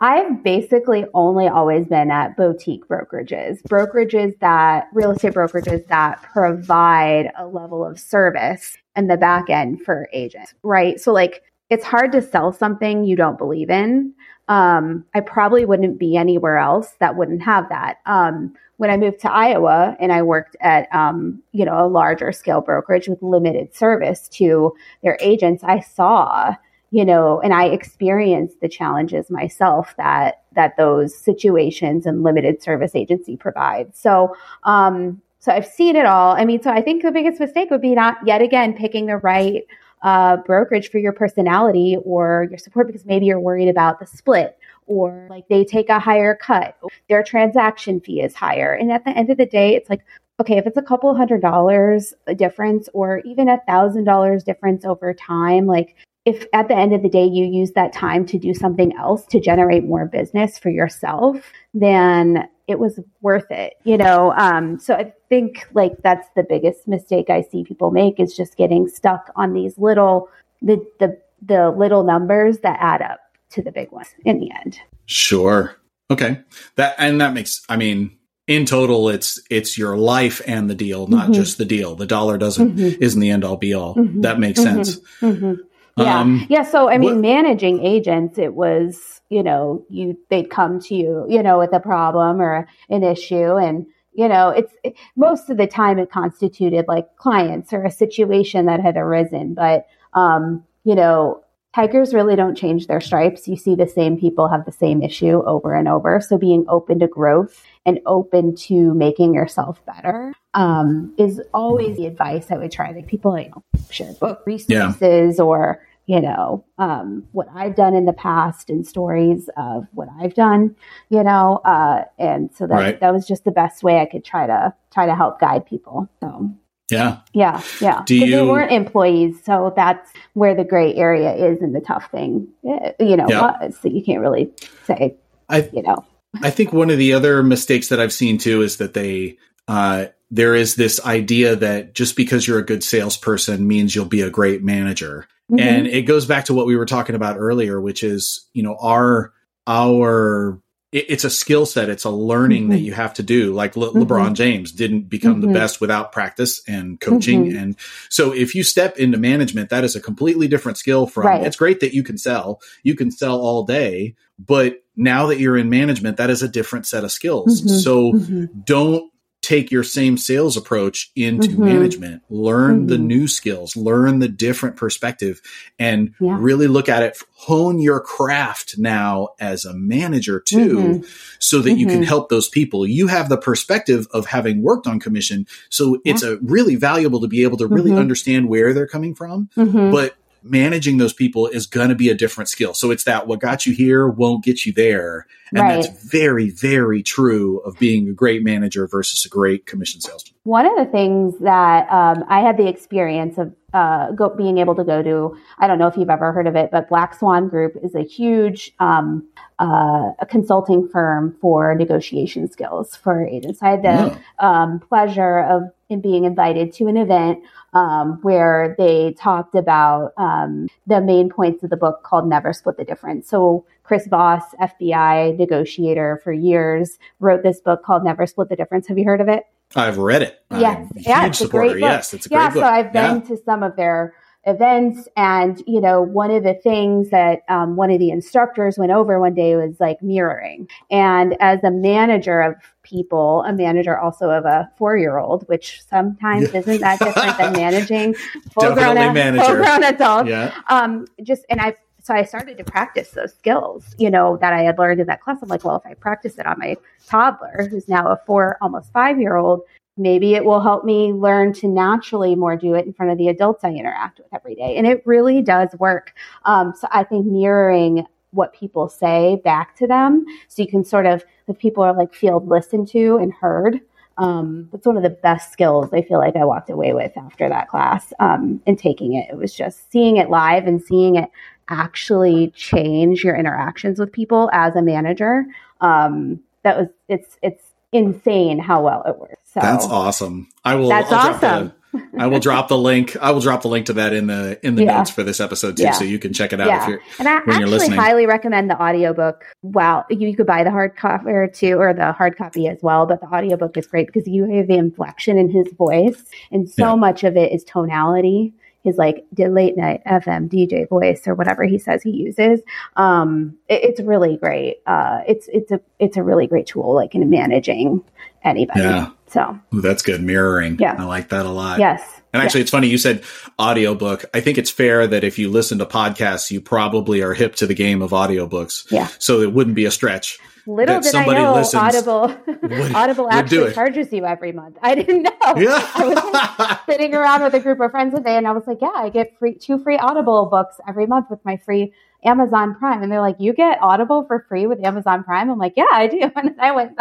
I've 0.00 0.42
basically 0.42 1.04
only 1.14 1.46
always 1.46 1.86
been 1.86 2.10
at 2.10 2.36
boutique 2.36 2.88
brokerages, 2.88 3.62
brokerages 3.62 4.36
that 4.40 4.88
real 4.92 5.12
estate 5.12 5.34
brokerages 5.34 5.86
that 5.86 6.20
provide 6.22 7.30
a 7.38 7.46
level 7.46 7.86
of 7.86 8.00
service 8.00 8.76
in 8.96 9.06
the 9.06 9.16
back 9.16 9.48
end 9.48 9.82
for 9.82 10.08
agents, 10.12 10.54
right? 10.64 11.00
So, 11.00 11.12
like, 11.12 11.44
it's 11.72 11.84
hard 11.84 12.12
to 12.12 12.20
sell 12.20 12.52
something 12.52 13.04
you 13.04 13.16
don't 13.16 13.38
believe 13.38 13.70
in. 13.70 14.12
Um, 14.48 15.06
I 15.14 15.20
probably 15.20 15.64
wouldn't 15.64 15.98
be 15.98 16.16
anywhere 16.16 16.58
else 16.58 16.92
that 17.00 17.16
wouldn't 17.16 17.42
have 17.42 17.70
that. 17.70 17.98
Um, 18.04 18.54
when 18.76 18.90
I 18.90 18.98
moved 18.98 19.20
to 19.20 19.32
Iowa 19.32 19.96
and 19.98 20.12
I 20.12 20.20
worked 20.20 20.54
at, 20.60 20.94
um, 20.94 21.42
you 21.52 21.64
know, 21.64 21.82
a 21.82 21.88
larger 21.88 22.30
scale 22.30 22.60
brokerage 22.60 23.08
with 23.08 23.22
limited 23.22 23.74
service 23.74 24.28
to 24.30 24.74
their 25.02 25.16
agents, 25.20 25.64
I 25.64 25.80
saw, 25.80 26.54
you 26.90 27.06
know, 27.06 27.40
and 27.40 27.54
I 27.54 27.66
experienced 27.66 28.60
the 28.60 28.68
challenges 28.68 29.30
myself 29.30 29.94
that 29.96 30.42
that 30.54 30.76
those 30.76 31.16
situations 31.16 32.04
and 32.04 32.22
limited 32.22 32.62
service 32.62 32.94
agency 32.94 33.38
provides. 33.38 33.98
So, 33.98 34.36
um, 34.64 35.22
so 35.38 35.52
I've 35.52 35.66
seen 35.66 35.96
it 35.96 36.04
all. 36.04 36.32
I 36.36 36.44
mean, 36.44 36.62
so 36.62 36.70
I 36.70 36.82
think 36.82 37.02
the 37.02 37.12
biggest 37.12 37.40
mistake 37.40 37.70
would 37.70 37.80
be 37.80 37.94
not 37.94 38.18
yet 38.26 38.42
again 38.42 38.74
picking 38.74 39.06
the 39.06 39.16
right 39.16 39.64
uh, 40.02 40.36
brokerage 40.38 40.90
for 40.90 40.98
your 40.98 41.12
personality 41.12 41.96
or 42.04 42.46
your 42.50 42.58
support 42.58 42.86
because 42.86 43.04
maybe 43.04 43.26
you're 43.26 43.40
worried 43.40 43.68
about 43.68 44.00
the 44.00 44.06
split 44.06 44.58
or 44.86 45.26
like 45.30 45.46
they 45.48 45.64
take 45.64 45.88
a 45.88 45.98
higher 45.98 46.34
cut, 46.34 46.76
their 47.08 47.22
transaction 47.22 48.00
fee 48.00 48.20
is 48.20 48.34
higher. 48.34 48.74
And 48.74 48.90
at 48.90 49.04
the 49.04 49.10
end 49.10 49.30
of 49.30 49.36
the 49.36 49.46
day, 49.46 49.74
it's 49.74 49.88
like, 49.88 50.00
okay, 50.40 50.58
if 50.58 50.66
it's 50.66 50.76
a 50.76 50.82
couple 50.82 51.14
hundred 51.14 51.40
dollars 51.40 52.14
difference 52.36 52.88
or 52.92 53.18
even 53.20 53.48
a 53.48 53.60
thousand 53.66 54.04
dollars 54.04 54.42
difference 54.42 54.84
over 54.84 55.14
time, 55.14 55.66
like 55.66 55.94
if 56.24 56.46
at 56.52 56.68
the 56.68 56.76
end 56.76 56.92
of 56.92 57.02
the 57.02 57.08
day 57.08 57.24
you 57.24 57.46
use 57.46 57.72
that 57.72 57.92
time 57.92 58.26
to 58.26 58.38
do 58.38 58.54
something 58.54 58.96
else 58.96 59.24
to 59.26 59.40
generate 59.40 59.84
more 59.84 60.06
business 60.06 60.58
for 60.58 60.70
yourself, 60.70 61.52
then 61.74 62.48
it 62.72 62.80
was 62.80 62.98
worth 63.20 63.50
it, 63.50 63.74
you 63.84 63.96
know? 63.96 64.32
Um, 64.32 64.80
so 64.80 64.94
I 64.94 65.12
think 65.28 65.68
like 65.74 65.92
that's 66.02 66.26
the 66.34 66.42
biggest 66.42 66.88
mistake 66.88 67.30
I 67.30 67.42
see 67.42 67.62
people 67.62 67.92
make 67.92 68.18
is 68.18 68.36
just 68.36 68.56
getting 68.56 68.88
stuck 68.88 69.30
on 69.36 69.52
these 69.52 69.78
little, 69.78 70.28
the, 70.60 70.84
the, 70.98 71.20
the 71.40 71.70
little 71.70 72.02
numbers 72.02 72.58
that 72.60 72.78
add 72.80 73.02
up 73.02 73.20
to 73.50 73.62
the 73.62 73.70
big 73.70 73.92
one 73.92 74.06
in 74.24 74.40
the 74.40 74.50
end. 74.50 74.78
Sure. 75.06 75.76
Okay. 76.10 76.40
That 76.76 76.94
and 76.98 77.20
that 77.20 77.34
makes 77.34 77.62
I 77.68 77.76
mean 77.76 78.18
in 78.46 78.66
total 78.66 79.08
it's 79.08 79.40
it's 79.50 79.78
your 79.78 79.96
life 79.96 80.40
and 80.46 80.68
the 80.68 80.74
deal, 80.74 81.06
not 81.06 81.24
mm-hmm. 81.24 81.32
just 81.32 81.58
the 81.58 81.64
deal. 81.64 81.94
The 81.94 82.06
dollar 82.06 82.38
doesn't 82.38 82.76
mm-hmm. 82.76 83.02
isn't 83.02 83.20
the 83.20 83.30
end 83.30 83.44
all 83.44 83.56
be 83.56 83.74
all. 83.74 83.94
Mm-hmm. 83.94 84.20
That 84.22 84.38
makes 84.38 84.60
mm-hmm. 84.60 84.82
sense. 84.82 85.62
Yeah. 85.96 86.20
Um, 86.20 86.46
yeah. 86.48 86.62
So 86.62 86.88
I 86.88 86.98
mean, 86.98 87.14
what, 87.14 87.20
managing 87.20 87.84
agents, 87.84 88.38
it 88.38 88.54
was, 88.54 89.20
you 89.28 89.42
know, 89.42 89.84
you 89.90 90.16
they'd 90.30 90.50
come 90.50 90.80
to 90.80 90.94
you, 90.94 91.26
you 91.28 91.42
know, 91.42 91.58
with 91.58 91.72
a 91.72 91.80
problem 91.80 92.40
or 92.40 92.66
an 92.88 93.02
issue 93.02 93.56
and 93.56 93.86
you 94.14 94.28
know, 94.28 94.50
it's 94.50 94.74
it, 94.84 94.94
most 95.16 95.50
of 95.50 95.56
the 95.56 95.66
time 95.66 95.98
it 95.98 96.10
constituted 96.10 96.86
like 96.88 97.16
clients 97.16 97.72
or 97.72 97.84
a 97.84 97.90
situation 97.90 98.66
that 98.66 98.80
had 98.80 98.96
arisen. 98.96 99.54
But, 99.54 99.86
um, 100.14 100.64
you 100.84 100.94
know, 100.94 101.42
tigers 101.74 102.12
really 102.12 102.36
don't 102.36 102.56
change 102.56 102.86
their 102.86 103.00
stripes. 103.00 103.48
You 103.48 103.56
see 103.56 103.74
the 103.74 103.86
same 103.86 104.18
people 104.18 104.48
have 104.48 104.64
the 104.64 104.72
same 104.72 105.02
issue 105.02 105.42
over 105.46 105.74
and 105.74 105.88
over. 105.88 106.20
So 106.20 106.36
being 106.36 106.64
open 106.68 106.98
to 107.00 107.06
growth 107.06 107.62
and 107.86 108.00
open 108.06 108.54
to 108.56 108.94
making 108.94 109.34
yourself 109.34 109.84
better 109.86 110.32
um, 110.54 111.14
is 111.18 111.40
always 111.54 111.96
the 111.96 112.06
advice 112.06 112.50
I 112.50 112.58
would 112.58 112.72
try. 112.72 112.92
Like 112.92 113.06
people, 113.06 113.38
you 113.38 113.50
know, 113.50 113.62
share 113.90 114.12
book 114.14 114.42
resources 114.46 115.36
yeah. 115.38 115.44
or 115.44 115.86
you 116.06 116.20
know 116.20 116.64
um, 116.78 117.24
what 117.32 117.48
I've 117.54 117.76
done 117.76 117.94
in 117.94 118.06
the 118.06 118.12
past 118.12 118.68
and 118.68 118.86
stories 118.86 119.48
of 119.56 119.86
what 119.92 120.08
I've 120.20 120.34
done. 120.34 120.76
You 121.08 121.22
know, 121.22 121.60
uh, 121.64 122.04
and 122.18 122.50
so 122.54 122.66
that 122.66 122.74
right. 122.74 123.00
that 123.00 123.12
was 123.12 123.26
just 123.26 123.44
the 123.44 123.50
best 123.50 123.82
way 123.82 124.00
I 124.00 124.06
could 124.06 124.24
try 124.24 124.46
to 124.46 124.74
try 124.92 125.06
to 125.06 125.14
help 125.14 125.40
guide 125.40 125.66
people. 125.66 126.08
So. 126.20 126.54
Yeah. 126.90 127.20
Yeah. 127.32 127.62
Yeah. 127.80 128.02
Do 128.04 128.16
you, 128.16 128.36
they 128.36 128.42
weren't 128.42 128.72
employees. 128.72 129.42
So 129.44 129.72
that's 129.74 130.10
where 130.34 130.54
the 130.54 130.64
gray 130.64 130.94
area 130.94 131.34
is 131.34 131.60
and 131.62 131.74
the 131.74 131.80
tough 131.80 132.10
thing, 132.10 132.48
eh, 132.68 132.92
you 133.00 133.16
know, 133.16 133.26
yeah. 133.28 133.70
so 133.70 133.88
you 133.88 134.02
can't 134.02 134.20
really 134.20 134.52
say, 134.84 135.16
I, 135.48 135.68
you 135.72 135.82
know. 135.82 136.04
I 136.42 136.50
think 136.50 136.72
one 136.72 136.90
of 136.90 136.98
the 136.98 137.12
other 137.12 137.42
mistakes 137.42 137.88
that 137.88 138.00
I've 138.00 138.12
seen 138.12 138.38
too 138.38 138.62
is 138.62 138.78
that 138.78 138.94
they, 138.94 139.38
uh, 139.68 140.06
there 140.30 140.54
is 140.54 140.76
this 140.76 141.04
idea 141.04 141.56
that 141.56 141.94
just 141.94 142.16
because 142.16 142.46
you're 142.46 142.58
a 142.58 142.64
good 142.64 142.82
salesperson 142.82 143.66
means 143.66 143.94
you'll 143.94 144.06
be 144.06 144.22
a 144.22 144.30
great 144.30 144.62
manager. 144.62 145.26
Mm-hmm. 145.50 145.60
And 145.60 145.86
it 145.86 146.02
goes 146.02 146.24
back 146.24 146.46
to 146.46 146.54
what 146.54 146.66
we 146.66 146.76
were 146.76 146.86
talking 146.86 147.14
about 147.14 147.36
earlier, 147.38 147.80
which 147.80 148.02
is, 148.02 148.48
you 148.54 148.62
know, 148.62 148.76
our, 148.80 149.32
our 149.66 150.61
it's 150.92 151.24
a 151.24 151.30
skill 151.30 151.64
set. 151.64 151.88
It's 151.88 152.04
a 152.04 152.10
learning 152.10 152.64
mm-hmm. 152.64 152.72
that 152.72 152.80
you 152.80 152.92
have 152.92 153.14
to 153.14 153.22
do. 153.22 153.54
Like 153.54 153.76
Le- 153.76 153.88
mm-hmm. 153.88 154.02
LeBron 154.02 154.34
James 154.34 154.72
didn't 154.72 155.08
become 155.08 155.40
mm-hmm. 155.40 155.52
the 155.52 155.58
best 155.58 155.80
without 155.80 156.12
practice 156.12 156.62
and 156.68 157.00
coaching. 157.00 157.46
Mm-hmm. 157.46 157.58
And 157.58 157.76
so 158.10 158.32
if 158.32 158.54
you 158.54 158.62
step 158.62 158.98
into 158.98 159.16
management, 159.16 159.70
that 159.70 159.84
is 159.84 159.96
a 159.96 160.00
completely 160.00 160.48
different 160.48 160.76
skill 160.76 161.06
from 161.06 161.26
right. 161.26 161.46
it's 161.46 161.56
great 161.56 161.80
that 161.80 161.94
you 161.94 162.02
can 162.02 162.18
sell. 162.18 162.60
You 162.82 162.94
can 162.94 163.10
sell 163.10 163.40
all 163.40 163.64
day, 163.64 164.16
but 164.38 164.82
now 164.94 165.26
that 165.26 165.38
you're 165.38 165.56
in 165.56 165.70
management, 165.70 166.18
that 166.18 166.28
is 166.28 166.42
a 166.42 166.48
different 166.48 166.86
set 166.86 167.04
of 167.04 167.12
skills. 167.12 167.62
Mm-hmm. 167.62 167.76
So 167.78 168.12
mm-hmm. 168.12 168.60
don't 168.64 169.11
take 169.42 169.72
your 169.72 169.82
same 169.82 170.16
sales 170.16 170.56
approach 170.56 171.10
into 171.16 171.48
mm-hmm. 171.48 171.64
management, 171.64 172.22
learn 172.30 172.78
mm-hmm. 172.78 172.86
the 172.86 172.98
new 172.98 173.26
skills, 173.26 173.76
learn 173.76 174.20
the 174.20 174.28
different 174.28 174.76
perspective 174.76 175.42
and 175.80 176.14
yeah. 176.20 176.36
really 176.38 176.68
look 176.68 176.88
at 176.88 177.02
it, 177.02 177.18
hone 177.34 177.80
your 177.80 178.00
craft 178.00 178.78
now 178.78 179.28
as 179.40 179.64
a 179.64 179.74
manager 179.74 180.38
too, 180.38 180.76
mm-hmm. 180.78 181.06
so 181.40 181.60
that 181.60 181.72
you 181.72 181.86
can 181.86 181.96
mm-hmm. 181.96 182.04
help 182.04 182.28
those 182.28 182.48
people. 182.48 182.86
You 182.86 183.08
have 183.08 183.28
the 183.28 183.36
perspective 183.36 184.06
of 184.12 184.26
having 184.26 184.62
worked 184.62 184.86
on 184.86 185.00
commission. 185.00 185.46
So 185.68 186.00
yeah. 186.04 186.14
it's 186.14 186.22
a 186.22 186.38
really 186.38 186.76
valuable 186.76 187.20
to 187.20 187.28
be 187.28 187.42
able 187.42 187.58
to 187.58 187.66
really 187.66 187.90
mm-hmm. 187.90 187.98
understand 187.98 188.48
where 188.48 188.72
they're 188.72 188.86
coming 188.86 189.14
from, 189.14 189.50
mm-hmm. 189.56 189.90
but 189.90 190.16
managing 190.42 190.98
those 190.98 191.12
people 191.12 191.46
is 191.46 191.66
going 191.66 191.88
to 191.88 191.94
be 191.94 192.08
a 192.08 192.14
different 192.14 192.48
skill. 192.48 192.74
So 192.74 192.90
it's 192.90 193.04
that 193.04 193.26
what 193.26 193.40
got 193.40 193.66
you 193.66 193.74
here 193.74 194.08
won't 194.08 194.44
get 194.44 194.66
you 194.66 194.72
there. 194.72 195.26
And 195.50 195.60
right. 195.60 195.82
that's 195.82 196.04
very, 196.04 196.48
very 196.50 197.02
true 197.02 197.58
of 197.60 197.78
being 197.78 198.08
a 198.08 198.12
great 198.12 198.42
manager 198.42 198.86
versus 198.86 199.24
a 199.26 199.28
great 199.28 199.66
commission 199.66 200.00
salesman. 200.00 200.34
One 200.44 200.66
of 200.66 200.76
the 200.76 200.90
things 200.90 201.38
that 201.40 201.90
um, 201.92 202.24
I 202.28 202.40
had 202.40 202.56
the 202.56 202.66
experience 202.66 203.36
of 203.36 203.54
uh, 203.74 204.12
go, 204.12 204.30
being 204.30 204.58
able 204.58 204.74
to 204.74 204.84
go 204.84 205.02
to, 205.02 205.36
I 205.58 205.66
don't 205.66 205.78
know 205.78 205.86
if 205.86 205.96
you've 205.96 206.10
ever 206.10 206.32
heard 206.32 206.46
of 206.46 206.56
it, 206.56 206.70
but 206.70 206.88
Black 206.88 207.18
Swan 207.18 207.48
Group 207.48 207.76
is 207.82 207.94
a 207.94 208.02
huge 208.02 208.72
um, 208.80 209.28
uh, 209.58 210.12
a 210.18 210.26
consulting 210.28 210.88
firm 210.88 211.36
for 211.40 211.74
negotiation 211.74 212.50
skills 212.50 212.96
for 212.96 213.24
agents. 213.24 213.62
I 213.62 213.70
had 213.70 213.82
the 213.82 214.18
oh. 214.40 214.46
um, 214.46 214.80
pleasure 214.80 215.38
of 215.38 215.70
in 215.92 216.00
being 216.00 216.24
invited 216.24 216.72
to 216.74 216.88
an 216.88 216.96
event 216.96 217.42
um, 217.72 218.18
where 218.22 218.74
they 218.78 219.14
talked 219.18 219.54
about 219.54 220.12
um, 220.16 220.68
the 220.86 221.00
main 221.00 221.30
points 221.30 221.62
of 221.62 221.70
the 221.70 221.76
book 221.76 222.02
called 222.02 222.28
Never 222.28 222.52
Split 222.52 222.76
the 222.76 222.84
Difference. 222.84 223.28
So 223.28 223.64
Chris 223.84 224.06
Voss, 224.06 224.42
FBI 224.60 225.38
negotiator 225.38 226.20
for 226.24 226.32
years, 226.32 226.98
wrote 227.20 227.42
this 227.42 227.60
book 227.60 227.82
called 227.82 228.04
Never 228.04 228.26
Split 228.26 228.48
the 228.48 228.56
Difference. 228.56 228.88
Have 228.88 228.98
you 228.98 229.04
heard 229.04 229.20
of 229.20 229.28
it? 229.28 229.44
I've 229.74 229.98
read 229.98 230.22
it. 230.22 230.44
Yes, 230.50 230.90
yeah, 230.96 231.26
it's 231.26 231.38
supporter. 231.38 231.66
a 231.66 231.70
great 231.70 231.80
book. 231.80 231.88
Yes, 231.88 232.14
it's 232.14 232.26
a 232.26 232.28
great 232.28 232.38
yeah, 232.38 232.48
book. 232.50 232.62
So 232.62 232.66
I've 232.66 232.92
been 232.92 233.16
yeah. 233.16 233.28
to 233.28 233.36
some 233.44 233.62
of 233.62 233.76
their 233.76 234.14
events, 234.44 235.08
and 235.16 235.62
you 235.66 235.80
know, 235.80 236.02
one 236.02 236.30
of 236.30 236.42
the 236.42 236.54
things 236.54 237.10
that 237.10 237.42
um, 237.48 237.76
one 237.76 237.90
of 237.90 237.98
the 237.98 238.10
instructors 238.10 238.78
went 238.78 238.92
over 238.92 239.20
one 239.20 239.34
day 239.34 239.56
was 239.56 239.78
like 239.80 240.02
mirroring. 240.02 240.68
And 240.90 241.36
as 241.40 241.62
a 241.62 241.70
manager 241.70 242.40
of 242.40 242.54
people, 242.82 243.44
a 243.46 243.52
manager 243.52 243.98
also 243.98 244.30
of 244.30 244.44
a 244.44 244.70
four-year-old, 244.76 245.48
which 245.48 245.82
sometimes 245.88 246.52
isn't 246.54 246.80
that 246.80 246.98
different 246.98 247.38
than 247.38 247.52
managing 247.52 248.14
full-grown, 248.52 248.96
full-grown 249.38 249.84
adults. 249.84 250.28
Yeah. 250.28 250.54
Um, 250.68 251.06
just 251.22 251.44
and 251.48 251.60
I 251.60 251.76
so 252.02 252.14
I 252.14 252.24
started 252.24 252.58
to 252.58 252.64
practice 252.64 253.10
those 253.10 253.32
skills, 253.32 253.94
you 253.96 254.10
know, 254.10 254.36
that 254.38 254.52
I 254.52 254.62
had 254.62 254.76
learned 254.76 255.00
in 255.00 255.06
that 255.06 255.20
class. 255.20 255.38
I'm 255.40 255.48
like, 255.48 255.64
well, 255.64 255.76
if 255.76 255.86
I 255.86 255.94
practice 255.94 256.36
it 256.36 256.46
on 256.46 256.58
my 256.58 256.76
toddler, 257.06 257.68
who's 257.70 257.88
now 257.88 258.08
a 258.08 258.16
four, 258.26 258.58
almost 258.60 258.92
five 258.92 259.20
year 259.20 259.36
old, 259.36 259.60
maybe 259.96 260.34
it 260.34 260.44
will 260.44 260.60
help 260.60 260.84
me 260.84 261.12
learn 261.12 261.52
to 261.52 261.68
naturally 261.68 262.34
more 262.34 262.56
do 262.56 262.74
it 262.74 262.86
in 262.86 262.92
front 262.92 263.12
of 263.12 263.18
the 263.18 263.28
adults 263.28 263.64
I 263.64 263.70
interact 263.70 264.18
with 264.18 264.32
every 264.32 264.54
day. 264.54 264.76
And 264.76 264.86
it 264.86 265.02
really 265.06 265.42
does 265.42 265.68
work. 265.78 266.14
Um, 266.44 266.72
so 266.78 266.88
I 266.90 267.04
think 267.04 267.26
mirroring 267.26 268.06
what 268.30 268.54
people 268.54 268.88
say 268.88 269.40
back 269.44 269.76
to 269.76 269.86
them 269.86 270.24
so 270.48 270.62
you 270.62 270.68
can 270.68 270.84
sort 270.84 271.04
of, 271.06 271.24
if 271.48 271.58
people 271.58 271.84
are 271.84 271.94
like 271.94 272.14
feel 272.14 272.44
listened 272.44 272.88
to 272.88 273.18
and 273.18 273.32
heard, 273.32 273.80
um, 274.18 274.68
one 274.84 274.96
of 274.96 275.02
the 275.02 275.10
best 275.10 275.52
skills 275.52 275.92
I 275.92 276.02
feel 276.02 276.18
like 276.18 276.36
I 276.36 276.44
walked 276.44 276.70
away 276.70 276.92
with 276.92 277.16
after 277.16 277.48
that 277.48 277.68
class 277.68 278.12
um, 278.20 278.60
and 278.66 278.78
taking 278.78 279.14
it. 279.14 279.28
It 279.30 279.36
was 279.36 279.54
just 279.54 279.90
seeing 279.90 280.16
it 280.16 280.30
live 280.30 280.66
and 280.66 280.82
seeing 280.82 281.16
it 281.16 281.30
actually 281.68 282.50
change 282.50 283.24
your 283.24 283.36
interactions 283.36 283.98
with 283.98 284.12
people 284.12 284.50
as 284.52 284.76
a 284.76 284.82
manager. 284.82 285.44
Um, 285.80 286.40
that 286.62 286.78
was 286.78 286.88
it's 287.08 287.38
it's 287.42 287.71
insane 287.92 288.58
how 288.58 288.82
well 288.82 289.02
it 289.06 289.18
works. 289.18 289.36
So 289.52 289.60
that's 289.60 289.86
awesome. 289.86 290.48
I 290.64 290.74
will. 290.76 290.88
That's 290.88 291.12
I'll 291.12 291.34
awesome. 291.34 291.72
I 292.18 292.26
will 292.26 292.40
drop 292.40 292.68
the 292.68 292.78
link. 292.78 293.16
I 293.20 293.32
will 293.32 293.40
drop 293.40 293.62
the 293.62 293.68
link 293.68 293.86
to 293.86 293.92
that 293.94 294.14
in 294.14 294.26
the 294.26 294.58
in 294.66 294.76
the 294.76 294.84
yeah. 294.84 294.98
notes 294.98 295.10
for 295.10 295.22
this 295.22 295.40
episode 295.40 295.76
too, 295.76 295.82
yeah. 295.84 295.92
so 295.92 296.04
you 296.04 296.18
can 296.18 296.32
check 296.32 296.52
it 296.52 296.60
out 296.60 296.68
yeah. 296.68 296.82
if 296.82 296.88
you're 296.88 297.00
and 297.18 297.28
I 297.28 297.40
when 297.40 297.62
actually 297.62 297.88
highly 297.94 298.26
recommend 298.26 298.70
the 298.70 298.80
audiobook. 298.80 299.44
Wow, 299.62 300.06
you, 300.08 300.34
could 300.34 300.46
buy 300.46 300.64
the 300.64 300.70
hard 300.70 300.96
copy 300.96 301.30
too, 301.52 301.74
or 301.78 301.92
the 301.92 302.12
hard 302.12 302.38
copy 302.38 302.66
as 302.66 302.78
well. 302.82 303.04
But 303.04 303.20
the 303.20 303.26
audiobook 303.26 303.76
is 303.76 303.86
great 303.86 304.06
because 304.06 304.26
you 304.26 304.44
have 304.56 304.68
the 304.68 304.76
inflection 304.76 305.36
in 305.36 305.50
his 305.50 305.70
voice, 305.72 306.24
and 306.50 306.68
so 306.68 306.96
much 306.96 307.24
of 307.24 307.36
it 307.36 307.52
is 307.52 307.62
tonality 307.64 308.54
his 308.82 308.96
like 308.96 309.24
late 309.36 309.76
night 309.76 310.02
FM 310.06 310.48
DJ 310.48 310.88
voice 310.88 311.26
or 311.26 311.34
whatever 311.34 311.64
he 311.64 311.78
says 311.78 312.02
he 312.02 312.10
uses. 312.10 312.60
Um, 312.96 313.56
it, 313.68 313.84
it's 313.84 314.00
really 314.00 314.36
great. 314.36 314.78
Uh, 314.86 315.20
it's 315.26 315.48
it's 315.52 315.70
a 315.70 315.80
it's 315.98 316.16
a 316.16 316.22
really 316.22 316.46
great 316.46 316.66
tool 316.66 316.94
like 316.94 317.14
in 317.14 317.28
managing 317.30 318.02
anybody. 318.44 318.80
Yeah. 318.80 319.10
So 319.28 319.58
Ooh, 319.74 319.80
that's 319.80 320.02
good 320.02 320.22
mirroring. 320.22 320.78
Yeah, 320.78 320.96
I 320.98 321.04
like 321.04 321.28
that 321.30 321.46
a 321.46 321.50
lot. 321.50 321.78
Yes. 321.78 322.02
And 322.32 322.42
actually, 322.42 322.60
yeah. 322.60 322.62
it's 322.62 322.70
funny 322.70 322.88
you 322.88 322.98
said 322.98 323.24
audiobook. 323.60 324.24
I 324.34 324.40
think 324.40 324.58
it's 324.58 324.70
fair 324.70 325.06
that 325.06 325.22
if 325.22 325.38
you 325.38 325.50
listen 325.50 325.78
to 325.78 325.86
podcasts, 325.86 326.50
you 326.50 326.60
probably 326.60 327.22
are 327.22 327.34
hip 327.34 327.54
to 327.56 327.66
the 327.66 327.74
game 327.74 328.02
of 328.02 328.10
audiobooks. 328.10 328.90
Yeah. 328.90 329.08
So 329.18 329.40
it 329.40 329.52
wouldn't 329.52 329.76
be 329.76 329.84
a 329.84 329.90
stretch. 329.90 330.38
Little 330.66 331.00
did 331.00 331.14
I 331.14 331.24
know 331.26 331.54
listens, 331.54 331.82
Audible 331.82 332.36
would, 332.46 332.72
Audible 332.94 333.28
actually 333.30 333.72
charges 333.72 334.12
you 334.12 334.24
every 334.24 334.52
month. 334.52 334.78
I 334.82 334.94
didn't 334.94 335.22
know. 335.22 335.30
Yeah. 335.56 335.90
I 335.94 336.06
was 336.06 336.78
sitting 336.86 337.14
around 337.14 337.42
with 337.42 337.54
a 337.54 337.60
group 337.60 337.80
of 337.80 337.90
friends 337.90 338.14
one 338.14 338.22
day 338.22 338.36
and 338.36 338.46
I 338.46 338.52
was 338.52 338.66
like, 338.66 338.78
yeah, 338.80 338.92
I 338.94 339.08
get 339.08 339.38
free 339.38 339.54
two 339.54 339.78
free 339.82 339.98
Audible 339.98 340.46
books 340.46 340.76
every 340.86 341.06
month 341.06 341.30
with 341.30 341.44
my 341.44 341.56
free 341.56 341.92
Amazon 342.24 342.74
Prime. 342.76 343.02
And 343.02 343.10
they're 343.10 343.20
like, 343.20 343.36
you 343.38 343.52
get 343.52 343.78
Audible 343.82 344.24
for 344.26 344.46
free 344.48 344.66
with 344.66 344.84
Amazon 344.84 345.24
Prime? 345.24 345.50
I'm 345.50 345.58
like, 345.58 345.74
yeah, 345.76 345.86
I 345.90 346.06
do. 346.06 346.30
And 346.36 346.54
I 346.60 346.72
went 346.72 346.96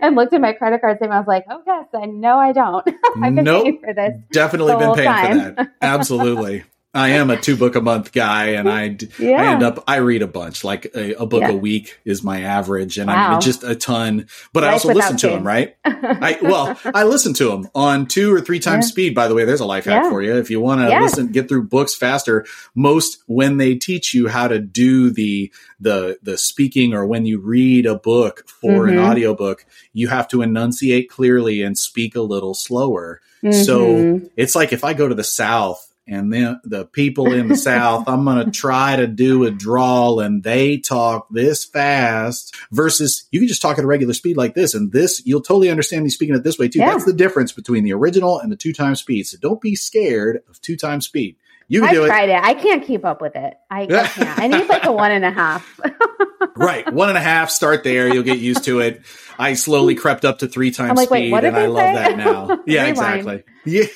and 0.00 0.16
looked 0.16 0.32
at 0.32 0.40
my 0.40 0.52
credit 0.52 0.80
card 0.80 0.98
statement. 0.98 1.16
I 1.16 1.20
was 1.20 1.28
like, 1.28 1.44
oh, 1.50 1.62
yes, 1.66 1.86
I 1.94 2.06
know 2.06 2.38
I 2.38 2.52
don't. 2.52 2.86
I've 3.22 3.34
been 3.34 3.44
nope. 3.44 3.64
paying 3.64 3.80
for 3.80 3.92
this. 3.92 4.14
Definitely 4.32 4.76
been 4.76 4.94
paying 4.94 5.08
time. 5.08 5.38
for 5.38 5.54
that. 5.56 5.72
Absolutely. 5.82 6.64
I 6.92 7.10
am 7.10 7.30
a 7.30 7.40
two 7.40 7.56
book 7.56 7.76
a 7.76 7.80
month 7.80 8.10
guy, 8.10 8.46
and 8.50 8.68
I, 8.68 8.96
yeah. 9.16 9.40
I 9.40 9.52
end 9.52 9.62
up 9.62 9.84
I 9.86 9.96
read 9.96 10.22
a 10.22 10.26
bunch, 10.26 10.64
like 10.64 10.86
a, 10.96 11.14
a 11.14 11.26
book 11.26 11.42
yeah. 11.42 11.50
a 11.50 11.56
week 11.56 12.00
is 12.04 12.24
my 12.24 12.42
average, 12.42 12.98
and 12.98 13.06
wow. 13.06 13.28
I 13.28 13.30
mean 13.30 13.40
just 13.40 13.62
a 13.62 13.76
ton. 13.76 14.26
But 14.52 14.64
life 14.64 14.70
I 14.70 14.72
also 14.72 14.92
listen 14.92 15.16
to 15.18 15.28
kids. 15.28 15.36
them, 15.36 15.46
right? 15.46 15.76
I 15.84 16.38
well, 16.42 16.76
I 16.92 17.04
listen 17.04 17.32
to 17.34 17.48
them 17.48 17.68
on 17.76 18.06
two 18.06 18.34
or 18.34 18.40
three 18.40 18.58
times 18.58 18.86
yeah. 18.86 18.90
speed. 18.90 19.14
By 19.14 19.28
the 19.28 19.36
way, 19.36 19.44
there's 19.44 19.60
a 19.60 19.66
life 19.66 19.84
hack 19.84 20.10
for 20.10 20.20
you 20.20 20.36
if 20.36 20.50
you 20.50 20.60
want 20.60 20.80
to 20.80 21.00
listen, 21.00 21.28
get 21.28 21.48
through 21.48 21.68
books 21.68 21.94
faster. 21.94 22.44
Most 22.74 23.22
when 23.26 23.58
they 23.58 23.76
teach 23.76 24.12
you 24.12 24.26
how 24.26 24.48
to 24.48 24.58
do 24.58 25.10
the 25.10 25.52
the 25.78 26.18
the 26.24 26.36
speaking, 26.36 26.92
or 26.92 27.06
when 27.06 27.24
you 27.24 27.38
read 27.38 27.86
a 27.86 27.94
book 27.94 28.48
for 28.48 28.86
mm-hmm. 28.86 28.98
an 28.98 29.04
audiobook, 29.04 29.64
you 29.92 30.08
have 30.08 30.26
to 30.28 30.42
enunciate 30.42 31.08
clearly 31.08 31.62
and 31.62 31.78
speak 31.78 32.16
a 32.16 32.20
little 32.20 32.54
slower. 32.54 33.20
Mm-hmm. 33.44 33.62
So 33.62 34.28
it's 34.36 34.56
like 34.56 34.72
if 34.72 34.82
I 34.82 34.92
go 34.92 35.06
to 35.06 35.14
the 35.14 35.22
South 35.22 35.89
and 36.06 36.32
then 36.32 36.60
the 36.64 36.86
people 36.86 37.32
in 37.32 37.48
the 37.48 37.56
South, 37.56 38.08
I'm 38.08 38.24
going 38.24 38.44
to 38.44 38.50
try 38.50 38.96
to 38.96 39.06
do 39.06 39.44
a 39.44 39.50
drawl 39.50 40.20
and 40.20 40.42
they 40.42 40.78
talk 40.78 41.28
this 41.30 41.64
fast 41.64 42.54
versus 42.72 43.28
you 43.30 43.38
can 43.40 43.48
just 43.48 43.62
talk 43.62 43.78
at 43.78 43.84
a 43.84 43.86
regular 43.86 44.14
speed 44.14 44.36
like 44.36 44.54
this. 44.54 44.74
And 44.74 44.90
this, 44.90 45.24
you'll 45.24 45.42
totally 45.42 45.70
understand 45.70 46.02
me 46.02 46.10
speaking 46.10 46.34
it 46.34 46.42
this 46.42 46.58
way 46.58 46.68
too. 46.68 46.80
Yeah. 46.80 46.90
That's 46.90 47.04
the 47.04 47.12
difference 47.12 47.52
between 47.52 47.84
the 47.84 47.92
original 47.92 48.40
and 48.40 48.50
the 48.50 48.56
two 48.56 48.72
times 48.72 49.00
speed. 49.00 49.26
So 49.26 49.38
don't 49.40 49.60
be 49.60 49.76
scared 49.76 50.42
of 50.48 50.60
two 50.60 50.76
times 50.76 51.06
speed. 51.06 51.36
You 51.68 51.82
can 51.82 51.90
I 51.90 51.92
do 51.92 52.06
tried 52.06 52.28
it. 52.28 52.32
it. 52.32 52.42
I 52.42 52.54
can't 52.54 52.84
keep 52.84 53.04
up 53.04 53.20
with 53.20 53.36
it. 53.36 53.54
I, 53.70 53.82
I 53.82 53.86
can't. 54.08 54.38
I 54.40 54.46
need 54.48 54.68
like 54.68 54.84
a 54.84 54.92
one 54.92 55.12
and 55.12 55.24
a 55.24 55.30
half. 55.30 55.80
right. 56.56 56.92
One 56.92 57.10
and 57.10 57.16
a 57.16 57.20
half. 57.20 57.48
Start 57.50 57.84
there. 57.84 58.12
You'll 58.12 58.24
get 58.24 58.40
used 58.40 58.64
to 58.64 58.80
it. 58.80 59.02
I 59.38 59.54
slowly 59.54 59.94
crept 59.94 60.24
up 60.24 60.40
to 60.40 60.48
three 60.48 60.72
times 60.72 60.96
like, 60.96 61.08
speed 61.08 61.32
and 61.32 61.56
I 61.56 61.62
say? 61.62 61.68
love 61.68 61.94
that 61.94 62.16
now. 62.16 62.62
Yeah, 62.66 62.86
exactly. 62.86 63.44
Yeah. 63.64 63.86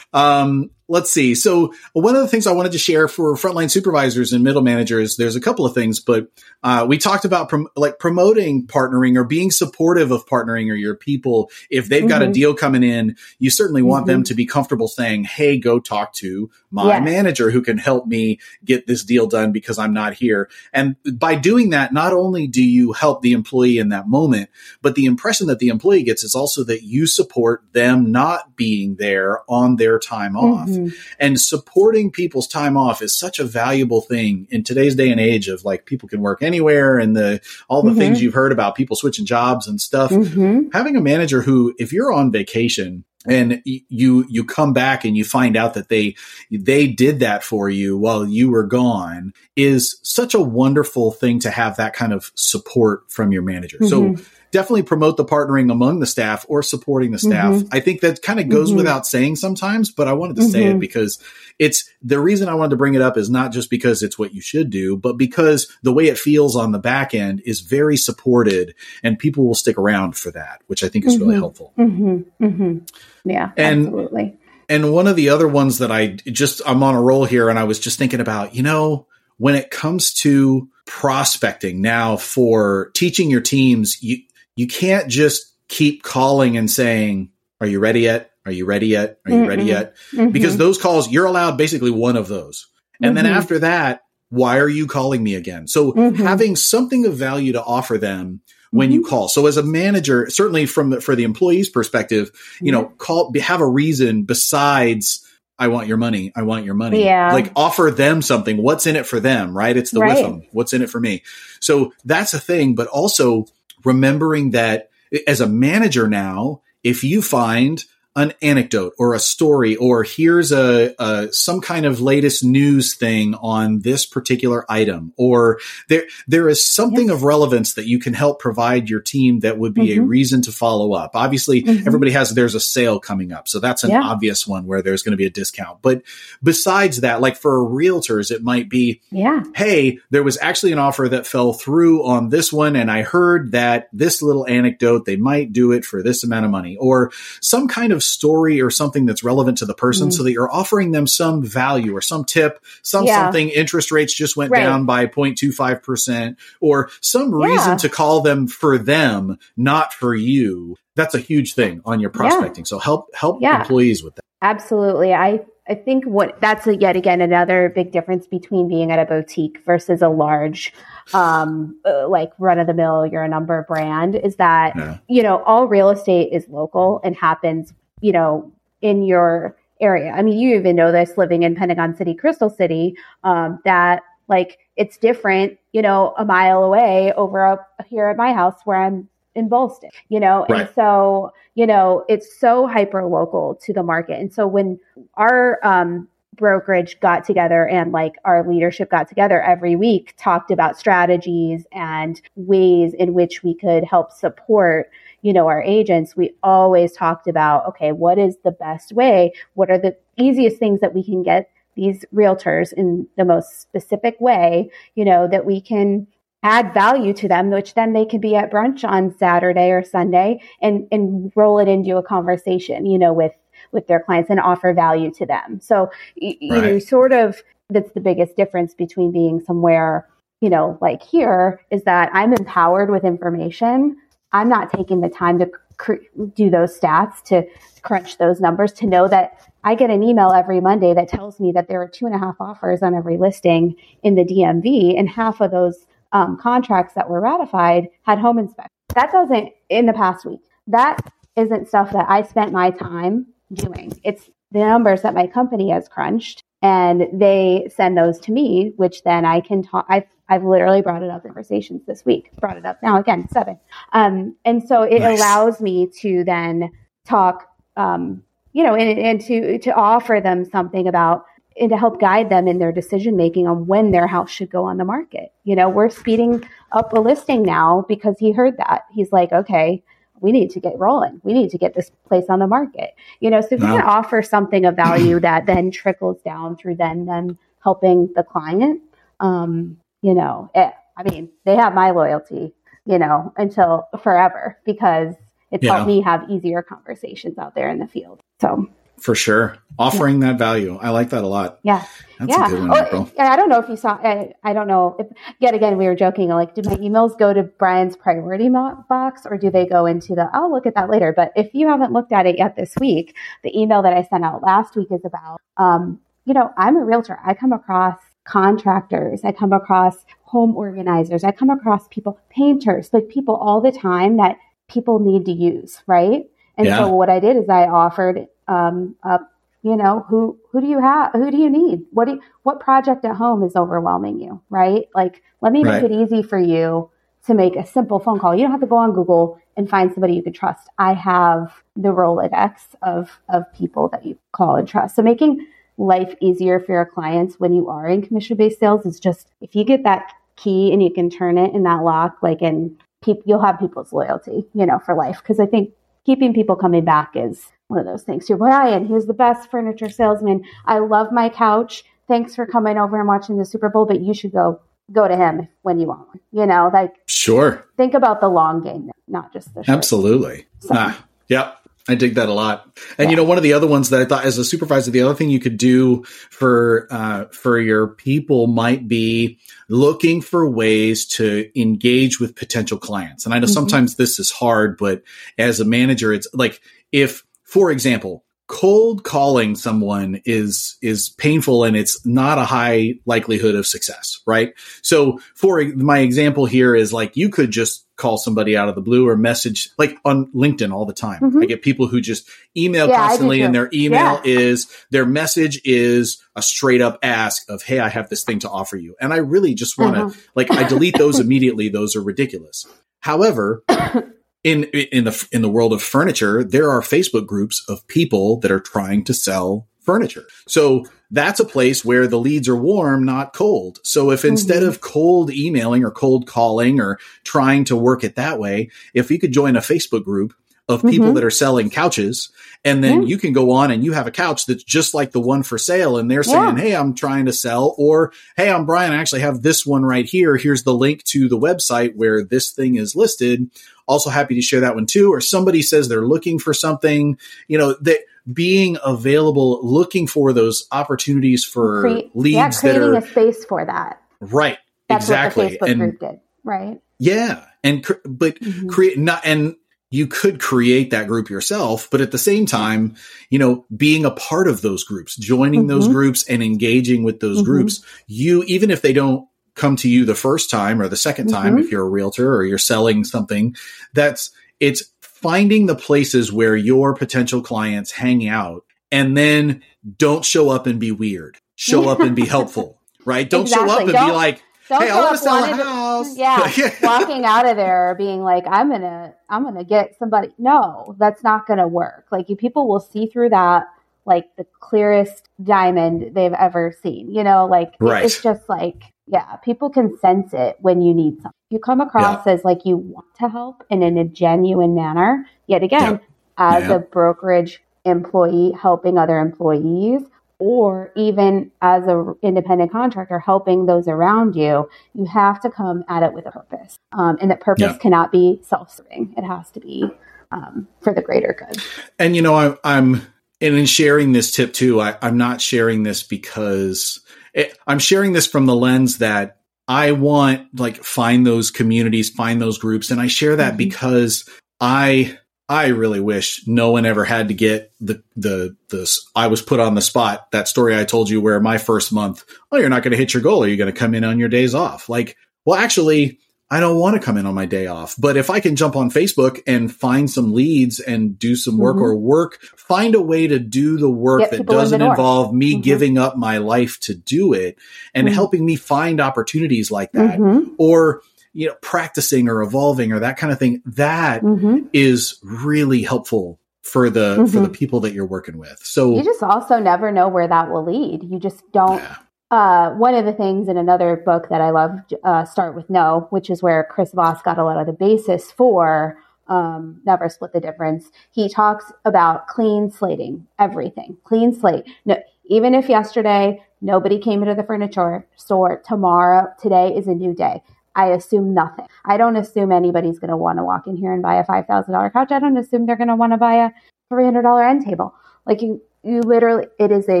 Um, 0.12 0.70
let's 0.90 1.10
see. 1.10 1.36
So 1.36 1.72
one 1.92 2.16
of 2.16 2.20
the 2.20 2.28
things 2.28 2.48
I 2.48 2.52
wanted 2.52 2.72
to 2.72 2.78
share 2.78 3.06
for 3.06 3.36
frontline 3.36 3.70
supervisors 3.70 4.32
and 4.32 4.42
middle 4.42 4.60
managers, 4.60 5.16
there's 5.16 5.36
a 5.36 5.40
couple 5.40 5.64
of 5.64 5.72
things, 5.72 6.00
but 6.00 6.26
uh, 6.64 6.84
we 6.86 6.98
talked 6.98 7.24
about 7.24 7.48
prom- 7.48 7.68
like 7.76 8.00
promoting 8.00 8.66
partnering 8.66 9.16
or 9.16 9.22
being 9.22 9.52
supportive 9.52 10.10
of 10.10 10.26
partnering 10.26 10.68
or 10.68 10.74
your 10.74 10.96
people. 10.96 11.48
If 11.70 11.88
they've 11.88 12.00
mm-hmm. 12.00 12.08
got 12.08 12.22
a 12.22 12.24
mm-hmm. 12.26 12.32
deal 12.32 12.54
coming 12.54 12.82
in, 12.82 13.16
you 13.38 13.50
certainly 13.50 13.82
want 13.82 14.02
mm-hmm. 14.02 14.16
them 14.16 14.24
to 14.24 14.34
be 14.34 14.46
comfortable 14.46 14.88
saying, 14.88 15.24
"Hey, 15.24 15.58
go 15.58 15.78
talk 15.78 16.12
to 16.14 16.50
my 16.72 16.96
yes. 16.96 17.04
manager 17.04 17.50
who 17.52 17.62
can 17.62 17.78
help 17.78 18.06
me 18.06 18.40
get 18.64 18.88
this 18.88 19.04
deal 19.04 19.28
done 19.28 19.52
because 19.52 19.78
I'm 19.78 19.92
not 19.94 20.14
here." 20.14 20.50
And 20.72 20.96
by 21.14 21.36
doing 21.36 21.70
that, 21.70 21.92
not 21.92 22.12
only 22.12 22.48
do 22.48 22.62
you 22.62 22.92
help 22.92 23.22
the 23.22 23.32
employee 23.32 23.78
in 23.78 23.90
that 23.90 24.08
moment, 24.08 24.50
but 24.82 24.96
the 24.96 25.06
impression 25.06 25.46
that 25.46 25.60
the 25.60 25.68
employee 25.68 26.02
gets 26.02 26.24
is 26.24 26.34
also 26.34 26.64
that 26.64 26.82
you 26.82 27.06
support 27.06 27.62
them 27.72 28.10
not 28.10 28.56
being 28.56 28.96
there 28.96 29.42
on 29.48 29.76
their 29.76 29.99
time 30.00 30.36
off. 30.36 30.68
Mm-hmm. 30.68 30.88
And 31.18 31.40
supporting 31.40 32.10
people's 32.10 32.48
time 32.48 32.76
off 32.76 33.02
is 33.02 33.16
such 33.16 33.38
a 33.38 33.44
valuable 33.44 34.00
thing 34.00 34.46
in 34.50 34.64
today's 34.64 34.94
day 34.94 35.10
and 35.10 35.20
age 35.20 35.48
of 35.48 35.64
like 35.64 35.86
people 35.86 36.08
can 36.08 36.20
work 36.20 36.42
anywhere 36.42 36.98
and 36.98 37.16
the 37.16 37.40
all 37.68 37.82
the 37.82 37.90
mm-hmm. 37.90 37.98
things 37.98 38.22
you've 38.22 38.34
heard 38.34 38.52
about 38.52 38.74
people 38.74 38.96
switching 38.96 39.26
jobs 39.26 39.68
and 39.68 39.80
stuff. 39.80 40.10
Mm-hmm. 40.10 40.68
Having 40.72 40.96
a 40.96 41.00
manager 41.00 41.42
who 41.42 41.74
if 41.78 41.92
you're 41.92 42.12
on 42.12 42.32
vacation 42.32 43.04
and 43.26 43.62
you 43.64 44.24
you 44.28 44.44
come 44.44 44.72
back 44.72 45.04
and 45.04 45.16
you 45.16 45.24
find 45.24 45.56
out 45.56 45.74
that 45.74 45.88
they 45.88 46.16
they 46.50 46.86
did 46.86 47.20
that 47.20 47.44
for 47.44 47.68
you 47.68 47.96
while 47.98 48.26
you 48.26 48.50
were 48.50 48.64
gone 48.64 49.32
is 49.56 50.00
such 50.02 50.32
a 50.32 50.40
wonderful 50.40 51.12
thing 51.12 51.38
to 51.40 51.50
have 51.50 51.76
that 51.76 51.92
kind 51.92 52.12
of 52.12 52.30
support 52.34 53.10
from 53.10 53.32
your 53.32 53.42
manager. 53.42 53.78
Mm-hmm. 53.78 54.16
So 54.16 54.24
definitely 54.50 54.82
promote 54.82 55.16
the 55.16 55.24
partnering 55.24 55.70
among 55.70 56.00
the 56.00 56.06
staff 56.06 56.44
or 56.48 56.62
supporting 56.62 57.12
the 57.12 57.18
staff. 57.18 57.54
Mm-hmm. 57.54 57.68
I 57.72 57.80
think 57.80 58.00
that 58.00 58.22
kind 58.22 58.40
of 58.40 58.48
goes 58.48 58.68
mm-hmm. 58.68 58.78
without 58.78 59.06
saying 59.06 59.36
sometimes, 59.36 59.90
but 59.90 60.08
I 60.08 60.12
wanted 60.12 60.36
to 60.36 60.42
mm-hmm. 60.42 60.50
say 60.50 60.64
it 60.64 60.70
mm-hmm. 60.70 60.78
because 60.78 61.22
it's 61.58 61.88
the 62.02 62.20
reason 62.20 62.48
I 62.48 62.54
wanted 62.54 62.70
to 62.70 62.76
bring 62.76 62.94
it 62.94 63.02
up 63.02 63.16
is 63.16 63.30
not 63.30 63.52
just 63.52 63.70
because 63.70 64.02
it's 64.02 64.18
what 64.18 64.34
you 64.34 64.40
should 64.40 64.70
do, 64.70 64.96
but 64.96 65.14
because 65.14 65.76
the 65.82 65.92
way 65.92 66.06
it 66.06 66.18
feels 66.18 66.56
on 66.56 66.72
the 66.72 66.78
back 66.78 67.14
end 67.14 67.42
is 67.44 67.60
very 67.60 67.96
supported 67.96 68.74
and 69.02 69.18
people 69.18 69.46
will 69.46 69.54
stick 69.54 69.78
around 69.78 70.16
for 70.16 70.30
that, 70.32 70.62
which 70.66 70.82
I 70.82 70.88
think 70.88 71.06
is 71.06 71.18
really 71.18 71.34
mm-hmm. 71.34 71.40
helpful. 71.40 71.72
Mm-hmm. 71.78 72.78
Yeah, 73.24 73.52
and, 73.56 73.86
absolutely. 73.86 74.36
And 74.68 74.92
one 74.92 75.06
of 75.06 75.16
the 75.16 75.28
other 75.28 75.48
ones 75.48 75.78
that 75.78 75.92
I 75.92 76.08
just, 76.08 76.62
I'm 76.66 76.82
on 76.82 76.94
a 76.94 77.02
roll 77.02 77.24
here 77.24 77.48
and 77.48 77.58
I 77.58 77.64
was 77.64 77.78
just 77.78 77.98
thinking 77.98 78.20
about, 78.20 78.54
you 78.54 78.62
know, 78.62 79.06
when 79.36 79.54
it 79.54 79.70
comes 79.70 80.12
to 80.12 80.68
prospecting 80.86 81.80
now 81.80 82.16
for 82.16 82.90
teaching 82.94 83.30
your 83.30 83.40
teams, 83.40 84.02
you, 84.02 84.18
you 84.60 84.66
can't 84.66 85.08
just 85.08 85.54
keep 85.68 86.02
calling 86.02 86.58
and 86.58 86.70
saying, 86.70 87.30
Are 87.62 87.66
you 87.66 87.80
ready 87.80 88.00
yet? 88.00 88.32
Are 88.44 88.52
you 88.52 88.66
ready 88.66 88.88
yet? 88.88 89.18
Are 89.24 89.32
you 89.32 89.38
mm 89.38 89.48
ready 89.48 89.64
yet? 89.64 89.96
Mm-hmm. 90.12 90.32
Because 90.32 90.58
those 90.58 90.76
calls, 90.76 91.10
you're 91.10 91.24
allowed 91.24 91.56
basically 91.56 91.90
one 91.90 92.16
of 92.16 92.28
those. 92.28 92.66
And 93.00 93.16
mm-hmm. 93.16 93.24
then 93.24 93.32
after 93.32 93.60
that, 93.60 94.02
why 94.28 94.58
are 94.58 94.68
you 94.68 94.86
calling 94.86 95.22
me 95.22 95.34
again? 95.34 95.66
So 95.66 95.92
mm-hmm. 95.92 96.22
having 96.22 96.56
something 96.56 97.06
of 97.06 97.14
value 97.14 97.54
to 97.54 97.62
offer 97.62 97.96
them 97.96 98.42
when 98.70 98.92
you 98.92 99.00
mm-hmm. 99.00 99.08
call. 99.08 99.28
So 99.28 99.46
as 99.46 99.56
a 99.56 99.62
manager, 99.62 100.28
certainly 100.28 100.66
from 100.66 100.90
the, 100.90 101.00
for 101.00 101.16
the 101.16 101.24
employee's 101.24 101.70
perspective, 101.70 102.30
you 102.60 102.70
know, 102.70 102.84
call, 102.98 103.32
have 103.40 103.62
a 103.62 103.66
reason 103.66 104.24
besides, 104.24 105.26
I 105.58 105.68
want 105.68 105.88
your 105.88 105.96
money. 105.96 106.32
I 106.36 106.42
want 106.42 106.66
your 106.66 106.74
money. 106.74 107.02
Yeah. 107.02 107.32
Like 107.32 107.50
offer 107.56 107.90
them 107.90 108.20
something. 108.20 108.62
What's 108.62 108.86
in 108.86 108.96
it 108.96 109.06
for 109.06 109.20
them, 109.20 109.56
right? 109.56 109.76
It's 109.76 109.90
the 109.90 110.00
right. 110.00 110.16
with 110.16 110.22
them. 110.22 110.42
What's 110.52 110.74
in 110.74 110.82
it 110.82 110.90
for 110.90 111.00
me? 111.00 111.22
So 111.60 111.94
that's 112.04 112.34
a 112.34 112.40
thing, 112.40 112.74
but 112.74 112.88
also 112.88 113.46
remembering 113.84 114.50
that 114.50 114.90
as 115.26 115.40
a 115.40 115.48
manager 115.48 116.08
now, 116.08 116.62
if 116.82 117.04
you 117.04 117.22
find 117.22 117.84
an 118.20 118.32
anecdote 118.42 118.94
or 118.98 119.14
a 119.14 119.18
story 119.18 119.76
or 119.76 120.02
here's 120.02 120.50
a, 120.50 120.94
a, 120.98 121.32
some 121.32 121.60
kind 121.60 121.86
of 121.86 122.00
latest 122.00 122.44
news 122.44 122.96
thing 122.96 123.34
on 123.36 123.80
this 123.80 124.04
particular 124.04 124.64
item 124.70 125.12
or 125.16 125.58
there 125.88 126.04
there 126.26 126.48
is 126.48 126.66
something 126.66 127.06
yes. 127.08 127.14
of 127.14 127.22
relevance 127.22 127.74
that 127.74 127.86
you 127.86 127.98
can 127.98 128.12
help 128.12 128.40
provide 128.40 128.88
your 128.88 129.00
team 129.00 129.40
that 129.40 129.58
would 129.58 129.74
be 129.74 129.88
mm-hmm. 129.88 130.02
a 130.02 130.04
reason 130.04 130.42
to 130.42 130.50
follow 130.50 130.92
up 130.92 131.12
obviously 131.14 131.62
mm-hmm. 131.62 131.86
everybody 131.86 132.10
has 132.10 132.30
there's 132.34 132.54
a 132.54 132.60
sale 132.60 132.98
coming 132.98 133.32
up 133.32 133.46
so 133.46 133.60
that's 133.60 133.84
an 133.84 133.90
yeah. 133.90 134.02
obvious 134.02 134.46
one 134.46 134.66
where 134.66 134.82
there's 134.82 135.02
going 135.02 135.12
to 135.12 135.16
be 135.16 135.26
a 135.26 135.30
discount 135.30 135.80
but 135.80 136.02
besides 136.42 137.02
that 137.02 137.20
like 137.20 137.36
for 137.36 137.60
realtors 137.60 138.30
it 138.30 138.42
might 138.42 138.68
be 138.68 139.00
yeah 139.10 139.42
hey 139.54 139.98
there 140.10 140.24
was 140.24 140.36
actually 140.40 140.72
an 140.72 140.78
offer 140.78 141.08
that 141.08 141.26
fell 141.26 141.52
through 141.52 142.04
on 142.04 142.28
this 142.28 142.52
one 142.52 142.74
and 142.74 142.90
i 142.90 143.02
heard 143.02 143.52
that 143.52 143.88
this 143.92 144.20
little 144.20 144.46
anecdote 144.46 145.04
they 145.04 145.16
might 145.16 145.52
do 145.52 145.70
it 145.70 145.84
for 145.84 146.02
this 146.02 146.24
amount 146.24 146.44
of 146.44 146.50
money 146.50 146.76
or 146.76 147.12
some 147.40 147.68
kind 147.68 147.92
of 147.92 148.00
of 148.00 148.04
story 148.10 148.60
or 148.60 148.70
something 148.70 149.06
that's 149.06 149.22
relevant 149.22 149.58
to 149.58 149.66
the 149.66 149.74
person 149.74 150.08
mm. 150.08 150.12
so 150.12 150.22
that 150.22 150.32
you're 150.32 150.52
offering 150.52 150.92
them 150.92 151.06
some 151.06 151.44
value 151.44 151.96
or 151.96 152.00
some 152.00 152.24
tip, 152.24 152.62
some 152.82 153.04
yeah. 153.04 153.24
something 153.24 153.48
interest 153.50 153.90
rates 153.92 154.14
just 154.14 154.36
went 154.36 154.50
right. 154.50 154.62
down 154.62 154.86
by 154.86 155.06
0.25% 155.06 156.36
or 156.60 156.90
some 157.00 157.30
yeah. 157.30 157.46
reason 157.46 157.78
to 157.78 157.88
call 157.88 158.20
them 158.20 158.46
for 158.46 158.78
them, 158.78 159.38
not 159.56 159.92
for 159.92 160.14
you. 160.14 160.76
That's 160.96 161.14
a 161.14 161.20
huge 161.20 161.54
thing 161.54 161.80
on 161.84 162.00
your 162.00 162.10
prospecting. 162.10 162.64
Yeah. 162.64 162.68
So 162.68 162.78
help 162.78 163.14
help 163.14 163.42
employees 163.42 164.02
with 164.02 164.16
that. 164.16 164.22
Absolutely. 164.42 165.12
I 165.12 165.40
I 165.68 165.74
think 165.76 166.04
what 166.04 166.40
that's 166.40 166.66
a, 166.66 166.76
yet 166.76 166.96
again 166.96 167.20
another 167.20 167.70
big 167.72 167.92
difference 167.92 168.26
between 168.26 168.68
being 168.68 168.90
at 168.90 168.98
a 168.98 169.04
boutique 169.04 169.64
versus 169.64 170.02
a 170.02 170.08
large, 170.08 170.72
um, 171.14 171.78
uh, 171.84 172.08
like 172.08 172.32
run 172.40 172.58
of 172.58 172.66
the 172.66 172.74
mill, 172.74 173.06
you're 173.06 173.22
a 173.22 173.28
number 173.28 173.64
brand 173.68 174.16
is 174.16 174.36
that, 174.36 174.74
yeah. 174.76 174.98
you 175.08 175.22
know, 175.22 175.42
all 175.44 175.68
real 175.68 175.90
estate 175.90 176.32
is 176.32 176.48
local 176.48 177.00
and 177.04 177.14
happens 177.14 177.72
you 178.00 178.12
know, 178.12 178.50
in 178.82 179.02
your 179.02 179.56
area. 179.80 180.12
I 180.12 180.22
mean, 180.22 180.38
you 180.38 180.56
even 180.58 180.76
know 180.76 180.92
this 180.92 181.16
living 181.16 181.42
in 181.42 181.54
Pentagon 181.54 181.94
City, 181.96 182.14
Crystal 182.14 182.50
City, 182.50 182.96
um, 183.24 183.60
that 183.64 184.02
like 184.28 184.58
it's 184.76 184.96
different, 184.96 185.58
you 185.72 185.82
know, 185.82 186.14
a 186.16 186.24
mile 186.24 186.62
away 186.64 187.12
over 187.16 187.44
up 187.44 187.68
here 187.86 188.06
at 188.06 188.16
my 188.16 188.32
house 188.32 188.60
where 188.64 188.76
I'm 188.82 189.08
in 189.34 189.48
Ballston, 189.48 189.90
you 190.08 190.20
know, 190.20 190.46
right. 190.48 190.62
and 190.62 190.70
so, 190.74 191.32
you 191.54 191.66
know, 191.66 192.04
it's 192.08 192.38
so 192.38 192.66
hyper 192.66 193.04
local 193.04 193.56
to 193.62 193.72
the 193.72 193.82
market. 193.82 194.20
And 194.20 194.32
so 194.32 194.46
when 194.46 194.78
our, 195.14 195.58
um, 195.64 196.08
brokerage 196.36 196.98
got 197.00 197.24
together 197.24 197.68
and 197.68 197.92
like 197.92 198.14
our 198.24 198.48
leadership 198.48 198.90
got 198.90 199.06
together 199.06 199.42
every 199.42 199.76
week 199.76 200.14
talked 200.16 200.50
about 200.50 200.78
strategies 200.78 201.66
and 201.70 202.22
ways 202.34 202.94
in 202.94 203.12
which 203.12 203.42
we 203.42 203.54
could 203.54 203.84
help 203.84 204.10
support 204.10 204.90
you 205.22 205.32
know, 205.32 205.46
our 205.46 205.62
agents, 205.62 206.16
we 206.16 206.32
always 206.42 206.92
talked 206.92 207.26
about, 207.26 207.66
okay, 207.68 207.92
what 207.92 208.18
is 208.18 208.36
the 208.44 208.50
best 208.50 208.92
way? 208.92 209.32
What 209.54 209.70
are 209.70 209.78
the 209.78 209.96
easiest 210.16 210.58
things 210.58 210.80
that 210.80 210.94
we 210.94 211.04
can 211.04 211.22
get 211.22 211.50
these 211.76 212.04
realtors 212.14 212.72
in 212.72 213.06
the 213.16 213.24
most 213.24 213.60
specific 213.60 214.20
way, 214.20 214.70
you 214.94 215.04
know, 215.04 215.28
that 215.28 215.46
we 215.46 215.60
can 215.60 216.06
add 216.42 216.72
value 216.72 217.12
to 217.12 217.28
them, 217.28 217.50
which 217.50 217.74
then 217.74 217.92
they 217.92 218.04
can 218.04 218.20
be 218.20 218.34
at 218.34 218.50
brunch 218.50 218.82
on 218.82 219.16
Saturday 219.18 219.70
or 219.70 219.84
Sunday 219.84 220.40
and, 220.60 220.88
and 220.90 221.32
roll 221.36 221.58
it 221.58 221.68
into 221.68 221.96
a 221.96 222.02
conversation, 222.02 222.86
you 222.86 222.98
know, 222.98 223.12
with, 223.12 223.32
with 223.72 223.86
their 223.86 224.00
clients 224.00 224.30
and 224.30 224.40
offer 224.40 224.72
value 224.72 225.10
to 225.12 225.26
them. 225.26 225.60
So, 225.60 225.90
you, 226.16 226.28
right. 226.28 226.38
you 226.40 226.62
know, 226.62 226.78
sort 226.78 227.12
of 227.12 227.42
that's 227.68 227.92
the 227.92 228.00
biggest 228.00 228.36
difference 228.36 228.74
between 228.74 229.12
being 229.12 229.40
somewhere, 229.40 230.08
you 230.40 230.50
know, 230.50 230.78
like 230.80 231.02
here 231.02 231.60
is 231.70 231.84
that 231.84 232.10
I'm 232.12 232.32
empowered 232.32 232.90
with 232.90 233.04
information 233.04 233.96
I'm 234.32 234.48
not 234.48 234.72
taking 234.72 235.00
the 235.00 235.08
time 235.08 235.38
to 235.38 235.50
cr- 235.76 235.94
do 236.34 236.50
those 236.50 236.78
stats, 236.78 237.22
to 237.24 237.44
crunch 237.82 238.18
those 238.18 238.40
numbers, 238.40 238.72
to 238.74 238.86
know 238.86 239.08
that 239.08 239.40
I 239.64 239.74
get 239.74 239.90
an 239.90 240.02
email 240.02 240.32
every 240.32 240.60
Monday 240.60 240.94
that 240.94 241.08
tells 241.08 241.40
me 241.40 241.52
that 241.52 241.68
there 241.68 241.82
are 241.82 241.88
two 241.88 242.06
and 242.06 242.14
a 242.14 242.18
half 242.18 242.36
offers 242.40 242.82
on 242.82 242.94
every 242.94 243.18
listing 243.18 243.76
in 244.02 244.14
the 244.14 244.24
DMV, 244.24 244.98
and 244.98 245.08
half 245.08 245.40
of 245.40 245.50
those 245.50 245.86
um, 246.12 246.36
contracts 246.38 246.94
that 246.94 247.08
were 247.08 247.20
ratified 247.20 247.88
had 248.02 248.18
home 248.18 248.38
inspection. 248.38 248.70
That 248.94 249.12
doesn't 249.12 249.50
in 249.68 249.86
the 249.86 249.92
past 249.92 250.24
week. 250.24 250.40
That 250.66 250.98
isn't 251.36 251.68
stuff 251.68 251.92
that 251.92 252.06
I 252.08 252.22
spent 252.22 252.52
my 252.52 252.70
time 252.70 253.26
doing. 253.52 253.92
It's 254.02 254.30
the 254.50 254.60
numbers 254.60 255.02
that 255.02 255.14
my 255.14 255.26
company 255.26 255.70
has 255.70 255.88
crunched 255.88 256.42
and 256.62 257.06
they 257.12 257.68
send 257.74 257.96
those 257.96 258.18
to 258.20 258.32
me, 258.32 258.72
which 258.76 259.02
then 259.02 259.24
I 259.24 259.40
can 259.40 259.62
talk. 259.62 259.86
I've, 259.88 260.04
I've 260.28 260.44
literally 260.44 260.82
brought 260.82 261.02
it 261.02 261.10
up 261.10 261.24
in 261.24 261.30
conversations 261.30 261.82
this 261.86 262.04
week, 262.04 262.30
brought 262.38 262.56
it 262.56 262.66
up 262.66 262.78
now 262.82 262.98
again, 262.98 263.28
seven. 263.28 263.58
Um, 263.92 264.36
and 264.44 264.66
so 264.66 264.82
it 264.82 265.00
nice. 265.00 265.18
allows 265.18 265.60
me 265.60 265.88
to 266.00 266.22
then 266.24 266.70
talk, 267.06 267.48
um, 267.76 268.22
you 268.52 268.62
know, 268.62 268.74
and, 268.74 268.98
and 268.98 269.20
to 269.22 269.58
to 269.58 269.74
offer 269.74 270.20
them 270.22 270.44
something 270.44 270.86
about 270.86 271.24
and 271.58 271.70
to 271.70 271.76
help 271.76 272.00
guide 272.00 272.30
them 272.30 272.46
in 272.46 272.58
their 272.58 272.72
decision 272.72 273.16
making 273.16 273.46
on 273.46 273.66
when 273.66 273.90
their 273.90 274.06
house 274.06 274.30
should 274.30 274.50
go 274.50 274.64
on 274.64 274.76
the 274.76 274.84
market. 274.84 275.32
You 275.44 275.56
know, 275.56 275.68
we're 275.68 275.90
speeding 275.90 276.46
up 276.72 276.92
a 276.92 277.00
listing 277.00 277.42
now 277.42 277.84
because 277.88 278.16
he 278.18 278.32
heard 278.32 278.56
that. 278.58 278.84
He's 278.92 279.12
like, 279.12 279.32
okay, 279.32 279.82
we 280.20 280.32
need 280.32 280.50
to 280.50 280.60
get 280.60 280.78
rolling. 280.78 281.20
We 281.24 281.32
need 281.32 281.50
to 281.50 281.58
get 281.58 281.74
this 281.74 281.90
place 282.06 282.26
on 282.28 282.38
the 282.38 282.46
market. 282.46 282.94
You 283.20 283.30
know, 283.30 283.40
so 283.40 283.48
if 283.52 283.60
you 283.60 283.66
can 283.66 283.82
offer 283.82 284.22
something 284.22 284.64
of 284.64 284.76
value 284.76 285.20
that 285.28 285.46
then 285.46 285.70
trickles 285.70 286.20
down 286.22 286.56
through 286.56 286.76
then 286.76 287.06
then 287.06 287.38
helping 287.62 288.10
the 288.14 288.22
client, 288.22 288.82
um, 289.20 289.76
you 290.02 290.14
know, 290.14 290.50
it, 290.54 290.72
I 290.96 291.02
mean, 291.02 291.30
they 291.44 291.56
have 291.56 291.74
my 291.74 291.90
loyalty, 291.90 292.54
you 292.86 292.98
know, 292.98 293.32
until 293.36 293.88
forever 294.02 294.58
because 294.64 295.14
it's 295.50 295.64
yeah. 295.64 295.74
helped 295.74 295.88
me 295.88 296.00
have 296.00 296.28
easier 296.30 296.62
conversations 296.62 297.38
out 297.38 297.54
there 297.54 297.68
in 297.70 297.78
the 297.78 297.86
field. 297.86 298.20
So 298.40 298.68
for 299.00 299.14
sure, 299.14 299.56
offering 299.78 300.20
yeah. 300.20 300.28
that 300.28 300.38
value, 300.38 300.78
I 300.80 300.90
like 300.90 301.10
that 301.10 301.24
a 301.24 301.26
lot. 301.26 301.58
Yeah, 301.62 301.84
That's 302.18 302.34
a 302.34 302.56
good 302.56 302.62
yeah. 302.62 302.68
One, 302.68 302.86
oh, 302.92 303.10
I 303.18 303.36
don't 303.36 303.48
know 303.48 303.58
if 303.58 303.68
you 303.68 303.76
saw. 303.76 303.94
I, 303.94 304.32
I 304.44 304.52
don't 304.52 304.68
know. 304.68 304.96
If, 304.98 305.06
yet 305.38 305.54
again, 305.54 305.76
we 305.76 305.86
were 305.86 305.94
joking. 305.94 306.28
Like, 306.28 306.54
do 306.54 306.62
my 306.64 306.76
emails 306.76 307.18
go 307.18 307.32
to 307.32 307.42
Brian's 307.42 307.96
priority 307.96 308.48
box, 308.48 309.22
or 309.24 309.38
do 309.38 309.50
they 309.50 309.66
go 309.66 309.86
into 309.86 310.14
the? 310.14 310.28
I'll 310.32 310.52
look 310.52 310.66
at 310.66 310.74
that 310.74 310.90
later. 310.90 311.12
But 311.16 311.32
if 311.34 311.54
you 311.54 311.68
haven't 311.68 311.92
looked 311.92 312.12
at 312.12 312.26
it 312.26 312.38
yet 312.38 312.56
this 312.56 312.74
week, 312.80 313.16
the 313.42 313.58
email 313.58 313.82
that 313.82 313.94
I 313.94 314.02
sent 314.02 314.24
out 314.24 314.42
last 314.42 314.76
week 314.76 314.88
is 314.90 315.04
about. 315.04 315.40
Um, 315.56 316.00
you 316.26 316.34
know, 316.34 316.52
I'm 316.56 316.76
a 316.76 316.84
realtor. 316.84 317.18
I 317.24 317.34
come 317.34 317.52
across 317.52 317.98
contractors. 318.24 319.22
I 319.24 319.32
come 319.32 319.52
across 319.52 320.04
home 320.22 320.56
organizers. 320.56 321.24
I 321.24 321.32
come 321.32 321.50
across 321.50 321.88
people, 321.88 322.20
painters, 322.30 322.90
like 322.92 323.08
people 323.08 323.34
all 323.34 323.60
the 323.60 323.72
time 323.72 324.18
that 324.18 324.36
people 324.68 324.98
need 324.98 325.24
to 325.24 325.32
use, 325.32 325.82
right? 325.86 326.26
And 326.56 326.66
yeah. 326.66 326.78
so 326.78 326.88
what 326.88 327.08
I 327.08 327.20
did 327.20 327.36
is 327.36 327.48
I 327.48 327.66
offered 327.66 328.26
um, 328.50 328.96
up, 329.02 329.32
you 329.62 329.76
know, 329.76 330.04
who 330.08 330.38
who 330.50 330.60
do 330.60 330.66
you 330.66 330.80
have? 330.80 331.12
Who 331.12 331.30
do 331.30 331.36
you 331.36 331.48
need? 331.48 331.86
What 331.92 332.06
do 332.06 332.14
you, 332.14 332.20
what 332.42 332.60
project 332.60 333.04
at 333.04 333.16
home 333.16 333.42
is 333.42 333.56
overwhelming 333.56 334.20
you, 334.20 334.42
right? 334.50 334.86
Like, 334.94 335.22
let 335.40 335.52
me 335.52 335.62
make 335.62 335.82
right. 335.82 335.90
it 335.90 335.92
easy 335.92 336.22
for 336.22 336.38
you 336.38 336.90
to 337.26 337.34
make 337.34 337.56
a 337.56 337.66
simple 337.66 338.00
phone 338.00 338.18
call. 338.18 338.34
You 338.34 338.42
don't 338.42 338.50
have 338.50 338.60
to 338.60 338.66
go 338.66 338.76
on 338.76 338.92
Google 338.92 339.38
and 339.56 339.68
find 339.68 339.92
somebody 339.92 340.14
you 340.14 340.22
can 340.22 340.32
trust. 340.32 340.68
I 340.78 340.94
have 340.94 341.52
the 341.76 341.90
Rolodex 341.90 342.52
of 342.82 343.20
of 343.28 343.44
people 343.52 343.88
that 343.90 344.04
you 344.04 344.18
call 344.32 344.56
and 344.56 344.66
trust. 344.66 344.96
So 344.96 345.02
making 345.02 345.46
life 345.78 346.14
easier 346.20 346.60
for 346.60 346.72
your 346.72 346.86
clients 346.86 347.36
when 347.38 347.54
you 347.54 347.68
are 347.68 347.88
in 347.88 348.02
commission 348.02 348.36
based 348.36 348.58
sales 348.58 348.84
is 348.84 348.98
just 348.98 349.28
if 349.40 349.54
you 349.54 349.64
get 349.64 349.84
that 349.84 350.12
key 350.36 350.72
and 350.72 350.82
you 350.82 350.92
can 350.92 351.10
turn 351.10 351.38
it 351.38 351.54
in 351.54 351.62
that 351.64 351.82
lock, 351.82 352.16
like 352.22 352.40
and 352.42 352.76
people, 353.02 353.22
you'll 353.26 353.44
have 353.44 353.58
people's 353.58 353.92
loyalty, 353.92 354.46
you 354.54 354.66
know, 354.66 354.78
for 354.78 354.94
life. 354.94 355.18
Because 355.22 355.38
I 355.38 355.46
think 355.46 355.72
keeping 356.04 356.34
people 356.34 356.56
coming 356.56 356.84
back 356.84 357.12
is 357.14 357.48
one 357.68 357.78
of 357.78 357.86
those 357.86 358.02
things. 358.02 358.28
You're 358.28 358.38
Brian, 358.38 358.86
he's 358.86 359.06
the 359.06 359.14
best 359.14 359.50
furniture 359.50 359.88
salesman. 359.88 360.44
I 360.66 360.78
love 360.78 361.12
my 361.12 361.28
couch. 361.28 361.84
Thanks 362.08 362.34
for 362.34 362.44
coming 362.46 362.76
over 362.76 362.98
and 362.98 363.06
watching 363.06 363.38
the 363.38 363.44
Super 363.44 363.68
Bowl, 363.68 363.86
but 363.86 364.00
you 364.00 364.14
should 364.14 364.32
go 364.32 364.60
go 364.92 365.06
to 365.06 365.16
him 365.16 365.46
when 365.62 365.78
you 365.78 365.86
want 365.86 366.08
one. 366.08 366.20
You 366.32 366.46
know, 366.46 366.70
like 366.72 366.94
sure. 367.06 367.64
Think 367.76 367.94
about 367.94 368.20
the 368.20 368.28
long 368.28 368.62
game, 368.62 368.90
not 369.06 369.32
just 369.32 369.54
the 369.54 369.62
short. 369.62 369.76
absolutely. 369.76 370.46
So. 370.58 370.70
Ah, 370.72 371.06
yep. 371.28 371.59
I 371.88 371.94
dig 371.94 372.14
that 372.14 372.28
a 372.28 372.32
lot. 372.32 372.78
And 372.98 373.06
yeah. 373.06 373.10
you 373.10 373.16
know, 373.16 373.24
one 373.24 373.36
of 373.36 373.42
the 373.42 373.54
other 373.54 373.66
ones 373.66 373.90
that 373.90 374.00
I 374.00 374.04
thought 374.04 374.24
as 374.24 374.38
a 374.38 374.44
supervisor, 374.44 374.90
the 374.90 375.02
other 375.02 375.14
thing 375.14 375.30
you 375.30 375.40
could 375.40 375.56
do 375.56 376.04
for 376.04 376.86
uh, 376.90 377.24
for 377.26 377.58
your 377.58 377.88
people 377.88 378.46
might 378.46 378.86
be 378.86 379.38
looking 379.68 380.20
for 380.20 380.48
ways 380.48 381.06
to 381.06 381.50
engage 381.58 382.20
with 382.20 382.36
potential 382.36 382.78
clients. 382.78 383.24
And 383.24 383.34
I 383.34 383.38
know 383.38 383.46
mm-hmm. 383.46 383.54
sometimes 383.54 383.96
this 383.96 384.18
is 384.18 384.30
hard, 384.30 384.76
but 384.76 385.02
as 385.38 385.58
a 385.58 385.64
manager, 385.64 386.12
it's 386.12 386.28
like 386.34 386.60
if, 386.92 387.24
for 387.42 387.70
example, 387.70 388.24
cold 388.50 389.04
calling 389.04 389.54
someone 389.54 390.20
is 390.24 390.76
is 390.82 391.10
painful 391.10 391.62
and 391.62 391.76
it's 391.76 392.04
not 392.04 392.36
a 392.36 392.42
high 392.42 392.94
likelihood 393.06 393.54
of 393.54 393.64
success 393.64 394.20
right 394.26 394.54
so 394.82 395.20
for 395.36 395.62
my 395.76 396.00
example 396.00 396.46
here 396.46 396.74
is 396.74 396.92
like 396.92 397.16
you 397.16 397.28
could 397.28 397.52
just 397.52 397.86
call 397.94 398.18
somebody 398.18 398.56
out 398.56 398.68
of 398.68 398.74
the 398.74 398.80
blue 398.80 399.08
or 399.08 399.16
message 399.16 399.70
like 399.78 399.96
on 400.04 400.26
linkedin 400.32 400.72
all 400.72 400.84
the 400.84 400.92
time 400.92 401.20
mm-hmm. 401.20 401.40
i 401.40 401.46
get 401.46 401.62
people 401.62 401.86
who 401.86 402.00
just 402.00 402.28
email 402.56 402.88
yeah, 402.88 402.96
constantly 402.96 403.40
and 403.40 403.54
their 403.54 403.70
email 403.72 404.14
yeah. 404.14 404.20
is 404.24 404.66
their 404.90 405.06
message 405.06 405.60
is 405.64 406.20
a 406.34 406.42
straight 406.42 406.80
up 406.80 406.98
ask 407.04 407.48
of 407.48 407.62
hey 407.62 407.78
i 407.78 407.88
have 407.88 408.08
this 408.08 408.24
thing 408.24 408.40
to 408.40 408.50
offer 408.50 408.76
you 408.76 408.96
and 409.00 409.14
i 409.14 409.18
really 409.18 409.54
just 409.54 409.78
want 409.78 409.94
to 409.94 410.06
uh-huh. 410.06 410.20
like 410.34 410.50
i 410.50 410.68
delete 410.68 410.98
those 410.98 411.20
immediately 411.20 411.68
those 411.68 411.94
are 411.94 412.02
ridiculous 412.02 412.66
however 412.98 413.62
in 414.42 414.64
in 414.64 415.04
the 415.04 415.28
in 415.32 415.42
the 415.42 415.50
world 415.50 415.72
of 415.72 415.82
furniture, 415.82 416.42
there 416.42 416.70
are 416.70 416.80
Facebook 416.80 417.26
groups 417.26 417.64
of 417.68 417.86
people 417.86 418.38
that 418.40 418.50
are 418.50 418.60
trying 418.60 419.04
to 419.04 419.14
sell 419.14 419.66
furniture. 419.80 420.24
So 420.46 420.84
that's 421.10 421.40
a 421.40 421.44
place 421.44 421.84
where 421.84 422.06
the 422.06 422.18
leads 422.18 422.48
are 422.48 422.56
warm, 422.56 423.04
not 423.04 423.32
cold. 423.32 423.80
So 423.82 424.10
if 424.10 424.24
instead 424.24 424.62
mm-hmm. 424.62 424.68
of 424.68 424.80
cold 424.80 425.32
emailing 425.32 425.84
or 425.84 425.90
cold 425.90 426.26
calling 426.26 426.80
or 426.80 426.98
trying 427.24 427.64
to 427.64 427.76
work 427.76 428.04
it 428.04 428.14
that 428.16 428.38
way, 428.38 428.70
if 428.94 429.10
you 429.10 429.18
could 429.18 429.32
join 429.32 429.56
a 429.56 429.60
Facebook 429.60 430.04
group 430.04 430.32
of 430.70 430.82
people 430.82 431.06
mm-hmm. 431.06 431.14
that 431.16 431.24
are 431.24 431.30
selling 431.30 431.68
couches 431.68 432.30
and 432.64 432.84
then 432.84 433.02
yeah. 433.02 433.08
you 433.08 433.18
can 433.18 433.32
go 433.32 433.50
on 433.50 433.70
and 433.70 433.84
you 433.84 433.92
have 433.92 434.06
a 434.06 434.10
couch 434.10 434.46
that's 434.46 434.62
just 434.62 434.94
like 434.94 435.10
the 435.10 435.20
one 435.20 435.42
for 435.42 435.58
sale 435.58 435.98
and 435.98 436.08
they're 436.08 436.22
saying 436.22 436.56
yeah. 436.56 436.62
hey 436.62 436.76
i'm 436.76 436.94
trying 436.94 437.26
to 437.26 437.32
sell 437.32 437.74
or 437.76 438.12
hey 438.36 438.50
i'm 438.50 438.66
brian 438.66 438.92
i 438.92 438.96
actually 438.96 439.20
have 439.20 439.42
this 439.42 439.66
one 439.66 439.84
right 439.84 440.06
here 440.06 440.36
here's 440.36 440.62
the 440.62 440.72
link 440.72 441.02
to 441.02 441.28
the 441.28 441.38
website 441.38 441.96
where 441.96 442.22
this 442.22 442.52
thing 442.52 442.76
is 442.76 442.94
listed 442.94 443.50
also 443.88 444.10
happy 444.10 444.36
to 444.36 444.40
share 444.40 444.60
that 444.60 444.76
one 444.76 444.86
too 444.86 445.12
or 445.12 445.20
somebody 445.20 445.60
says 445.60 445.88
they're 445.88 446.06
looking 446.06 446.38
for 446.38 446.54
something 446.54 447.18
you 447.48 447.58
know 447.58 447.74
that 447.80 447.98
being 448.32 448.76
available 448.84 449.60
looking 449.66 450.06
for 450.06 450.32
those 450.32 450.68
opportunities 450.70 451.44
for 451.44 451.88
leads 452.14 452.36
yeah, 452.36 452.50
creating 452.50 452.80
that 452.80 452.88
are 452.88 452.96
a 452.96 453.02
space 453.02 453.44
for 453.44 453.64
that 453.64 454.00
right 454.20 454.58
that's 454.88 455.06
exactly 455.06 455.44
what 455.44 455.52
the 455.52 455.58
facebook 455.58 455.70
and, 455.70 455.80
group 455.80 455.98
did 455.98 456.20
right 456.44 456.80
yeah 456.98 457.44
and 457.64 457.84
but 458.04 458.38
mm-hmm. 458.38 458.68
create 458.68 458.96
not 458.98 459.22
and 459.24 459.56
you 459.90 460.06
could 460.06 460.40
create 460.40 460.90
that 460.90 461.08
group 461.08 461.28
yourself, 461.28 461.88
but 461.90 462.00
at 462.00 462.12
the 462.12 462.18
same 462.18 462.46
time, 462.46 462.94
you 463.28 463.38
know, 463.38 463.66
being 463.76 464.04
a 464.04 464.10
part 464.12 464.46
of 464.46 464.62
those 464.62 464.84
groups, 464.84 465.16
joining 465.16 465.62
mm-hmm. 465.62 465.68
those 465.68 465.88
groups 465.88 466.22
and 466.28 466.42
engaging 466.42 467.02
with 467.02 467.18
those 467.18 467.38
mm-hmm. 467.38 467.46
groups, 467.46 467.84
you, 468.06 468.44
even 468.44 468.70
if 468.70 468.82
they 468.82 468.92
don't 468.92 469.26
come 469.56 469.74
to 469.76 469.88
you 469.88 470.04
the 470.04 470.14
first 470.14 470.48
time 470.48 470.80
or 470.80 470.86
the 470.86 470.96
2nd 470.96 471.24
mm-hmm. 471.24 471.28
time, 471.28 471.58
if 471.58 471.72
you're 471.72 471.84
a 471.84 471.88
realtor 471.88 472.34
or 472.34 472.44
you're 472.44 472.56
selling 472.56 473.02
something, 473.02 473.54
that's, 473.92 474.30
it's 474.60 474.92
finding 475.00 475.66
the 475.66 475.74
places 475.74 476.32
where 476.32 476.56
your 476.56 476.94
potential 476.94 477.42
clients 477.42 477.90
hang 477.90 478.28
out 478.28 478.64
and 478.92 479.16
then 479.16 479.62
don't 479.98 480.24
show 480.24 480.50
up 480.50 480.66
and 480.66 480.78
be 480.78 480.92
weird. 480.92 481.36
Show 481.56 481.88
up 481.88 482.00
and 482.00 482.14
be 482.14 482.26
helpful, 482.26 482.80
right? 483.04 483.28
Don't 483.28 483.42
exactly. 483.42 483.68
show 483.68 483.74
up 483.74 483.80
and 483.82 483.92
don't, 483.92 484.08
be 484.08 484.14
like, 484.14 484.42
don't 484.70 484.82
hey, 484.82 484.90
I 484.90 485.00
want 485.00 485.16
to 485.16 485.22
sell 485.22 485.44
a 485.44 485.54
house. 485.54 486.16
Yeah, 486.16 486.70
walking 486.82 487.24
out 487.24 487.46
of 487.46 487.56
there 487.56 487.94
being 487.98 488.22
like, 488.22 488.44
I'm 488.46 488.70
gonna, 488.70 489.14
I'm 489.28 489.44
gonna 489.44 489.64
get 489.64 489.98
somebody. 489.98 490.28
No, 490.38 490.94
that's 490.98 491.22
not 491.22 491.46
gonna 491.46 491.68
work. 491.68 492.06
Like 492.10 492.28
you, 492.28 492.36
people 492.36 492.68
will 492.68 492.80
see 492.80 493.06
through 493.06 493.30
that 493.30 493.66
like 494.06 494.34
the 494.36 494.46
clearest 494.60 495.28
diamond 495.42 496.14
they've 496.14 496.32
ever 496.32 496.74
seen. 496.82 497.10
You 497.10 497.24
know, 497.24 497.46
like 497.46 497.74
right. 497.80 498.04
it's 498.04 498.22
just 498.22 498.48
like, 498.48 498.82
yeah, 499.06 499.36
people 499.36 499.70
can 499.70 499.98
sense 499.98 500.32
it 500.32 500.56
when 500.60 500.80
you 500.82 500.94
need 500.94 501.16
something. 501.16 501.32
You 501.50 501.58
come 501.58 501.80
across 501.80 502.26
yeah. 502.26 502.34
as 502.34 502.44
like 502.44 502.64
you 502.64 502.76
want 502.76 503.06
to 503.18 503.28
help 503.28 503.64
and 503.70 503.82
in 503.82 503.98
a 503.98 504.04
genuine 504.04 504.74
manner. 504.74 505.26
Yet 505.46 505.62
again, 505.62 506.00
yeah. 506.38 506.56
as 506.56 506.68
yeah. 506.68 506.76
a 506.76 506.78
brokerage 506.78 507.62
employee 507.84 508.52
helping 508.60 508.98
other 508.98 509.18
employees 509.18 510.02
or 510.40 510.90
even 510.96 511.52
as 511.62 511.86
an 511.86 512.16
independent 512.22 512.72
contractor 512.72 513.18
helping 513.18 513.66
those 513.66 513.86
around 513.86 514.34
you, 514.34 514.68
you 514.94 515.04
have 515.04 515.40
to 515.42 515.50
come 515.50 515.84
at 515.88 516.02
it 516.02 516.12
with 516.12 516.26
a 516.26 516.32
purpose. 516.32 516.76
Um, 516.92 517.18
and 517.20 517.30
that 517.30 517.40
purpose 517.40 517.62
yeah. 517.62 517.78
cannot 517.78 518.10
be 518.10 518.40
self 518.42 518.74
serving, 518.74 519.14
it 519.16 519.22
has 519.22 519.50
to 519.52 519.60
be 519.60 519.84
um, 520.32 520.66
for 520.80 520.92
the 520.92 521.02
greater 521.02 521.36
good. 521.38 521.62
And, 521.98 522.16
you 522.16 522.22
know, 522.22 522.34
I, 522.34 522.56
I'm, 522.64 523.02
and 523.40 523.54
in 523.54 523.66
sharing 523.66 524.12
this 524.12 524.34
tip 524.34 524.52
too, 524.52 524.80
I, 524.80 524.96
I'm 525.02 525.16
not 525.16 525.40
sharing 525.40 525.82
this 525.82 526.02
because 526.02 527.00
it, 527.34 527.56
I'm 527.66 527.78
sharing 527.78 528.12
this 528.12 528.26
from 528.26 528.46
the 528.46 528.54
lens 528.54 528.98
that 528.98 529.36
I 529.68 529.92
want 529.92 530.58
like 530.58 530.82
find 530.82 531.26
those 531.26 531.50
communities, 531.50 532.10
find 532.10 532.40
those 532.40 532.58
groups. 532.58 532.90
And 532.90 533.00
I 533.00 533.06
share 533.06 533.36
that 533.36 533.50
mm-hmm. 533.50 533.58
because 533.58 534.28
I 534.58 535.16
I 535.50 535.66
really 535.66 535.98
wish 535.98 536.46
no 536.46 536.70
one 536.70 536.86
ever 536.86 537.04
had 537.04 537.26
to 537.26 537.34
get 537.34 537.72
the, 537.80 538.04
the, 538.14 538.56
the, 538.68 538.98
I 539.16 539.26
was 539.26 539.42
put 539.42 539.58
on 539.58 539.74
the 539.74 539.82
spot. 539.82 540.30
That 540.30 540.46
story 540.46 540.78
I 540.78 540.84
told 540.84 541.10
you 541.10 541.20
where 541.20 541.40
my 541.40 541.58
first 541.58 541.92
month, 541.92 542.24
oh, 542.52 542.58
you're 542.58 542.68
not 542.68 542.84
going 542.84 542.92
to 542.92 542.96
hit 542.96 543.12
your 543.12 543.22
goal. 543.22 543.42
Are 543.42 543.48
you 543.48 543.56
going 543.56 543.72
to 543.72 543.76
come 543.76 543.92
in 543.92 544.04
on 544.04 544.20
your 544.20 544.28
days 544.28 544.54
off? 544.54 544.88
Like, 544.88 545.16
well, 545.44 545.58
actually, 545.58 546.20
I 546.52 546.60
don't 546.60 546.78
want 546.78 546.94
to 546.94 547.04
come 547.04 547.16
in 547.16 547.26
on 547.26 547.34
my 547.34 547.46
day 547.46 547.66
off. 547.66 547.96
But 547.98 548.16
if 548.16 548.30
I 548.30 548.38
can 548.38 548.54
jump 548.54 548.76
on 548.76 548.90
Facebook 548.90 549.40
and 549.44 549.74
find 549.74 550.08
some 550.08 550.32
leads 550.32 550.78
and 550.78 551.18
do 551.18 551.34
some 551.34 551.58
work 551.58 551.76
mm-hmm. 551.76 551.84
or 551.84 551.96
work, 551.96 552.40
find 552.56 552.94
a 552.94 553.00
way 553.00 553.26
to 553.26 553.40
do 553.40 553.76
the 553.76 553.90
work 553.90 554.20
Get 554.20 554.30
that 554.30 554.46
doesn't 554.46 554.80
in 554.80 554.88
involve 554.88 555.34
me 555.34 555.54
mm-hmm. 555.54 555.62
giving 555.62 555.98
up 555.98 556.16
my 556.16 556.38
life 556.38 556.78
to 556.82 556.94
do 556.94 557.32
it 557.32 557.58
and 557.92 558.06
mm-hmm. 558.06 558.14
helping 558.14 558.46
me 558.46 558.54
find 558.54 559.00
opportunities 559.00 559.72
like 559.72 559.90
that 559.92 560.20
mm-hmm. 560.20 560.52
or 560.58 561.02
you 561.32 561.48
know, 561.48 561.54
practicing 561.62 562.28
or 562.28 562.42
evolving 562.42 562.92
or 562.92 562.98
that 562.98 563.16
kind 563.16 563.32
of 563.32 563.38
thing, 563.38 563.62
That 563.64 564.22
mm-hmm. 564.22 564.66
is 564.72 565.18
really 565.22 565.82
helpful 565.82 566.38
for 566.62 566.90
the 566.90 567.16
mm-hmm. 567.16 567.26
for 567.26 567.40
the 567.40 567.48
people 567.48 567.80
that 567.80 567.92
you're 567.92 568.06
working 568.06 568.38
with. 568.38 568.58
So 568.62 568.96
you 568.96 569.02
just 569.02 569.22
also 569.22 569.58
never 569.58 569.90
know 569.90 570.08
where 570.08 570.28
that 570.28 570.50
will 570.50 570.64
lead. 570.64 571.04
You 571.04 571.18
just 571.18 571.42
don't. 571.52 571.78
Yeah. 571.78 571.96
Uh, 572.30 572.70
one 572.74 572.94
of 572.94 573.04
the 573.04 573.12
things 573.12 573.48
in 573.48 573.56
another 573.56 573.96
book 573.96 574.28
that 574.28 574.40
I 574.40 574.50
love, 574.50 574.70
uh, 575.02 575.24
Start 575.24 575.56
with 575.56 575.68
No, 575.68 576.06
which 576.10 576.30
is 576.30 576.44
where 576.44 576.64
Chris 576.70 576.92
Voss 576.92 577.20
got 577.22 577.38
a 577.38 577.44
lot 577.44 577.58
of 577.58 577.66
the 577.66 577.72
basis 577.72 578.30
for 578.30 578.96
um, 579.26 579.80
Never 579.84 580.08
Split 580.08 580.32
the 580.32 580.40
Difference. 580.40 580.92
He 581.10 581.28
talks 581.28 581.72
about 581.84 582.28
clean 582.28 582.70
slating 582.70 583.26
everything, 583.40 583.96
clean 584.04 584.32
slate. 584.32 584.64
No, 584.84 584.96
even 585.24 585.54
if 585.54 585.68
yesterday 585.68 586.40
nobody 586.60 587.00
came 587.00 587.22
into 587.22 587.34
the 587.34 587.42
furniture 587.42 588.06
store, 588.14 588.62
tomorrow, 588.64 589.26
today 589.40 589.74
is 589.74 589.88
a 589.88 589.94
new 589.94 590.14
day. 590.14 590.40
I 590.80 590.92
assume 590.92 591.34
nothing. 591.34 591.66
I 591.84 591.96
don't 591.96 592.16
assume 592.16 592.52
anybody's 592.52 592.98
going 592.98 593.10
to 593.10 593.16
want 593.16 593.38
to 593.38 593.44
walk 593.44 593.66
in 593.66 593.76
here 593.76 593.92
and 593.92 594.02
buy 594.02 594.16
a 594.16 594.24
$5,000 594.24 594.92
couch. 594.92 595.12
I 595.12 595.18
don't 595.18 595.36
assume 595.36 595.66
they're 595.66 595.76
going 595.76 595.88
to 595.88 595.96
want 595.96 596.12
to 596.12 596.16
buy 596.16 596.46
a 596.46 596.50
$300 596.92 597.50
end 597.50 597.64
table. 597.64 597.94
Like 598.26 598.40
you, 598.40 598.62
you 598.82 599.00
literally, 599.00 599.46
it 599.58 599.70
is 599.70 599.88
a 599.88 600.00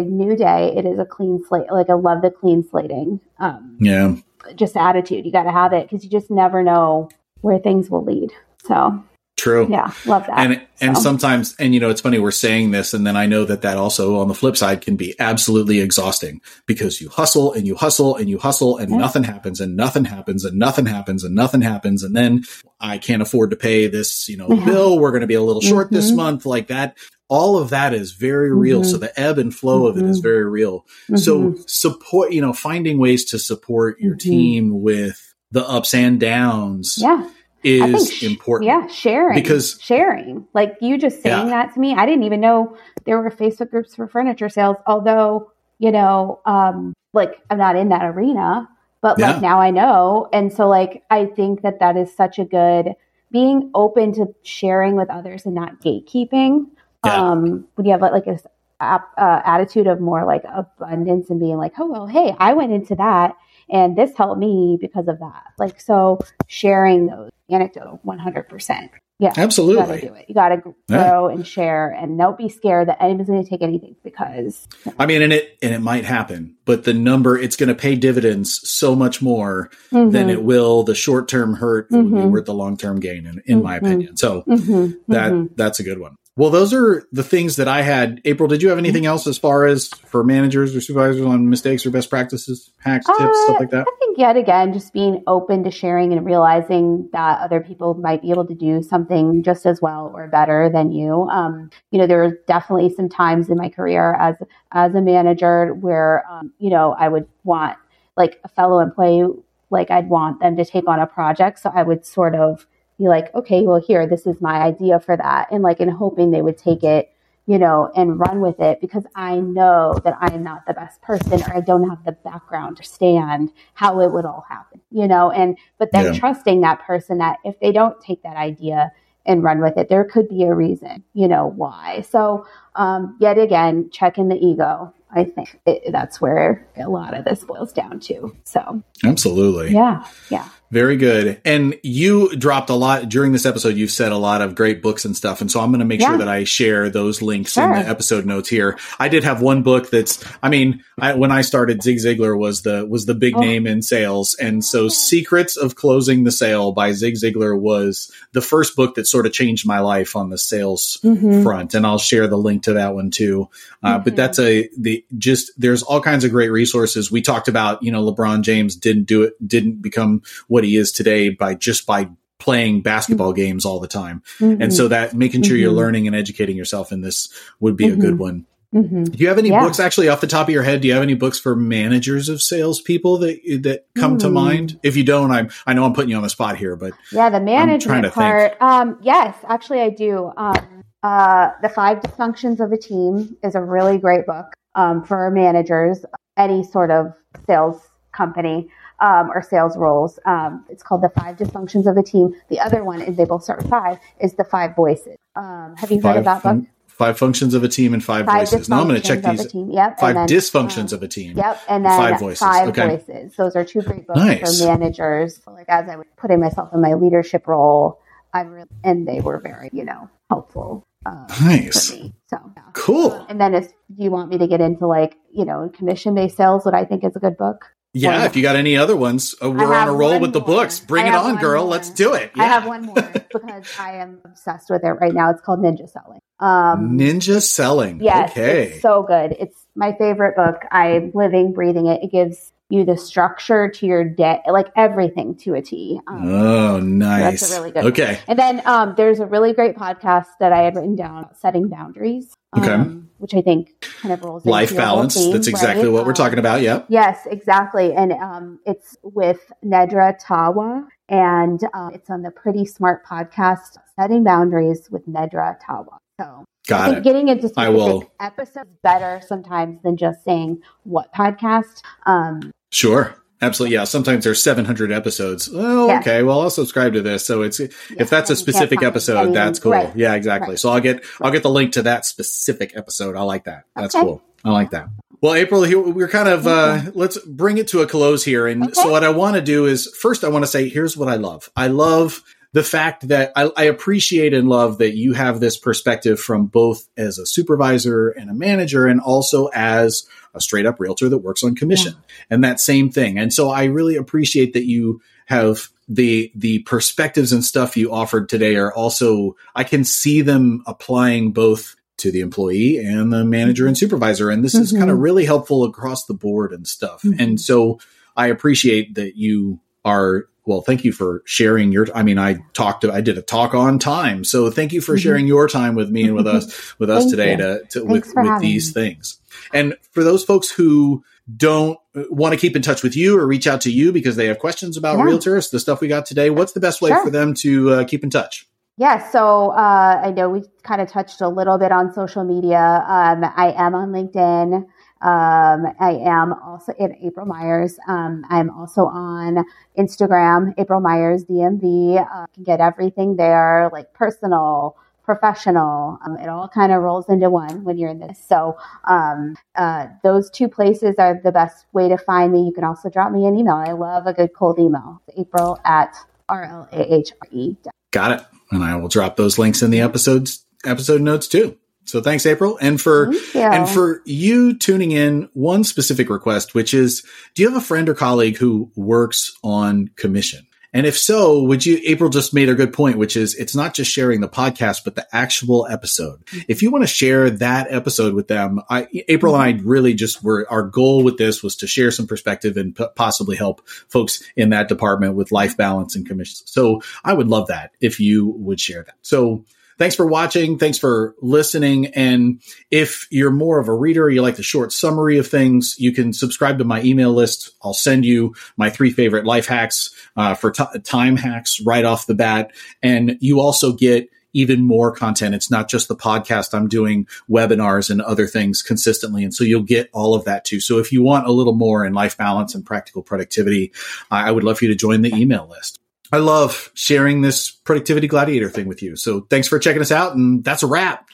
new 0.00 0.36
day. 0.36 0.72
It 0.74 0.86
is 0.86 0.98
a 0.98 1.04
clean 1.04 1.44
slate. 1.46 1.70
Like 1.70 1.90
I 1.90 1.94
love 1.94 2.22
the 2.22 2.30
clean 2.30 2.66
slating. 2.66 3.20
Um, 3.38 3.76
yeah. 3.78 4.16
Just 4.54 4.76
attitude. 4.76 5.26
You 5.26 5.32
got 5.32 5.42
to 5.42 5.52
have 5.52 5.74
it 5.74 5.88
because 5.88 6.02
you 6.02 6.10
just 6.10 6.30
never 6.30 6.62
know 6.62 7.10
where 7.42 7.58
things 7.58 7.90
will 7.90 8.04
lead. 8.04 8.30
So 8.64 9.04
True. 9.40 9.68
Yeah, 9.70 9.90
love 10.04 10.26
that. 10.26 10.38
And 10.38 10.62
and 10.82 10.96
so. 10.98 11.02
sometimes, 11.02 11.56
and 11.58 11.72
you 11.72 11.80
know, 11.80 11.88
it's 11.88 12.02
funny 12.02 12.18
we're 12.18 12.30
saying 12.30 12.72
this, 12.72 12.92
and 12.92 13.06
then 13.06 13.16
I 13.16 13.24
know 13.24 13.46
that 13.46 13.62
that 13.62 13.78
also 13.78 14.20
on 14.20 14.28
the 14.28 14.34
flip 14.34 14.54
side 14.54 14.82
can 14.82 14.96
be 14.96 15.18
absolutely 15.18 15.80
exhausting 15.80 16.42
because 16.66 17.00
you 17.00 17.08
hustle 17.08 17.54
and 17.54 17.66
you 17.66 17.74
hustle 17.74 18.16
and 18.16 18.28
you 18.28 18.36
hustle 18.36 18.76
and 18.76 18.90
nothing 18.90 19.22
happens 19.22 19.58
and 19.58 19.78
nothing 19.78 20.04
happens 20.04 20.44
and 20.44 20.58
nothing 20.58 20.84
happens 20.84 21.24
and 21.24 21.34
nothing 21.34 21.62
happens 21.62 22.02
and 22.02 22.14
then 22.14 22.44
I 22.78 22.98
can't 22.98 23.22
afford 23.22 23.48
to 23.50 23.56
pay 23.56 23.86
this, 23.86 24.28
you 24.28 24.36
know, 24.36 24.50
yeah. 24.50 24.62
bill. 24.62 24.98
We're 24.98 25.10
going 25.10 25.22
to 25.22 25.26
be 25.26 25.34
a 25.34 25.42
little 25.42 25.62
short 25.62 25.86
mm-hmm. 25.86 25.94
this 25.94 26.12
month, 26.12 26.44
like 26.44 26.66
that. 26.66 26.98
All 27.28 27.56
of 27.56 27.70
that 27.70 27.94
is 27.94 28.12
very 28.12 28.54
real. 28.54 28.80
Mm-hmm. 28.80 28.90
So 28.90 28.98
the 28.98 29.18
ebb 29.18 29.38
and 29.38 29.54
flow 29.54 29.88
mm-hmm. 29.88 29.98
of 29.98 30.04
it 30.04 30.10
is 30.10 30.18
mm-hmm. 30.18 30.28
very 30.28 30.44
real. 30.44 30.84
So 31.14 31.40
mm-hmm. 31.40 31.62
support, 31.66 32.32
you 32.32 32.42
know, 32.42 32.52
finding 32.52 32.98
ways 32.98 33.24
to 33.30 33.38
support 33.38 34.00
your 34.00 34.16
mm-hmm. 34.16 34.30
team 34.30 34.82
with 34.82 35.34
the 35.50 35.66
ups 35.66 35.94
and 35.94 36.20
downs. 36.20 36.98
Yeah 37.00 37.26
is 37.62 38.12
sh- 38.12 38.22
important. 38.24 38.68
Yeah, 38.68 38.86
sharing 38.86 39.34
because 39.34 39.78
sharing, 39.80 40.46
like 40.54 40.76
you 40.80 40.98
just 40.98 41.22
saying 41.22 41.48
yeah. 41.48 41.64
that 41.64 41.74
to 41.74 41.80
me, 41.80 41.94
I 41.94 42.06
didn't 42.06 42.24
even 42.24 42.40
know 42.40 42.76
there 43.04 43.20
were 43.20 43.30
Facebook 43.30 43.70
groups 43.70 43.94
for 43.94 44.08
furniture 44.08 44.48
sales. 44.48 44.76
Although 44.86 45.52
you 45.78 45.90
know, 45.90 46.40
um, 46.46 46.94
like 47.12 47.40
I'm 47.50 47.58
not 47.58 47.76
in 47.76 47.88
that 47.90 48.04
arena, 48.04 48.68
but 49.00 49.18
yeah. 49.18 49.32
like 49.32 49.42
now 49.42 49.60
I 49.60 49.70
know, 49.70 50.28
and 50.32 50.52
so 50.52 50.68
like 50.68 51.02
I 51.10 51.26
think 51.26 51.62
that 51.62 51.80
that 51.80 51.96
is 51.96 52.14
such 52.14 52.38
a 52.38 52.44
good 52.44 52.94
being 53.32 53.70
open 53.74 54.12
to 54.14 54.34
sharing 54.42 54.96
with 54.96 55.08
others 55.08 55.46
and 55.46 55.54
not 55.54 55.80
gatekeeping. 55.80 56.66
Yeah. 57.04 57.14
Um, 57.14 57.66
when 57.74 57.86
you 57.86 57.92
have 57.92 58.02
like 58.02 58.26
a 58.26 58.38
uh, 58.80 59.42
attitude 59.44 59.86
of 59.86 60.00
more 60.00 60.24
like 60.24 60.42
abundance 60.52 61.30
and 61.30 61.38
being 61.38 61.56
like, 61.56 61.72
oh 61.78 61.86
well, 61.86 62.06
hey, 62.06 62.34
I 62.38 62.54
went 62.54 62.72
into 62.72 62.94
that 62.96 63.36
and 63.70 63.96
this 63.96 64.16
helped 64.16 64.40
me 64.40 64.78
because 64.80 65.08
of 65.08 65.18
that. 65.18 65.44
Like, 65.58 65.80
so 65.80 66.20
sharing 66.46 67.06
those 67.06 67.30
anecdotal 67.50 68.00
100%. 68.04 68.90
Yeah. 69.20 69.34
Absolutely. 69.36 69.82
You 69.82 69.86
got 69.86 69.94
to 69.94 70.08
do 70.08 70.14
it. 70.14 70.24
You 70.28 70.34
got 70.34 70.48
to 70.48 70.56
grow 70.56 71.28
yeah. 71.28 71.34
and 71.34 71.46
share 71.46 71.90
and 71.90 72.18
don't 72.18 72.38
be 72.38 72.48
scared 72.48 72.88
that 72.88 73.02
anybody's 73.02 73.26
going 73.26 73.44
to 73.44 73.50
take 73.50 73.60
anything 73.60 73.94
because. 74.02 74.66
I 74.98 75.04
mean, 75.04 75.20
and 75.20 75.30
it, 75.30 75.58
and 75.60 75.74
it 75.74 75.80
might 75.80 76.06
happen, 76.06 76.56
but 76.64 76.84
the 76.84 76.94
number, 76.94 77.36
it's 77.36 77.54
going 77.54 77.68
to 77.68 77.74
pay 77.74 77.96
dividends 77.96 78.66
so 78.68 78.96
much 78.96 79.20
more 79.20 79.68
mm-hmm. 79.92 80.10
than 80.10 80.30
it 80.30 80.42
will 80.42 80.84
the 80.84 80.94
short 80.94 81.28
term 81.28 81.54
hurt 81.54 81.90
mm-hmm. 81.90 82.30
worth 82.30 82.46
the 82.46 82.54
long 82.54 82.78
term 82.78 82.98
gain, 82.98 83.26
in, 83.26 83.42
in 83.44 83.58
mm-hmm. 83.58 83.62
my 83.62 83.76
opinion. 83.76 84.16
So 84.16 84.42
mm-hmm. 84.42 85.12
that, 85.12 85.32
mm-hmm. 85.32 85.54
that's 85.54 85.80
a 85.80 85.82
good 85.82 85.98
one. 85.98 86.16
Well, 86.36 86.50
those 86.50 86.72
are 86.72 87.04
the 87.12 87.24
things 87.24 87.56
that 87.56 87.66
I 87.68 87.82
had. 87.82 88.20
April, 88.24 88.48
did 88.48 88.62
you 88.62 88.68
have 88.68 88.78
anything 88.78 89.04
else 89.04 89.26
as 89.26 89.36
far 89.36 89.66
as 89.66 89.88
for 89.88 90.22
managers 90.22 90.74
or 90.76 90.80
supervisors 90.80 91.26
on 91.26 91.50
mistakes 91.50 91.84
or 91.84 91.90
best 91.90 92.08
practices, 92.08 92.70
hacks, 92.78 93.04
tips, 93.04 93.20
uh, 93.20 93.44
stuff 93.44 93.60
like 93.60 93.70
that? 93.70 93.86
I 93.86 93.96
think 93.98 94.16
yet 94.16 94.36
again, 94.36 94.72
just 94.72 94.92
being 94.92 95.22
open 95.26 95.64
to 95.64 95.70
sharing 95.70 96.12
and 96.12 96.24
realizing 96.24 97.08
that 97.12 97.40
other 97.40 97.60
people 97.60 97.94
might 97.94 98.22
be 98.22 98.30
able 98.30 98.46
to 98.46 98.54
do 98.54 98.82
something 98.82 99.42
just 99.42 99.66
as 99.66 99.82
well 99.82 100.12
or 100.14 100.28
better 100.28 100.70
than 100.72 100.92
you. 100.92 101.28
Um, 101.28 101.68
you 101.90 101.98
know, 101.98 102.06
there 102.06 102.22
are 102.22 102.38
definitely 102.46 102.94
some 102.94 103.08
times 103.08 103.50
in 103.50 103.58
my 103.58 103.68
career 103.68 104.14
as 104.14 104.36
as 104.72 104.94
a 104.94 105.00
manager 105.02 105.74
where 105.74 106.24
um, 106.30 106.52
you 106.58 106.70
know 106.70 106.94
I 106.98 107.08
would 107.08 107.26
want 107.42 107.76
like 108.16 108.40
a 108.44 108.48
fellow 108.48 108.78
employee, 108.78 109.28
like 109.68 109.90
I'd 109.90 110.08
want 110.08 110.40
them 110.40 110.56
to 110.56 110.64
take 110.64 110.88
on 110.88 111.00
a 111.00 111.06
project, 111.06 111.58
so 111.58 111.72
I 111.74 111.82
would 111.82 112.06
sort 112.06 112.36
of 112.36 112.66
be 113.00 113.08
like, 113.08 113.34
okay, 113.34 113.62
well, 113.62 113.80
here, 113.80 114.06
this 114.06 114.26
is 114.26 114.40
my 114.40 114.60
idea 114.60 115.00
for 115.00 115.16
that. 115.16 115.48
And 115.50 115.62
like, 115.62 115.80
in 115.80 115.88
hoping 115.88 116.30
they 116.30 116.42
would 116.42 116.58
take 116.58 116.84
it, 116.84 117.10
you 117.46 117.58
know, 117.58 117.90
and 117.96 118.20
run 118.20 118.40
with 118.40 118.60
it 118.60 118.80
because 118.80 119.04
I 119.16 119.36
know 119.36 119.98
that 120.04 120.16
I 120.20 120.32
am 120.32 120.44
not 120.44 120.66
the 120.66 120.74
best 120.74 121.00
person 121.02 121.42
or 121.42 121.56
I 121.56 121.60
don't 121.60 121.88
have 121.88 122.04
the 122.04 122.12
background 122.12 122.76
to 122.76 122.80
understand 122.80 123.50
how 123.74 124.00
it 124.00 124.12
would 124.12 124.24
all 124.24 124.44
happen, 124.48 124.80
you 124.90 125.08
know, 125.08 125.30
and, 125.30 125.56
but 125.78 125.90
then 125.92 126.12
yeah. 126.12 126.20
trusting 126.20 126.60
that 126.60 126.80
person 126.80 127.18
that 127.18 127.38
if 127.44 127.58
they 127.58 127.72
don't 127.72 128.00
take 128.00 128.22
that 128.22 128.36
idea, 128.36 128.92
and 129.26 129.42
run 129.42 129.60
with 129.60 129.76
it. 129.76 129.88
There 129.88 130.04
could 130.04 130.28
be 130.28 130.44
a 130.44 130.54
reason, 130.54 131.04
you 131.14 131.28
know, 131.28 131.46
why. 131.46 132.00
So, 132.08 132.46
um, 132.74 133.16
yet 133.20 133.38
again, 133.38 133.90
check 133.90 134.18
in 134.18 134.28
the 134.28 134.36
ego. 134.36 134.92
I 135.14 135.24
think 135.24 135.60
it, 135.66 135.92
that's 135.92 136.20
where 136.20 136.66
a 136.76 136.88
lot 136.88 137.14
of 137.14 137.24
this 137.24 137.44
boils 137.44 137.72
down 137.72 138.00
to. 138.00 138.34
So, 138.44 138.82
absolutely. 139.04 139.72
Yeah. 139.72 140.06
Yeah. 140.30 140.48
Very 140.70 140.96
good. 140.96 141.40
And 141.44 141.76
you 141.82 142.36
dropped 142.36 142.70
a 142.70 142.74
lot 142.74 143.08
during 143.08 143.32
this 143.32 143.44
episode. 143.44 143.76
You've 143.76 143.90
said 143.90 144.12
a 144.12 144.16
lot 144.16 144.40
of 144.40 144.54
great 144.54 144.82
books 144.82 145.04
and 145.04 145.16
stuff. 145.16 145.40
And 145.40 145.50
so 145.50 145.58
I'm 145.58 145.70
going 145.70 145.80
to 145.80 145.84
make 145.84 146.00
yeah. 146.00 146.10
sure 146.10 146.18
that 146.18 146.28
I 146.28 146.44
share 146.44 146.88
those 146.88 147.20
links 147.20 147.54
sure. 147.54 147.64
in 147.64 147.72
the 147.72 147.88
episode 147.88 148.24
notes 148.24 148.48
here. 148.48 148.78
I 148.98 149.08
did 149.08 149.24
have 149.24 149.42
one 149.42 149.64
book 149.64 149.90
that's, 149.90 150.24
I 150.44 150.48
mean, 150.48 150.84
I, 150.96 151.14
when 151.14 151.32
I 151.32 151.40
started, 151.40 151.82
Zig 151.82 151.96
Ziglar 151.96 152.38
was 152.38 152.62
the, 152.62 152.86
was 152.86 153.04
the 153.06 153.16
big 153.16 153.34
oh. 153.36 153.40
name 153.40 153.66
in 153.66 153.82
sales. 153.82 154.34
And 154.34 154.64
so 154.64 154.88
Secrets 154.88 155.56
of 155.56 155.74
Closing 155.74 156.22
the 156.22 156.30
Sale 156.30 156.70
by 156.70 156.92
Zig 156.92 157.14
Ziglar 157.14 157.58
was 157.58 158.12
the 158.30 158.40
first 158.40 158.76
book 158.76 158.94
that 158.94 159.08
sort 159.08 159.26
of 159.26 159.32
changed 159.32 159.66
my 159.66 159.80
life 159.80 160.14
on 160.14 160.30
the 160.30 160.38
sales 160.38 161.00
mm-hmm. 161.02 161.42
front. 161.42 161.74
And 161.74 161.84
I'll 161.84 161.98
share 161.98 162.28
the 162.28 162.38
link 162.38 162.62
to 162.64 162.74
that 162.74 162.94
one 162.94 163.10
too. 163.10 163.48
Uh, 163.82 163.94
mm-hmm. 163.94 164.04
but 164.04 164.14
that's 164.14 164.38
a, 164.38 164.68
the, 164.78 165.04
just, 165.18 165.50
there's 165.58 165.82
all 165.82 166.00
kinds 166.00 166.22
of 166.22 166.30
great 166.30 166.52
resources. 166.52 167.10
We 167.10 167.22
talked 167.22 167.48
about, 167.48 167.82
you 167.82 167.90
know, 167.90 168.04
LeBron 168.04 168.42
James 168.42 168.76
didn't 168.76 169.04
do 169.04 169.24
it, 169.24 169.34
didn't 169.44 169.82
become 169.82 170.22
what 170.46 170.59
he 170.64 170.76
is 170.76 170.92
today 170.92 171.28
by 171.30 171.54
just 171.54 171.86
by 171.86 172.10
playing 172.38 172.80
basketball 172.82 173.30
mm-hmm. 173.30 173.42
games 173.42 173.64
all 173.64 173.80
the 173.80 173.88
time. 173.88 174.22
Mm-hmm. 174.38 174.62
And 174.62 174.74
so 174.74 174.88
that 174.88 175.14
making 175.14 175.42
sure 175.42 175.54
mm-hmm. 175.54 175.62
you're 175.62 175.72
learning 175.72 176.06
and 176.06 176.16
educating 176.16 176.56
yourself 176.56 176.90
in 176.90 177.02
this 177.02 177.32
would 177.60 177.76
be 177.76 177.88
a 177.88 177.96
good 177.96 178.14
mm-hmm. 178.14 178.22
one. 178.22 178.46
Mm-hmm. 178.74 179.04
Do 179.04 179.18
you 179.18 179.28
have 179.28 179.38
any 179.38 179.48
yeah. 179.48 179.60
books 179.60 179.80
actually 179.80 180.08
off 180.08 180.20
the 180.20 180.28
top 180.28 180.46
of 180.46 180.54
your 180.54 180.62
head? 180.62 180.80
Do 180.80 180.88
you 180.88 180.94
have 180.94 181.02
any 181.02 181.14
books 181.14 181.40
for 181.40 181.56
managers 181.56 182.28
of 182.28 182.40
salespeople 182.40 183.18
that 183.18 183.60
that 183.64 183.86
come 183.96 184.16
to 184.18 184.28
mind? 184.28 184.78
If 184.84 184.96
you 184.96 185.02
don't, 185.02 185.32
I'm 185.32 185.50
I 185.66 185.74
know 185.74 185.84
I'm 185.84 185.92
putting 185.92 186.10
you 186.10 186.16
on 186.16 186.22
the 186.22 186.30
spot 186.30 186.56
here, 186.56 186.76
but 186.76 186.92
yeah, 187.10 187.30
the 187.30 187.40
management 187.40 188.12
part. 188.14 188.56
Um, 188.60 188.98
yes, 189.02 189.36
actually, 189.48 189.80
I 189.80 189.90
do. 189.90 190.32
Um, 190.36 190.84
uh, 191.02 191.50
the 191.62 191.68
Five 191.68 191.98
Dysfunctions 191.98 192.60
of 192.60 192.70
a 192.70 192.76
Team 192.76 193.36
is 193.42 193.56
a 193.56 193.60
really 193.60 193.98
great 193.98 194.24
book 194.24 194.54
um, 194.76 195.02
for 195.02 195.28
managers, 195.32 196.04
any 196.36 196.62
sort 196.62 196.92
of 196.92 197.12
sales 197.48 197.80
company 198.12 198.70
um, 199.00 199.30
or 199.30 199.42
sales 199.42 199.76
roles. 199.76 200.18
Um, 200.26 200.64
it's 200.68 200.82
called 200.82 201.02
the 201.02 201.08
five 201.08 201.36
dysfunctions 201.36 201.90
of 201.90 201.96
a 201.96 202.02
team. 202.02 202.34
The 202.48 202.60
other 202.60 202.84
one 202.84 203.00
is 203.00 203.16
they 203.16 203.24
both 203.24 203.44
start 203.44 203.62
with 203.62 203.70
five 203.70 203.98
is 204.20 204.34
the 204.34 204.44
five 204.44 204.76
voices. 204.76 205.16
Um, 205.36 205.74
have 205.76 205.90
you 205.90 206.00
five, 206.00 206.16
heard 206.16 206.18
of 206.18 206.24
that 206.24 206.42
book? 206.42 206.64
Five 206.86 207.18
functions 207.18 207.54
of 207.54 207.64
a 207.64 207.68
team 207.68 207.94
and 207.94 208.04
five, 208.04 208.26
five 208.26 208.50
voices. 208.50 208.68
Now 208.68 208.80
I'm 208.80 208.88
going 208.88 209.00
to 209.00 209.06
check 209.06 209.22
these. 209.22 209.54
Yep. 209.54 210.00
Five 210.00 210.14
then, 210.16 210.28
dysfunctions 210.28 210.92
um, 210.92 210.98
of 210.98 211.02
a 211.02 211.08
team. 211.08 211.36
Yep. 211.36 211.60
And 211.68 211.84
then 211.84 211.98
five 211.98 212.20
voices. 212.20 212.40
Five 212.40 212.68
okay. 212.68 212.96
voices. 212.96 213.36
Those 213.36 213.56
are 213.56 213.64
two 213.64 213.80
great 213.80 214.06
books 214.06 214.18
nice. 214.18 214.60
for 214.60 214.66
managers. 214.66 215.40
Like 215.46 215.68
as 215.68 215.88
I 215.88 215.96
was 215.96 216.06
putting 216.16 216.40
myself 216.40 216.74
in 216.74 216.80
my 216.82 216.94
leadership 216.94 217.46
role, 217.46 218.00
I 218.34 218.42
really, 218.42 218.68
and 218.84 219.08
they 219.08 219.20
were 219.20 219.40
very, 219.40 219.70
you 219.72 219.84
know, 219.84 220.10
helpful. 220.28 220.84
Uh, 221.06 221.26
nice. 221.40 221.86
So 221.86 222.12
yeah. 222.32 222.62
cool. 222.74 223.12
Uh, 223.12 223.26
and 223.30 223.40
then 223.40 223.54
if 223.54 223.72
you 223.96 224.10
want 224.10 224.28
me 224.28 224.36
to 224.36 224.46
get 224.46 224.60
into 224.60 224.86
like, 224.86 225.16
you 225.32 225.46
know, 225.46 225.70
commission 225.72 226.14
based 226.14 226.36
sales, 226.36 226.66
what 226.66 226.74
I 226.74 226.84
think 226.84 227.02
is 227.02 227.16
a 227.16 227.18
good 227.18 227.38
book. 227.38 227.64
Yeah, 227.92 228.24
if 228.24 228.36
you 228.36 228.42
got 228.42 228.54
any 228.54 228.76
other 228.76 228.94
ones, 228.94 229.34
uh, 229.42 229.50
we're 229.50 229.74
on 229.74 229.88
a 229.88 229.92
roll 229.92 230.20
with 230.20 230.32
the 230.32 230.40
books. 230.40 230.78
Bring 230.78 231.06
it 231.06 231.14
on, 231.14 231.38
girl. 231.38 231.64
More. 231.64 231.72
Let's 231.72 231.90
do 231.90 232.14
it. 232.14 232.30
Yeah. 232.36 232.44
I 232.44 232.46
have 232.46 232.66
one 232.66 232.82
more 232.82 232.94
because 233.12 233.66
I 233.78 233.96
am 233.96 234.20
obsessed 234.24 234.70
with 234.70 234.84
it 234.84 234.92
right 235.00 235.12
now. 235.12 235.30
It's 235.30 235.40
called 235.40 235.58
Ninja 235.58 235.88
Selling. 235.88 236.20
Um, 236.38 236.96
Ninja 236.96 237.42
Selling. 237.42 238.00
Yes, 238.00 238.30
okay. 238.30 238.68
it's 238.68 238.82
so 238.82 239.02
good. 239.02 239.34
It's 239.40 239.66
my 239.74 239.92
favorite 239.98 240.36
book. 240.36 240.62
I'm 240.70 241.10
living, 241.14 241.52
breathing 241.52 241.86
it. 241.86 242.04
It 242.04 242.12
gives 242.12 242.52
you 242.70 242.84
the 242.84 242.96
structure 242.96 243.68
to 243.68 243.86
your 243.86 244.04
day, 244.04 244.40
like 244.46 244.68
everything 244.76 245.34
to 245.38 245.54
a 245.54 245.62
T. 245.62 246.00
Um, 246.06 246.32
oh, 246.32 246.80
nice. 246.80 247.40
So 247.40 247.46
that's 247.46 247.52
a 247.52 247.60
really 247.60 247.70
good. 247.72 247.84
Okay. 247.86 248.14
One. 248.14 248.24
And 248.28 248.38
then 248.38 248.62
um, 248.64 248.94
there's 248.96 249.20
a 249.20 249.26
really 249.26 249.52
great 249.52 249.76
podcast 249.76 250.26
that 250.38 250.52
I 250.52 250.62
had 250.62 250.76
written 250.76 250.96
down, 250.96 251.34
setting 251.34 251.68
boundaries. 251.68 252.32
Okay. 252.56 252.70
Um, 252.72 253.10
which 253.18 253.34
I 253.34 253.42
think 253.42 253.80
kind 253.80 254.12
of 254.14 254.24
rolls 254.24 254.46
life 254.46 254.74
balance. 254.74 255.14
That's 255.14 255.46
exactly 255.46 255.84
right? 255.84 255.92
what 255.92 256.06
we're 256.06 256.14
talking 256.14 256.38
about. 256.38 256.62
Yeah. 256.62 256.84
Yes, 256.88 257.26
exactly. 257.26 257.92
And 257.92 258.12
um, 258.12 258.60
it's 258.64 258.96
with 259.02 259.52
Nedra 259.64 260.18
Tawwab, 260.20 260.86
and 261.08 261.60
um, 261.74 261.92
it's 261.92 262.08
on 262.08 262.22
the 262.22 262.30
Pretty 262.30 262.64
Smart 262.64 263.04
podcast, 263.06 263.76
setting 263.94 264.24
boundaries 264.24 264.90
with 264.90 265.06
Nedra 265.06 265.58
Tawwab. 265.60 265.98
So 266.18 266.44
Got 266.66 266.80
I 266.80 266.86
think 266.86 266.98
it. 266.98 267.04
getting 267.04 267.28
into 267.28 267.48
specific 267.48 267.58
I 267.58 267.68
will. 267.68 268.10
episodes 268.20 268.70
better 268.82 269.20
sometimes 269.26 269.82
than 269.82 269.96
just 269.96 270.24
saying 270.24 270.62
what 270.84 271.12
podcast. 271.14 271.82
Um, 272.06 272.52
Sure. 272.70 273.14
Absolutely. 273.42 273.74
Yeah. 273.74 273.84
Sometimes 273.84 274.24
there's 274.24 274.42
700 274.42 274.92
episodes. 274.92 275.48
Oh, 275.52 275.86
Yeah. 275.88 276.00
okay. 276.00 276.22
Well, 276.22 276.40
I'll 276.42 276.50
subscribe 276.50 276.92
to 276.92 277.00
this. 277.02 277.24
So 277.24 277.40
it's, 277.42 277.58
Yeah, 277.58 277.66
if 277.98 278.10
that's 278.10 278.28
a 278.28 278.34
and 278.34 278.38
you 278.40 278.44
can't 278.44 278.54
specific 278.56 278.82
episode, 278.82 279.16
anything. 279.16 279.32
that's 279.34 279.58
cool. 279.58 279.72
Right. 279.72 279.96
Yeah, 279.96 280.14
exactly. 280.14 280.50
Right. 280.50 280.58
So 280.58 280.68
I'll 280.70 280.80
get, 280.80 281.02
I'll 281.22 281.30
get 281.30 281.42
the 281.42 281.50
link 281.50 281.72
to 281.72 281.82
that 281.82 282.04
specific 282.04 282.76
episode. 282.76 283.16
I 283.16 283.22
like 283.22 283.44
that. 283.44 283.64
That's 283.74 283.94
Okay. 283.94 284.04
cool. 284.04 284.22
I 284.44 284.50
like 284.50 284.70
that. 284.72 284.88
Well, 285.22 285.34
April, 285.34 285.62
we're 285.92 286.08
kind 286.08 286.28
of, 286.28 286.46
uh, 286.46 286.82
let's 286.94 287.18
bring 287.18 287.56
it 287.58 287.68
to 287.68 287.80
a 287.80 287.86
close 287.86 288.24
here. 288.24 288.46
And 288.46 288.62
Okay. 288.64 288.72
so 288.74 288.90
what 288.90 289.04
I 289.04 289.10
want 289.10 289.36
to 289.36 289.42
do 289.42 289.64
is 289.66 289.86
first, 289.86 290.22
I 290.22 290.28
want 290.28 290.44
to 290.44 290.50
say, 290.50 290.68
here's 290.68 290.96
what 290.96 291.08
I 291.08 291.16
love. 291.16 291.50
I 291.56 291.68
love 291.68 292.22
the 292.52 292.62
fact 292.62 293.08
that 293.08 293.32
I, 293.36 293.50
I 293.56 293.64
appreciate 293.64 294.34
and 294.34 294.48
love 294.48 294.78
that 294.78 294.96
you 294.96 295.12
have 295.14 295.40
this 295.40 295.56
perspective 295.56 296.18
from 296.20 296.46
both 296.46 296.86
as 296.96 297.16
a 297.18 297.24
supervisor 297.26 298.08
and 298.08 298.28
a 298.28 298.34
manager 298.34 298.86
and 298.86 299.00
also 299.00 299.46
as 299.54 300.04
a 300.34 300.40
straight 300.40 300.66
up 300.66 300.78
realtor 300.80 301.08
that 301.08 301.18
works 301.18 301.42
on 301.42 301.54
commission 301.54 301.94
and 302.30 302.44
that 302.44 302.60
same 302.60 302.90
thing. 302.90 303.18
And 303.18 303.32
so 303.32 303.50
I 303.50 303.64
really 303.64 303.96
appreciate 303.96 304.52
that 304.54 304.64
you 304.64 305.00
have 305.26 305.68
the 305.88 306.30
the 306.34 306.60
perspectives 306.60 307.32
and 307.32 307.44
stuff 307.44 307.76
you 307.76 307.92
offered 307.92 308.28
today 308.28 308.56
are 308.56 308.72
also 308.72 309.36
I 309.56 309.64
can 309.64 309.82
see 309.84 310.22
them 310.22 310.62
applying 310.66 311.32
both 311.32 311.74
to 311.98 312.10
the 312.12 312.20
employee 312.20 312.78
and 312.78 313.12
the 313.12 313.24
manager 313.24 313.66
and 313.66 313.76
supervisor 313.76 314.30
and 314.30 314.44
this 314.44 314.54
is 314.54 314.72
Mhm. 314.72 314.78
kind 314.78 314.90
of 314.90 314.98
really 314.98 315.24
helpful 315.24 315.64
across 315.64 316.04
the 316.06 316.14
board 316.14 316.52
and 316.52 316.66
stuff. 316.66 317.02
Mhm. 317.02 317.16
And 317.20 317.40
so 317.40 317.78
I 318.16 318.28
appreciate 318.28 318.94
that 318.94 319.16
you 319.16 319.60
are 319.84 320.26
well, 320.46 320.62
thank 320.62 320.84
you 320.84 320.90
for 320.92 321.22
sharing 321.26 321.70
your 321.70 321.86
I 321.94 322.02
mean 322.02 322.18
I 322.18 322.38
talked 322.54 322.80
to 322.82 322.92
I 322.92 323.00
did 323.00 323.18
a 323.18 323.22
talk 323.22 323.54
on 323.54 323.78
time. 323.78 324.24
So 324.24 324.50
thank 324.50 324.72
you 324.72 324.80
for 324.80 324.96
Mhm. 324.96 325.00
sharing 325.00 325.26
your 325.26 325.48
time 325.48 325.74
with 325.74 325.90
me 325.90 326.04
and 326.04 326.14
with 326.14 326.26
us 326.26 326.74
with 326.78 326.88
us 326.90 327.06
today 327.10 327.32
you. 327.32 327.36
to, 327.38 327.60
to 327.70 327.84
with 327.84 328.12
with 328.16 328.40
these 328.40 328.74
me. 328.74 328.82
things. 328.82 329.18
And 329.52 329.76
for 329.92 330.02
those 330.04 330.24
folks 330.24 330.50
who 330.50 331.02
don't 331.36 331.78
want 332.10 332.32
to 332.32 332.38
keep 332.38 332.56
in 332.56 332.62
touch 332.62 332.82
with 332.82 332.96
you 332.96 333.18
or 333.18 333.26
reach 333.26 333.46
out 333.46 333.60
to 333.62 333.70
you 333.70 333.92
because 333.92 334.16
they 334.16 334.26
have 334.26 334.38
questions 334.38 334.76
about 334.76 334.98
Yeah. 334.98 335.04
realtors, 335.04 335.50
the 335.50 335.60
stuff 335.60 335.80
we 335.80 335.88
got 335.88 336.06
today, 336.06 336.30
what's 336.30 336.52
the 336.52 336.60
best 336.60 336.80
way 336.82 336.90
Sure. 336.90 337.04
for 337.04 337.10
them 337.10 337.34
to 337.34 337.70
uh, 337.70 337.84
keep 337.84 338.02
in 338.02 338.10
touch? 338.10 338.48
Yeah, 338.76 339.10
so 339.10 339.50
uh, 339.50 340.00
I 340.04 340.10
know 340.10 340.30
we 340.30 340.42
kind 340.62 340.80
of 340.80 340.88
touched 340.88 341.20
a 341.20 341.28
little 341.28 341.58
bit 341.58 341.70
on 341.70 341.92
social 341.92 342.24
media. 342.24 342.58
Um, 342.88 343.22
I 343.36 343.52
am 343.56 343.74
on 343.74 343.90
LinkedIn. 343.92 344.64
Um, 345.02 345.66
I 345.80 346.00
am 346.04 346.32
also 346.32 346.72
in 346.78 346.94
April 347.02 347.26
Myers. 347.26 347.78
Um, 347.88 348.24
I'm 348.30 348.50
also 348.50 348.82
on 348.86 349.44
Instagram, 349.78 350.54
April 350.58 350.80
Myers 350.80 351.24
DMV. 351.24 351.98
Uh, 351.98 352.20
you 352.20 352.26
can 352.34 352.44
get 352.44 352.60
everything 352.60 353.16
there, 353.16 353.68
like 353.72 353.92
personal, 353.92 354.76
professional. 355.04 355.98
Um, 356.04 356.16
it 356.16 356.28
all 356.28 356.48
kind 356.48 356.72
of 356.72 356.82
rolls 356.82 357.08
into 357.08 357.30
one 357.30 357.64
when 357.64 357.78
you're 357.78 357.90
in 357.90 357.98
this. 357.98 358.22
So 358.26 358.56
um, 358.84 359.36
uh, 359.54 359.88
those 360.02 360.30
two 360.30 360.48
places 360.48 360.96
are 360.98 361.20
the 361.22 361.32
best 361.32 361.66
way 361.72 361.88
to 361.88 361.98
find 361.98 362.32
me. 362.32 362.44
You 362.44 362.52
can 362.52 362.64
also 362.64 362.88
drop 362.90 363.12
me 363.12 363.26
an 363.26 363.36
email. 363.38 363.54
I 363.54 363.72
love 363.72 364.06
a 364.06 364.12
good 364.12 364.30
cold 364.34 364.58
email. 364.58 365.02
It's 365.08 365.18
April 365.18 365.58
at 365.64 365.96
R-L-A-H-R-E. 366.28 367.56
Got 367.90 368.12
it. 368.12 368.26
And 368.50 368.64
I 368.64 368.76
will 368.76 368.88
drop 368.88 369.16
those 369.16 369.38
links 369.38 369.62
in 369.62 369.70
the 369.70 369.80
episodes 369.80 370.44
episode 370.64 371.00
notes 371.00 371.26
too. 371.26 371.56
So 371.84 372.00
thanks, 372.00 372.26
April. 372.26 372.58
And 372.60 372.80
for 372.80 373.12
and 373.34 373.68
for 373.68 374.02
you 374.04 374.56
tuning 374.56 374.92
in, 374.92 375.28
one 375.32 375.64
specific 375.64 376.08
request, 376.08 376.54
which 376.54 376.72
is 376.72 377.02
do 377.34 377.42
you 377.42 377.50
have 377.50 377.60
a 377.60 377.64
friend 377.64 377.88
or 377.88 377.94
colleague 377.94 378.36
who 378.36 378.70
works 378.76 379.32
on 379.42 379.88
commission? 379.96 380.46
And 380.72 380.86
if 380.86 380.96
so, 380.96 381.42
would 381.42 381.66
you, 381.66 381.80
April 381.84 382.10
just 382.10 382.32
made 382.32 382.48
a 382.48 382.54
good 382.54 382.72
point, 382.72 382.98
which 382.98 383.16
is 383.16 383.34
it's 383.34 383.56
not 383.56 383.74
just 383.74 383.90
sharing 383.90 384.20
the 384.20 384.28
podcast, 384.28 384.84
but 384.84 384.94
the 384.94 385.06
actual 385.12 385.66
episode. 385.68 386.22
If 386.48 386.62
you 386.62 386.70
want 386.70 386.82
to 386.82 386.88
share 386.88 387.28
that 387.30 387.72
episode 387.72 388.14
with 388.14 388.28
them, 388.28 388.60
I, 388.68 388.86
April 389.08 389.34
and 389.34 389.42
I 389.42 389.52
mm-hmm. 389.52 389.68
really 389.68 389.94
just 389.94 390.22
were, 390.22 390.46
our 390.50 390.62
goal 390.62 391.02
with 391.02 391.16
this 391.16 391.42
was 391.42 391.56
to 391.56 391.66
share 391.66 391.90
some 391.90 392.06
perspective 392.06 392.56
and 392.56 392.74
p- 392.74 392.86
possibly 392.94 393.36
help 393.36 393.66
folks 393.88 394.22
in 394.36 394.50
that 394.50 394.68
department 394.68 395.14
with 395.14 395.32
life 395.32 395.56
balance 395.56 395.96
and 395.96 396.06
commissions. 396.06 396.44
So 396.46 396.82
I 397.04 397.14
would 397.14 397.28
love 397.28 397.48
that 397.48 397.72
if 397.80 397.98
you 397.98 398.28
would 398.38 398.60
share 398.60 398.84
that. 398.84 398.94
So 399.02 399.44
thanks 399.80 399.96
for 399.96 400.06
watching. 400.06 400.58
Thanks 400.58 400.76
for 400.78 401.16
listening. 401.22 401.86
And 401.86 402.42
if 402.70 403.08
you're 403.10 403.30
more 403.30 403.58
of 403.58 403.66
a 403.66 403.74
reader, 403.74 404.10
you 404.10 404.20
like 404.20 404.36
the 404.36 404.42
short 404.42 404.72
summary 404.72 405.16
of 405.16 405.26
things, 405.26 405.74
you 405.78 405.90
can 405.90 406.12
subscribe 406.12 406.58
to 406.58 406.64
my 406.64 406.82
email 406.82 407.14
list. 407.14 407.52
I'll 407.64 407.72
send 407.72 408.04
you 408.04 408.34
my 408.58 408.68
three 408.68 408.90
favorite 408.90 409.24
life 409.24 409.46
hacks 409.46 409.90
uh, 410.16 410.34
for 410.34 410.50
t- 410.50 410.64
time 410.84 411.16
hacks 411.16 411.62
right 411.64 411.86
off 411.86 412.06
the 412.06 412.14
bat. 412.14 412.52
And 412.82 413.16
you 413.20 413.40
also 413.40 413.72
get 413.72 414.10
even 414.34 414.62
more 414.62 414.92
content. 414.92 415.34
It's 415.34 415.50
not 415.50 415.68
just 415.68 415.88
the 415.88 415.96
podcast. 415.96 416.52
I'm 416.52 416.68
doing 416.68 417.08
webinars 417.28 417.88
and 417.88 418.02
other 418.02 418.26
things 418.26 418.62
consistently. 418.62 419.24
And 419.24 419.34
so 419.34 419.44
you'll 419.44 419.62
get 419.62 419.88
all 419.94 420.14
of 420.14 420.26
that 420.26 420.44
too. 420.44 420.60
So 420.60 420.78
if 420.78 420.92
you 420.92 421.02
want 421.02 421.26
a 421.26 421.32
little 421.32 421.54
more 421.54 421.86
in 421.86 421.94
life 421.94 422.18
balance 422.18 422.54
and 422.54 422.66
practical 422.66 423.02
productivity, 423.02 423.72
I 424.10 424.28
I 424.28 424.30
would 424.30 424.44
love 424.44 424.58
for 424.58 424.66
you 424.66 424.70
to 424.70 424.76
join 424.76 425.00
the 425.00 425.14
email 425.14 425.48
list. 425.50 425.79
I 426.12 426.18
love 426.18 426.70
sharing 426.74 427.20
this 427.20 427.50
productivity 427.50 428.08
gladiator 428.08 428.50
thing 428.50 428.66
with 428.66 428.82
you. 428.82 428.96
So 428.96 429.20
thanks 429.30 429.46
for 429.46 429.58
checking 429.58 429.80
us 429.80 429.92
out. 429.92 430.16
And 430.16 430.42
that's 430.42 430.62
a 430.62 430.66
wrap. 430.66 431.08